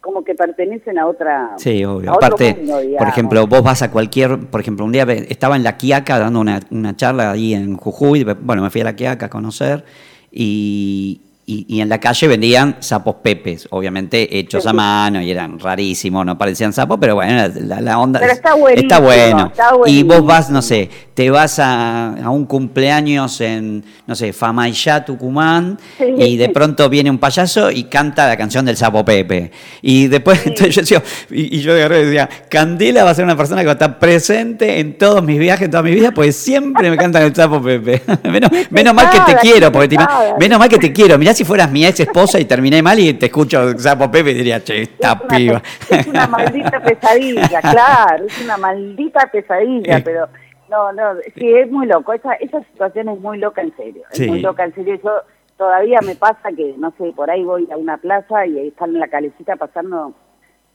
como 0.00 0.22
que 0.22 0.34
pertenecen 0.34 0.96
a 0.98 1.06
otra 1.06 1.54
Sí, 1.58 1.84
obvio. 1.84 2.10
a 2.10 2.14
otro 2.16 2.26
Aparte, 2.28 2.54
mundo, 2.54 2.78
por 2.96 3.08
ejemplo, 3.08 3.46
vos 3.48 3.62
vas 3.62 3.82
a 3.82 3.90
cualquier, 3.90 4.38
por 4.46 4.60
ejemplo, 4.60 4.84
un 4.84 4.92
día 4.92 5.02
estaba 5.28 5.56
en 5.56 5.64
la 5.64 5.76
Quiaca 5.76 6.18
dando 6.20 6.40
una, 6.40 6.60
una 6.70 6.94
charla 6.96 7.32
ahí 7.32 7.52
en 7.52 7.76
Jujuy, 7.76 8.24
bueno, 8.40 8.62
me 8.62 8.70
fui 8.70 8.80
a 8.80 8.84
la 8.84 8.96
Quiaca 8.96 9.26
a 9.26 9.30
conocer 9.30 9.84
y, 10.30 11.20
y- 11.48 11.64
y 11.76 11.80
en 11.80 11.88
la 11.88 11.98
calle 11.98 12.28
vendían 12.28 12.76
sapos 12.80 13.16
pepes, 13.22 13.66
obviamente 13.70 14.38
hechos 14.38 14.66
a 14.66 14.72
mano 14.72 15.20
y 15.22 15.30
eran 15.30 15.58
rarísimos, 15.58 16.24
no 16.26 16.36
parecían 16.36 16.72
sapos, 16.72 16.98
pero 17.00 17.14
bueno, 17.14 17.48
la, 17.80 17.98
onda 17.98 18.20
Pero 18.20 18.32
está 18.32 18.54
bueno. 18.54 19.46
está 19.52 19.72
y 19.86 20.02
vos 20.02 20.24
vas, 20.24 20.50
no 20.50 20.60
sé, 20.62 20.90
te 21.14 21.30
vas 21.30 21.58
a, 21.58 22.10
a 22.22 22.30
un 22.30 22.44
cumpleaños 22.44 23.40
en, 23.40 23.82
no 24.06 24.14
sé, 24.14 24.32
Famayá, 24.32 25.04
Tucumán, 25.04 25.78
Sí. 25.98 26.04
y 26.16 26.36
de 26.36 26.48
pronto 26.50 26.88
viene 26.88 27.10
un 27.10 27.18
payaso 27.18 27.70
y 27.70 27.84
canta 27.84 28.28
la 28.28 28.36
canción 28.36 28.64
del 28.64 28.76
sapo 28.76 29.04
Pepe. 29.04 29.50
Y 29.82 30.06
después, 30.08 30.40
entonces 30.46 30.74
yo 30.74 30.80
decía, 30.82 31.02
y, 31.30 31.56
y 31.56 31.60
yo 31.60 31.72
agarré 31.72 32.02
y 32.02 32.04
decía, 32.06 32.28
Candela 32.50 33.04
va 33.04 33.10
a 33.10 33.14
ser 33.14 33.24
una 33.24 33.36
persona 33.36 33.62
que 33.62 33.66
va 33.66 33.72
a 33.72 33.74
estar 33.74 33.98
presente 33.98 34.78
en 34.80 34.98
todos 34.98 35.22
mis 35.24 35.38
viajes, 35.38 35.64
en 35.64 35.70
todas 35.70 35.84
mis 35.84 35.94
vidas, 35.94 36.12
pues 36.14 36.36
siempre 36.36 36.90
me 36.90 36.96
cantan 36.96 37.22
el 37.22 37.34
sapo 37.34 37.60
Pepe. 37.62 38.02
menos, 38.30 38.50
menos 38.70 38.94
mal 38.94 39.10
que 39.10 39.32
te 39.32 39.38
quiero, 39.40 39.72
porque 39.72 39.88
te 39.88 39.96
menos 40.38 40.58
mal 40.58 40.68
que 40.68 40.78
te 40.78 40.92
quiero. 40.92 41.18
Mirá 41.18 41.34
si 41.38 41.44
fueras 41.44 41.70
mi 41.70 41.86
ex 41.86 42.00
esposa 42.00 42.40
y 42.40 42.44
terminé 42.44 42.82
mal 42.82 42.98
y 42.98 43.14
te 43.14 43.26
escucho 43.26 43.78
sapo 43.78 44.10
Pepe 44.10 44.32
y 44.32 44.34
diría, 44.34 44.62
che, 44.62 44.82
esta 44.82 45.12
es 45.12 45.36
piba. 45.36 45.62
es 45.88 46.06
una 46.08 46.26
maldita 46.26 46.80
pesadilla, 46.80 47.60
claro, 47.60 48.24
es 48.26 48.42
una 48.44 48.56
maldita 48.56 49.20
pesadilla, 49.30 49.98
Eh. 49.98 50.02
pero 50.04 50.26
no, 50.68 50.92
no, 50.92 51.02
sí, 51.36 51.48
es 51.54 51.70
muy 51.70 51.86
loco, 51.86 52.12
esa, 52.12 52.32
esa 52.34 52.60
situación 52.64 53.08
es 53.10 53.20
muy 53.20 53.38
loca 53.38 53.62
en 53.62 53.74
serio, 53.76 54.02
es 54.10 54.18
Sí. 54.18 54.26
muy 54.26 54.40
loca 54.40 54.64
en 54.64 54.74
serio, 54.74 54.96
yo 55.02 55.10
todavía 55.56 56.00
me 56.04 56.14
pasa 56.16 56.50
que, 56.56 56.74
no 56.76 56.92
sé, 56.98 57.12
por 57.14 57.30
ahí 57.30 57.44
voy 57.44 57.68
a 57.72 57.76
una 57.76 57.96
plaza 57.98 58.44
y 58.46 58.58
ahí 58.58 58.68
están 58.68 58.90
en 58.90 59.00
la 59.00 59.08
calecita 59.08 59.54
pasando, 59.56 60.12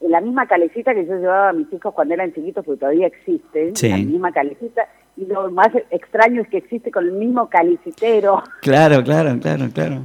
en 0.02 0.12
la 0.12 0.22
misma 0.22 0.48
calecita 0.48 0.94
que 0.94 1.06
yo 1.06 1.16
llevaba 1.18 1.50
a 1.50 1.54
mis 1.54 1.72
hijos 1.74 1.94
cuando 1.94 2.14
eran 2.14 2.34
chiquitos, 2.34 2.64
porque 2.66 2.80
todavía 2.80 3.08
existe, 3.08 3.72
Sí. 3.76 3.90
la 3.90 3.98
misma 3.98 4.32
calecita, 4.32 4.88
y 5.16 5.26
lo 5.28 5.52
más 5.52 5.70
extraño 5.92 6.42
es 6.42 6.48
que 6.48 6.58
existe 6.58 6.90
con 6.90 7.06
el 7.06 7.12
mismo 7.12 7.48
calicitero. 7.48 8.42
Claro, 8.62 9.04
claro, 9.04 9.38
claro, 9.40 9.66
claro. 9.72 10.02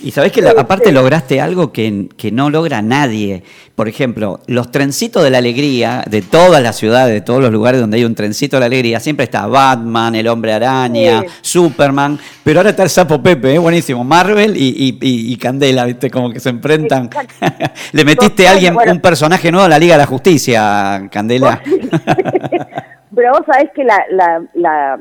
Y 0.00 0.12
sabés 0.12 0.30
que 0.30 0.40
la- 0.42 0.52
aparte 0.52 0.92
lograste 0.92 1.40
algo 1.40 1.72
que, 1.72 2.08
que 2.16 2.30
no 2.30 2.50
logra 2.50 2.82
nadie. 2.82 3.42
Por 3.74 3.88
ejemplo, 3.88 4.40
los 4.46 4.70
trencitos 4.70 5.24
de 5.24 5.30
la 5.30 5.38
alegría 5.38 6.04
de 6.08 6.22
todas 6.22 6.62
las 6.62 6.76
ciudades, 6.76 7.12
de 7.14 7.20
todos 7.20 7.40
los 7.42 7.50
lugares 7.50 7.80
donde 7.80 7.96
hay 7.96 8.04
un 8.04 8.14
trencito 8.14 8.56
de 8.56 8.60
la 8.60 8.66
alegría, 8.66 9.00
siempre 9.00 9.24
está 9.24 9.46
Batman, 9.46 10.14
el 10.14 10.28
hombre 10.28 10.52
araña, 10.52 11.22
Sí. 11.22 11.26
Superman, 11.40 12.18
pero 12.44 12.60
ahora 12.60 12.70
está 12.70 12.84
el 12.84 12.90
sapo 12.90 13.20
Pepe, 13.22 13.54
¿eh? 13.54 13.58
buenísimo. 13.58 14.04
Marvel 14.04 14.56
y, 14.56 14.68
y- 14.68 14.98
y- 15.00 15.32
y 15.32 15.36
Candela, 15.36 15.84
¿viste? 15.84 16.10
Como 16.10 16.30
que 16.32 16.38
se 16.40 16.50
enfrentan. 16.50 17.10
Le 17.92 18.04
metiste 18.04 18.46
a 18.46 18.52
alguien, 18.52 18.76
un 18.76 19.00
personaje 19.00 19.50
nuevo 19.50 19.66
a 19.66 19.68
la 19.68 19.78
Liga 19.78 19.94
de 19.94 19.98
la 20.02 20.06
Justicia, 20.06 21.08
Candela. 21.10 21.60
Pero 23.14 23.32
vos 23.32 23.42
sabés 23.46 23.70
que 23.74 23.84
la, 23.84 23.98
la, 24.10 24.42
la, 24.54 25.00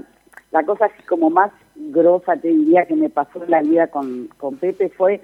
la 0.52 0.64
cosa 0.64 0.86
así 0.86 1.04
como 1.08 1.30
más 1.30 1.52
grosa, 1.92 2.36
te 2.38 2.50
diría, 2.50 2.86
que 2.86 2.96
me 2.96 3.10
pasó 3.10 3.44
en 3.44 3.52
la 3.52 3.62
vida 3.62 3.88
con, 3.88 4.30
con 4.38 4.58
Pepe 4.58 4.90
fue, 4.90 5.22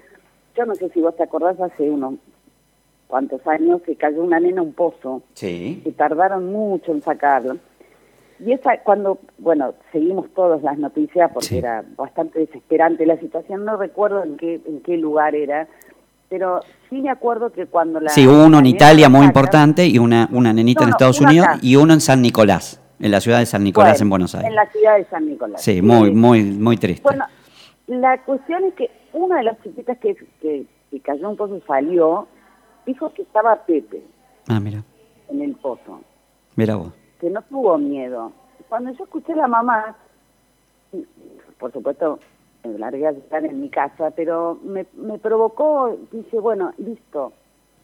yo 0.56 0.64
no 0.66 0.74
sé 0.74 0.88
si 0.90 1.00
vos 1.00 1.16
te 1.16 1.22
acordás, 1.22 1.60
hace 1.60 1.90
unos 1.90 2.14
cuantos 3.06 3.46
años 3.46 3.82
que 3.82 3.96
cayó 3.96 4.22
una 4.22 4.40
nena 4.40 4.60
a 4.60 4.64
un 4.64 4.72
pozo, 4.72 5.22
Sí. 5.34 5.80
que 5.84 5.92
tardaron 5.92 6.50
mucho 6.50 6.92
en 6.92 7.02
sacarlo. 7.02 7.56
Y 8.40 8.52
esa, 8.52 8.78
cuando, 8.78 9.18
bueno, 9.38 9.74
seguimos 9.92 10.26
todas 10.34 10.62
las 10.62 10.76
noticias 10.78 11.30
porque 11.32 11.48
Sí. 11.48 11.58
era 11.58 11.84
bastante 11.96 12.40
desesperante 12.40 13.06
la 13.06 13.16
situación, 13.18 13.64
no 13.64 13.76
recuerdo 13.76 14.24
en 14.24 14.36
qué, 14.36 14.60
en 14.66 14.80
qué 14.80 14.96
lugar 14.96 15.34
era, 15.36 15.68
pero 16.28 16.60
sí 16.90 17.00
me 17.00 17.10
acuerdo 17.10 17.50
que 17.52 17.66
cuando 17.66 18.00
la... 18.00 18.10
Sí, 18.10 18.26
hubo 18.26 18.46
uno 18.46 18.58
en 18.58 18.66
Italia 18.66 19.08
muy 19.08 19.24
importante 19.24 19.86
y 19.86 19.98
una, 19.98 20.28
una 20.32 20.52
nenita 20.52 20.80
No, 20.80 20.86
en 20.88 20.90
Estados 20.90 21.20
Unidos 21.20 21.46
acá. 21.46 21.58
y 21.62 21.76
uno 21.76 21.92
en 21.94 22.00
San 22.00 22.22
Nicolás, 22.22 22.80
en 23.00 23.10
la 23.10 23.20
ciudad 23.20 23.38
de 23.40 23.46
San 23.46 23.64
Nicolás, 23.64 23.92
Bueno, 23.94 24.02
en 24.04 24.10
Buenos 24.10 24.34
Aires. 24.34 24.48
En 24.50 24.56
la 24.56 24.66
ciudad 24.70 24.96
de 24.96 25.04
San 25.06 25.26
Nicolás. 25.28 25.62
Sí, 25.62 25.82
muy, 25.82 26.10
muy, 26.12 26.42
muy 26.44 26.76
triste. 26.76 27.02
Bueno, 27.02 27.24
la 27.86 28.22
cuestión 28.24 28.64
es 28.64 28.74
que 28.74 28.90
una 29.12 29.36
de 29.38 29.42
las 29.44 29.60
chiquitas 29.62 29.98
que, 29.98 30.14
que, 30.40 30.66
que 30.90 31.00
cayó 31.00 31.28
un 31.30 31.36
pozo 31.36 31.60
salió, 31.66 32.26
dijo 32.86 33.12
que 33.14 33.22
estaba 33.22 33.56
Pepe 33.64 34.02
Ah, 34.48 34.60
mira, 34.60 34.82
en 35.28 35.40
el 35.42 35.54
pozo, 35.56 36.00
mira 36.56 36.76
vos. 36.76 36.92
que 37.20 37.30
no 37.30 37.40
tuvo 37.42 37.78
miedo. 37.78 38.32
Cuando 38.68 38.90
yo 38.92 39.04
escuché 39.04 39.32
a 39.32 39.36
la 39.36 39.48
mamá, 39.48 39.96
por 41.58 41.72
supuesto, 41.72 42.18
me 42.64 42.78
largué 42.78 43.06
a 43.06 43.10
estar 43.10 43.44
en 43.44 43.60
mi 43.60 43.68
casa, 43.68 44.10
pero 44.12 44.58
me, 44.64 44.86
me 44.94 45.18
provocó, 45.18 45.96
dice, 46.12 46.38
bueno, 46.40 46.72
listo, 46.78 47.32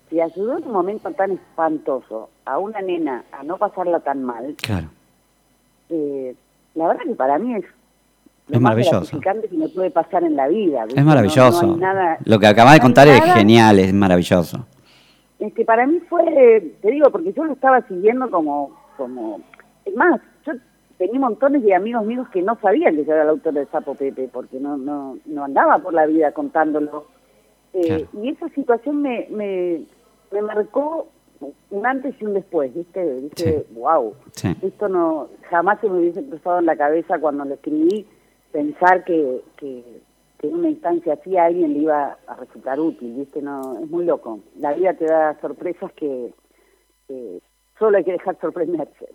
si 0.09 0.21
ayudó 0.21 0.59
en 0.59 0.65
un 0.65 0.73
momento 0.73 1.11
tan 1.13 1.33
espantoso 1.33 2.31
a 2.45 2.59
una 2.59 2.81
nena 2.81 3.25
a 3.33 3.43
no 3.43 3.57
pasarla 3.59 4.01
tan 4.01 4.23
mal, 4.25 4.55
Claro. 4.63 4.89
Eh, 5.91 6.35
la 6.75 6.89
verdad 6.89 7.03
que 7.05 7.15
para 7.15 7.39
mí 7.39 7.55
es 7.57 7.63
lo 8.49 8.57
Es 8.57 8.61
más 8.61 8.73
maravilloso. 8.75 9.21
que 9.21 9.57
me 9.57 9.69
puede 9.69 9.91
pasar 9.91 10.25
en 10.25 10.35
la 10.37 10.49
vida. 10.49 10.85
¿viste? 10.85 10.99
Es 11.01 11.07
maravilloso. 11.07 11.67
no 11.67 11.77
nada- 11.77 12.19
Lo 12.25 12.39
que 12.39 12.47
acabas 12.47 12.73
de 12.75 12.79
no 12.79 12.83
contar 12.85 13.09
es 13.09 13.21
genial, 13.35 13.79
es 13.79 13.93
maravilloso. 13.95 14.67
Este, 15.39 15.65
para 15.65 15.87
mí 15.87 16.01
fue, 16.09 16.75
te 16.83 16.91
digo, 16.91 17.11
porque 17.11 17.33
yo 17.33 17.45
lo 17.45 17.53
estaba 17.53 17.81
siguiendo 17.89 18.31
como, 18.31 18.77
como, 18.97 19.41
es 19.85 19.95
más, 19.97 20.21
yo 20.45 20.53
tenía 20.99 21.19
montones 21.21 21.63
de 21.63 21.75
amigos 21.75 22.05
míos 22.05 22.29
que 22.31 22.43
no 22.43 22.59
sabían 22.61 22.95
que 22.97 23.05
yo 23.07 23.13
era 23.15 23.23
el 23.23 23.31
autor 23.31 23.55
del 23.55 23.67
Sapo 23.69 23.95
Pepe, 23.95 24.29
porque 24.33 24.59
no, 24.61 24.77
no, 24.77 25.17
no 25.25 25.45
andaba 25.45 25.79
por 25.79 25.95
la 25.95 26.07
vida 26.07 26.33
contándolo. 26.33 27.07
Eh, 27.73 27.87
Claro. 27.87 28.07
Y 28.23 28.29
esa 28.31 28.49
situación 28.51 29.01
me, 29.01 29.29
me, 29.31 29.83
me 30.33 30.43
marcó 30.43 31.07
un 31.71 31.87
antes 31.87 32.15
y 32.21 32.25
un 32.27 32.35
después, 32.35 32.75
¿viste? 32.75 33.03
Dije, 33.21 33.65
wow, 33.73 34.15
Sí. 34.33 34.49
esto 34.63 34.89
no, 34.89 35.29
jamás 35.49 35.81
se 35.81 35.89
me 35.89 35.99
hubiese 35.99 36.25
cruzado 36.25 36.59
en 36.59 36.67
la 36.67 36.77
cabeza 36.77 37.19
cuando 37.19 37.45
lo 37.45 37.55
escribí, 37.55 38.07
pensar 38.53 39.05
que, 39.05 39.41
que, 39.57 39.83
que 40.39 40.49
en 40.49 40.55
una 40.55 40.71
instancia 40.71 41.15
así 41.15 41.37
a 41.37 41.45
alguien 41.47 41.73
le 41.75 41.79
iba 41.81 42.17
a 42.27 42.35
resultar 42.37 42.79
útil, 42.81 43.15
¿viste? 43.17 43.41
No, 43.41 43.79
es 43.83 43.89
muy 43.91 44.05
loco. 44.05 44.41
La 44.59 44.73
vida 44.75 44.95
te 44.95 45.07
da 45.07 45.39
sorpresas 45.41 45.93
que, 45.93 46.33
que 47.09 47.41
solo 47.79 47.97
hay 47.99 48.05
que 48.05 48.13
dejar 48.13 48.39
sorprenderse. 48.41 49.09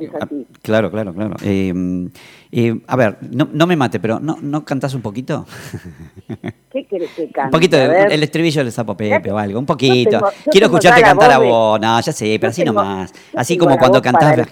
Es 0.00 0.10
Ah, 0.14 0.18
así. 0.22 0.46
Claro, 0.62 0.90
claro, 0.90 1.12
claro. 1.14 1.36
Eh, 1.42 1.72
eh, 2.52 2.80
a 2.86 2.96
ver, 2.96 3.18
no, 3.30 3.48
no 3.52 3.66
me 3.66 3.76
mate, 3.76 4.00
pero 4.00 4.18
¿no, 4.20 4.36
¿no 4.40 4.64
cantás 4.64 4.94
un 4.94 5.02
poquito? 5.02 5.44
¿Qué 6.70 6.84
querés 6.86 7.10
que 7.12 7.28
cante? 7.30 7.46
Un 7.48 7.50
poquito, 7.50 7.76
de- 7.76 8.04
el 8.14 8.22
estribillo 8.22 8.62
del 8.64 8.72
sapo 8.72 8.96
Pepe 8.96 9.30
o 9.30 9.38
algo, 9.38 9.58
un 9.58 9.66
poquito. 9.66 10.10
tengo- 10.10 10.30
Quiero 10.50 10.66
escucharte 10.66 11.02
cantar 11.02 11.30
a 11.32 11.38
voz 11.38 11.44
de- 11.46 11.50
vos. 11.52 11.80
No, 11.80 12.00
ya 12.00 12.12
sé, 12.12 12.24
pero 12.40 12.48
Yo 12.48 12.48
así 12.48 12.64
tengo- 12.64 12.82
nomás. 12.82 13.12
Así 13.34 13.58
como 13.58 13.76
cuando 13.78 14.00
cantás. 14.02 14.36
para 14.36 14.48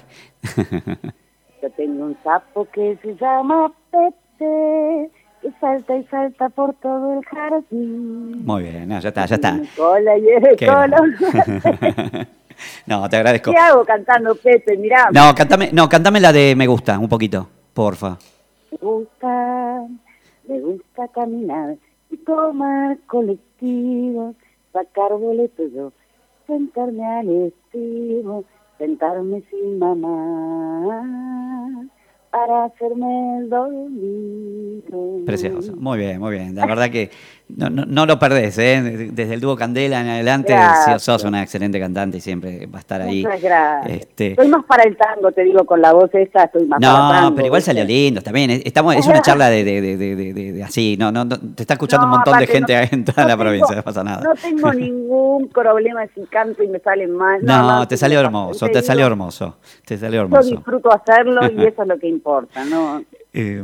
Yo 1.63 1.71
tengo 1.77 2.05
un 2.07 2.17
sapo 2.23 2.67
que 2.73 2.99
se 3.03 3.17
llama 3.17 3.73
Pepe, 3.91 5.11
que 5.43 5.51
salta 5.61 5.97
y 5.97 6.05
salta 6.05 6.49
por 6.51 6.75
todo 6.75 7.19
el 7.19 7.25
jardín. 7.25 8.45
Muy 8.45 8.63
bien, 8.63 8.89
no, 8.89 9.01
ya 9.01 9.09
está, 9.09 9.27
ya 9.27 9.35
está. 9.37 9.61
Cola 9.77 10.19
y 10.19 10.29
el 10.29 10.57
color. 10.59 12.29
no, 12.87 13.09
te 13.09 13.17
agradezco. 13.17 13.51
¿Qué 13.53 13.59
hago 13.59 13.85
cantando 13.85 14.35
Pepe? 14.35 14.77
Mirá. 14.77 15.09
No, 15.13 15.35
cantame, 15.35 15.71
no, 15.73 15.89
cantame 15.89 16.21
la 16.21 16.33
de 16.33 16.55
Me 16.57 16.67
gusta, 16.67 16.99
un 16.99 17.09
poquito, 17.09 17.49
porfa. 17.73 18.19
Me 18.71 18.79
gusta, 18.79 19.87
me 20.47 20.61
gusta 20.61 21.09
caminar 21.09 21.77
y 22.11 22.17
tomar 22.19 22.99
colectivos, 23.07 24.35
sacar 24.73 25.13
boletos 25.13 25.73
yo, 25.73 25.93
sentarme 26.47 27.05
al 27.05 27.29
estilo, 27.29 28.45
sentarme 28.79 29.43
sin 29.51 29.79
mamá, 29.79 31.05
para 32.31 32.65
hacerme 32.65 33.39
el 33.39 33.51
domingo. 33.51 35.25
Precioso. 35.25 35.75
Muy 35.77 35.99
bien, 35.99 36.21
muy 36.21 36.33
bien. 36.33 36.55
La 36.55 36.67
verdad 36.67 36.91
que 36.91 37.11
no, 37.57 37.71
no, 37.71 37.85
no 37.87 38.05
lo 38.07 38.19
perdés, 38.19 38.59
¿eh? 38.59 39.09
Desde 39.13 39.35
el 39.35 39.41
dúo 39.41 39.57
Candela 39.57 40.01
en 40.03 40.09
adelante 40.09 40.55
sos 40.99 41.25
una 41.25 41.43
excelente 41.43 41.81
cantante 41.81 42.19
y 42.19 42.21
siempre 42.21 42.67
va 42.67 42.79
a 42.79 42.81
estar 42.81 43.01
ahí. 43.01 43.23
Gracias. 43.23 43.87
Este, 43.87 44.27
Estoy 44.33 44.49
más 44.49 44.65
para 44.67 44.83
el 44.85 44.97
tango, 44.97 45.33
te 45.33 45.43
digo, 45.45 45.65
con 45.65 45.81
la 45.81 45.93
voz 45.93 46.11
esta, 46.15 46.45
estoy 46.45 46.67
más 46.67 46.81
para 46.81 46.93
el 46.93 46.99
No, 46.99 47.09
tango. 47.11 47.35
pero 47.37 47.47
igual 47.47 47.63
salió 47.63 47.85
lindo, 47.85 48.19
está 48.19 48.33
bien. 48.33 48.51
Estamos, 48.65 48.95
es 48.97 49.07
una 49.07 49.23
charla 49.23 49.49
de, 49.49 49.65
de, 49.65 49.81
de, 49.81 49.97
de- 49.97 50.17
de- 50.17 50.33
de- 50.35 50.53
de 50.53 50.63
así, 50.63 50.97
no, 50.99 51.11
no, 51.11 51.25
no, 51.25 51.39
te 51.39 51.63
está 51.63 51.75
escuchando 51.75 52.05
un 52.07 52.11
No, 52.13 52.17
montón 52.19 52.39
de 52.39 52.47
gente 52.47 52.75
no- 52.77 52.89
en 52.93 53.05
toda 53.05 53.23
no 53.23 53.29
la 53.29 53.35
tengo- 53.35 53.43
provincia, 53.45 53.77
no 53.77 53.83
pasa 53.83 54.05
nada. 54.05 54.23
No 54.23 54.35
tengo 54.35 54.73
ningún 54.75 55.49
problema 55.49 56.07
si 56.15 56.21
canto 56.27 56.63
y 56.63 56.69
me 56.69 56.79
sale 56.81 57.07
mal. 57.07 57.41
No, 57.43 57.89
te 57.89 57.97
salió 57.97 58.21
hermoso, 58.21 58.67
te 58.69 58.83
salió 58.83 59.07
hermoso, 59.07 59.57
te 59.87 59.97
salió 59.97 60.21
Yo 60.21 60.25
hermoso. 60.25 60.51
disfruto 60.51 60.91
hacerlo 60.93 61.41
y 61.51 61.63
eso 61.67 61.83
es 61.83 61.89
lo 61.89 61.99
que 61.99 62.09
importa, 62.09 62.65
¿no? 62.65 63.03
Eh, 63.33 63.63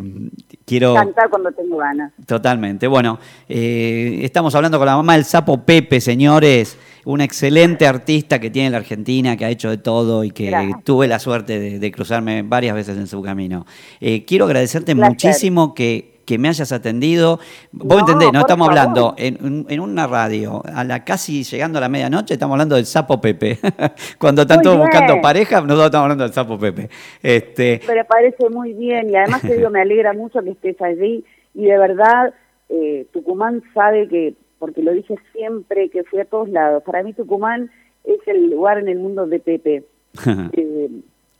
quiero... 0.64 0.94
Cantar 0.94 1.30
cuando 1.30 1.50
tengo 1.52 1.78
ganas. 1.78 2.12
Totalmente. 2.26 2.86
Bueno, 2.86 3.18
eh, 3.48 4.20
estamos 4.22 4.54
hablando 4.54 4.78
con 4.78 4.86
la 4.86 4.96
mamá 4.96 5.14
del 5.14 5.24
sapo 5.24 5.62
Pepe, 5.62 6.00
señores, 6.00 6.78
una 7.04 7.24
excelente 7.24 7.86
artista 7.86 8.38
que 8.40 8.50
tiene 8.50 8.70
la 8.70 8.78
Argentina, 8.78 9.36
que 9.36 9.44
ha 9.44 9.50
hecho 9.50 9.70
de 9.70 9.78
todo 9.78 10.24
y 10.24 10.30
que 10.30 10.46
Gracias. 10.46 10.84
tuve 10.84 11.08
la 11.08 11.18
suerte 11.18 11.58
de, 11.58 11.78
de 11.78 11.92
cruzarme 11.92 12.42
varias 12.42 12.74
veces 12.74 12.96
en 12.98 13.06
su 13.06 13.22
camino. 13.22 13.66
Eh, 14.00 14.24
quiero 14.24 14.44
agradecerte 14.44 14.94
muchísimo 14.94 15.74
que, 15.74 16.13
que 16.24 16.38
me 16.38 16.48
hayas 16.48 16.72
atendido. 16.72 17.38
Vos 17.72 17.88
No, 17.88 18.00
entendés, 18.00 18.32
no 18.32 18.40
estamos 18.40 18.66
favor. 18.68 18.78
hablando 18.78 19.14
en, 19.18 19.66
en- 19.68 19.80
una 19.80 20.06
radio, 20.06 20.62
a 20.64 20.84
la 20.84 21.04
casi 21.04 21.42
llegando 21.44 21.78
a 21.78 21.80
la 21.80 21.88
medianoche, 21.88 22.34
estamos 22.34 22.54
hablando 22.54 22.76
del 22.76 22.86
sapo 22.86 23.20
Pepe. 23.20 23.58
Cuando 24.18 24.42
están 24.42 24.58
Muy 24.58 24.64
todos 24.64 24.76
bien. 24.78 24.88
buscando 24.90 25.20
pareja, 25.20 25.60
nosotros 25.60 25.86
estamos 25.86 26.02
hablando 26.04 26.24
del 26.24 26.32
sapo 26.32 26.58
Pepe. 26.58 26.88
Este, 27.22 27.80
Me 27.86 28.04
parece 28.04 28.48
muy 28.50 28.72
bien 28.72 29.10
y 29.10 29.16
además 29.16 29.42
te 29.42 29.56
digo, 29.56 29.70
me 29.70 29.80
alegra 29.80 30.12
mucho 30.12 30.40
que 30.42 30.50
estés 30.50 30.80
allí 30.80 31.24
y 31.54 31.64
de 31.66 31.78
verdad 31.78 32.32
eh, 32.68 33.06
Tucumán 33.12 33.62
sabe 33.74 34.08
que, 34.08 34.34
porque 34.58 34.82
lo 34.82 34.92
dije 34.92 35.14
siempre 35.34 35.90
que 35.90 36.04
fui 36.04 36.20
a 36.20 36.24
todos 36.24 36.48
lados, 36.48 36.82
para 36.84 37.02
mí 37.02 37.12
Tucumán 37.12 37.70
es 38.04 38.18
el 38.26 38.50
lugar 38.50 38.78
en 38.78 38.88
el 38.88 38.98
mundo 38.98 39.26
de 39.26 39.38
Pepe. 39.40 39.84
Eh, 40.52 40.88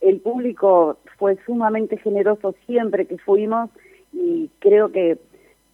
el 0.01 0.21
público 0.21 0.99
fue 1.19 1.39
sumamente 1.47 1.97
generoso 1.97 2.55
siempre 2.67 3.07
que 3.07 3.17
fuimos 3.17 3.71
y 4.15 4.51
creo 4.61 4.91
que, 4.91 5.19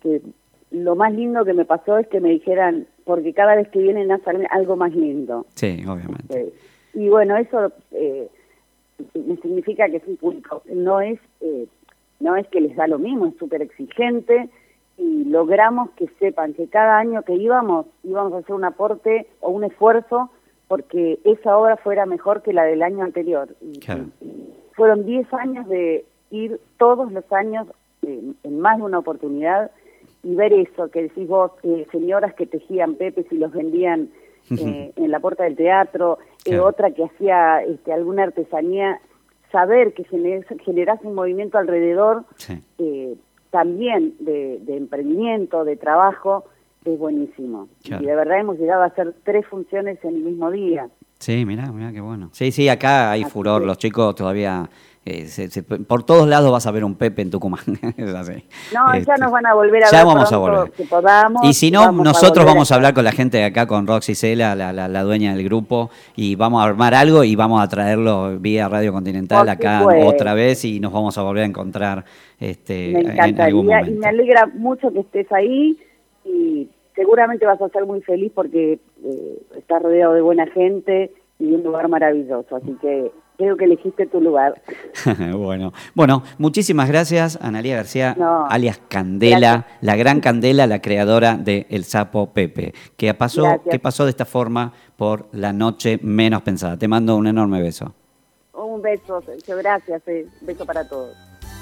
que 0.00 0.22
lo 0.70 0.96
más 0.96 1.12
lindo 1.12 1.44
que 1.44 1.52
me 1.52 1.64
pasó 1.64 1.98
es 1.98 2.08
que 2.08 2.20
me 2.20 2.30
dijeran, 2.30 2.86
porque 3.04 3.32
cada 3.32 3.54
vez 3.54 3.68
que 3.68 3.80
vienen 3.80 4.10
hace 4.10 4.30
algo 4.50 4.76
más 4.76 4.94
lindo. 4.94 5.46
sí, 5.54 5.84
obviamente. 5.86 6.40
Eh, 6.40 6.52
y 6.92 7.08
bueno, 7.08 7.36
eso 7.36 7.72
eh, 7.92 8.28
me 9.14 9.36
significa 9.36 9.88
que 9.88 9.98
es 9.98 10.06
un 10.06 10.16
público, 10.16 10.62
no 10.72 11.00
es, 11.00 11.20
eh, 11.40 11.66
no 12.18 12.36
es 12.36 12.46
que 12.48 12.60
les 12.60 12.74
da 12.76 12.86
lo 12.86 12.98
mismo, 12.98 13.26
es 13.26 13.36
súper 13.36 13.62
exigente 13.62 14.48
y 14.98 15.24
logramos 15.24 15.90
que 15.90 16.08
sepan 16.18 16.52
que 16.52 16.66
cada 16.66 16.98
año 16.98 17.22
que 17.22 17.34
íbamos 17.34 17.86
íbamos 18.02 18.32
a 18.34 18.38
hacer 18.38 18.54
un 18.54 18.64
aporte 18.64 19.26
o 19.40 19.50
un 19.50 19.64
esfuerzo 19.64 20.30
porque 20.68 21.18
esa 21.24 21.56
obra 21.56 21.76
fuera 21.76 22.06
mejor 22.06 22.42
que 22.42 22.52
la 22.52 22.64
del 22.64 22.82
año 22.82 23.04
anterior. 23.04 23.48
Claro. 23.84 24.04
Fueron 24.74 25.04
10 25.04 25.32
años 25.34 25.68
de 25.68 26.04
ir 26.30 26.60
todos 26.78 27.10
los 27.10 27.24
años 27.32 27.66
eh, 28.06 28.20
en 28.42 28.60
más 28.60 28.78
de 28.78 28.84
una 28.84 28.98
oportunidad 28.98 29.70
y 30.22 30.34
ver 30.34 30.52
eso 30.52 30.90
que 30.90 31.02
decís 31.02 31.26
vos, 31.28 31.52
eh, 31.62 31.86
señoras 31.92 32.34
que 32.34 32.46
tejían 32.46 32.94
pepes 32.94 33.26
y 33.30 33.36
los 33.38 33.52
vendían 33.52 34.08
eh, 34.50 34.92
en 34.96 35.10
la 35.10 35.20
puerta 35.20 35.44
del 35.44 35.56
teatro, 35.56 36.18
eh, 36.44 36.50
Claro. 36.50 36.66
otra 36.66 36.90
que 36.90 37.04
hacía 37.04 37.62
este, 37.62 37.92
alguna 37.92 38.24
artesanía, 38.24 39.00
saber 39.52 39.92
que 39.94 40.04
gener- 40.04 40.44
generase 40.64 41.06
un 41.06 41.14
movimiento 41.14 41.58
alrededor 41.58 42.24
Sí. 42.36 42.54
eh, 42.78 43.14
también 43.50 44.14
de, 44.20 44.60
emprendimiento, 44.76 45.64
de 45.64 45.76
trabajo, 45.76 46.44
es 46.84 46.98
buenísimo. 46.98 47.68
Y 47.84 47.90
de 48.04 48.14
verdad 48.14 48.40
hemos 48.40 48.58
llegado 48.58 48.82
a 48.82 48.86
hacer 48.86 49.14
tres 49.24 49.46
funciones 49.46 49.98
en 50.04 50.14
el 50.16 50.22
mismo 50.22 50.50
día. 50.50 50.88
Sí, 51.18 51.44
mira, 51.44 51.70
mira 51.72 51.92
qué 51.92 52.00
bueno. 52.00 52.30
Sí, 52.32 52.50
sí, 52.52 52.68
acá 52.68 53.10
hay 53.10 53.24
furor, 53.24 53.62
los 53.64 53.76
chicos 53.78 54.14
todavía 54.14 54.68
eh, 55.06 55.26
por 55.88 56.02
todos 56.02 56.28
lados 56.28 56.52
vas 56.52 56.66
a 56.66 56.70
ver 56.70 56.84
un 56.84 56.94
Pepe 56.94 57.22
en 57.22 57.30
Tucumán. 57.30 57.60
No, 58.72 58.92
ya 58.92 58.98
este, 58.98 59.12
nos 59.18 59.32
van 59.32 59.46
a 59.46 59.54
volver 59.54 59.84
a 59.84 59.90
ya 59.90 59.98
ver 59.98 60.06
vamos 60.06 60.32
a 60.32 60.36
volver. 60.36 60.72
y 61.42 61.54
si 61.54 61.70
no, 61.70 61.90
nosotros 61.92 62.44
vamos 62.44 62.70
a, 62.70 62.74
hablar 62.74 62.94
con 62.94 63.04
la 63.04 63.12
gente 63.12 63.38
de 63.38 63.44
acá, 63.44 63.66
con 63.66 63.86
Roxy 63.86 64.14
Cela, 64.14 64.54
la, 64.54 64.72
la, 64.72 65.02
dueña 65.02 65.34
del 65.34 65.44
grupo, 65.44 65.90
y 66.16 66.36
vamos 66.36 66.62
a 66.62 66.68
armar 66.68 66.94
algo 66.94 67.24
y 67.24 67.34
vamos 67.34 67.62
a 67.62 67.68
traerlo 67.68 68.38
vía 68.38 68.68
Radio 68.68 68.92
Continental 68.92 69.48
acá 69.48 69.86
otra 70.04 70.34
vez 70.34 70.64
y 70.64 70.80
nos 70.80 70.92
vamos 70.92 71.16
a 71.18 71.22
volver 71.22 71.44
a 71.44 71.46
encontrar 71.46 72.04
este, 72.38 72.92
me 72.92 73.00
encantaría, 73.00 73.82
Y 73.82 73.92
me 73.92 74.06
alegra 74.06 74.46
mucho 74.46 74.90
que 74.92 75.00
estés 75.00 75.30
ahí 75.32 75.78
y 76.24 76.68
seguramente 76.94 77.46
vas 77.46 77.60
a 77.60 77.68
ser 77.68 77.84
muy 77.84 78.00
feliz 78.02 78.32
porque 78.34 78.78
eh, 79.04 79.42
estás 79.56 79.82
rodeado 79.82 80.14
de 80.14 80.22
buena 80.22 80.46
gente 80.46 81.12
y 81.38 81.52
un 81.52 81.62
lugar 81.62 81.88
maravilloso. 81.88 82.56
Así 82.56 82.76
que 82.80 83.10
creo 83.40 83.56
que 83.56 83.64
elegiste 83.64 84.06
tu 84.06 84.20
lugar. 84.20 84.60
bueno, 85.34 85.72
bueno, 85.94 86.22
muchísimas 86.36 86.88
gracias, 86.88 87.38
Analia 87.40 87.76
García, 87.76 88.14
alias 88.50 88.78
Candela, 88.88 89.66
la 89.80 89.96
gran 89.96 90.20
Candela, 90.20 90.66
la 90.66 90.82
creadora 90.82 91.36
de 91.36 91.66
El 91.70 91.84
Sapo 91.84 92.34
Pepe, 92.34 92.74
que 92.98 93.14
pasó, 93.14 93.62
que 93.70 93.78
pasó 93.78 94.04
de 94.04 94.10
esta 94.10 94.26
forma 94.26 94.74
por 94.96 95.28
la 95.32 95.54
noche 95.54 95.98
menos 96.02 96.42
pensada. 96.42 96.76
Te 96.76 96.86
mando 96.86 97.16
un 97.16 97.26
enorme 97.26 97.62
beso. 97.62 97.94
Un 98.52 98.82
beso, 98.82 99.22
gracias, 99.46 100.02
un 100.06 100.46
beso 100.46 100.66
para 100.66 100.86
todos. 100.86 101.29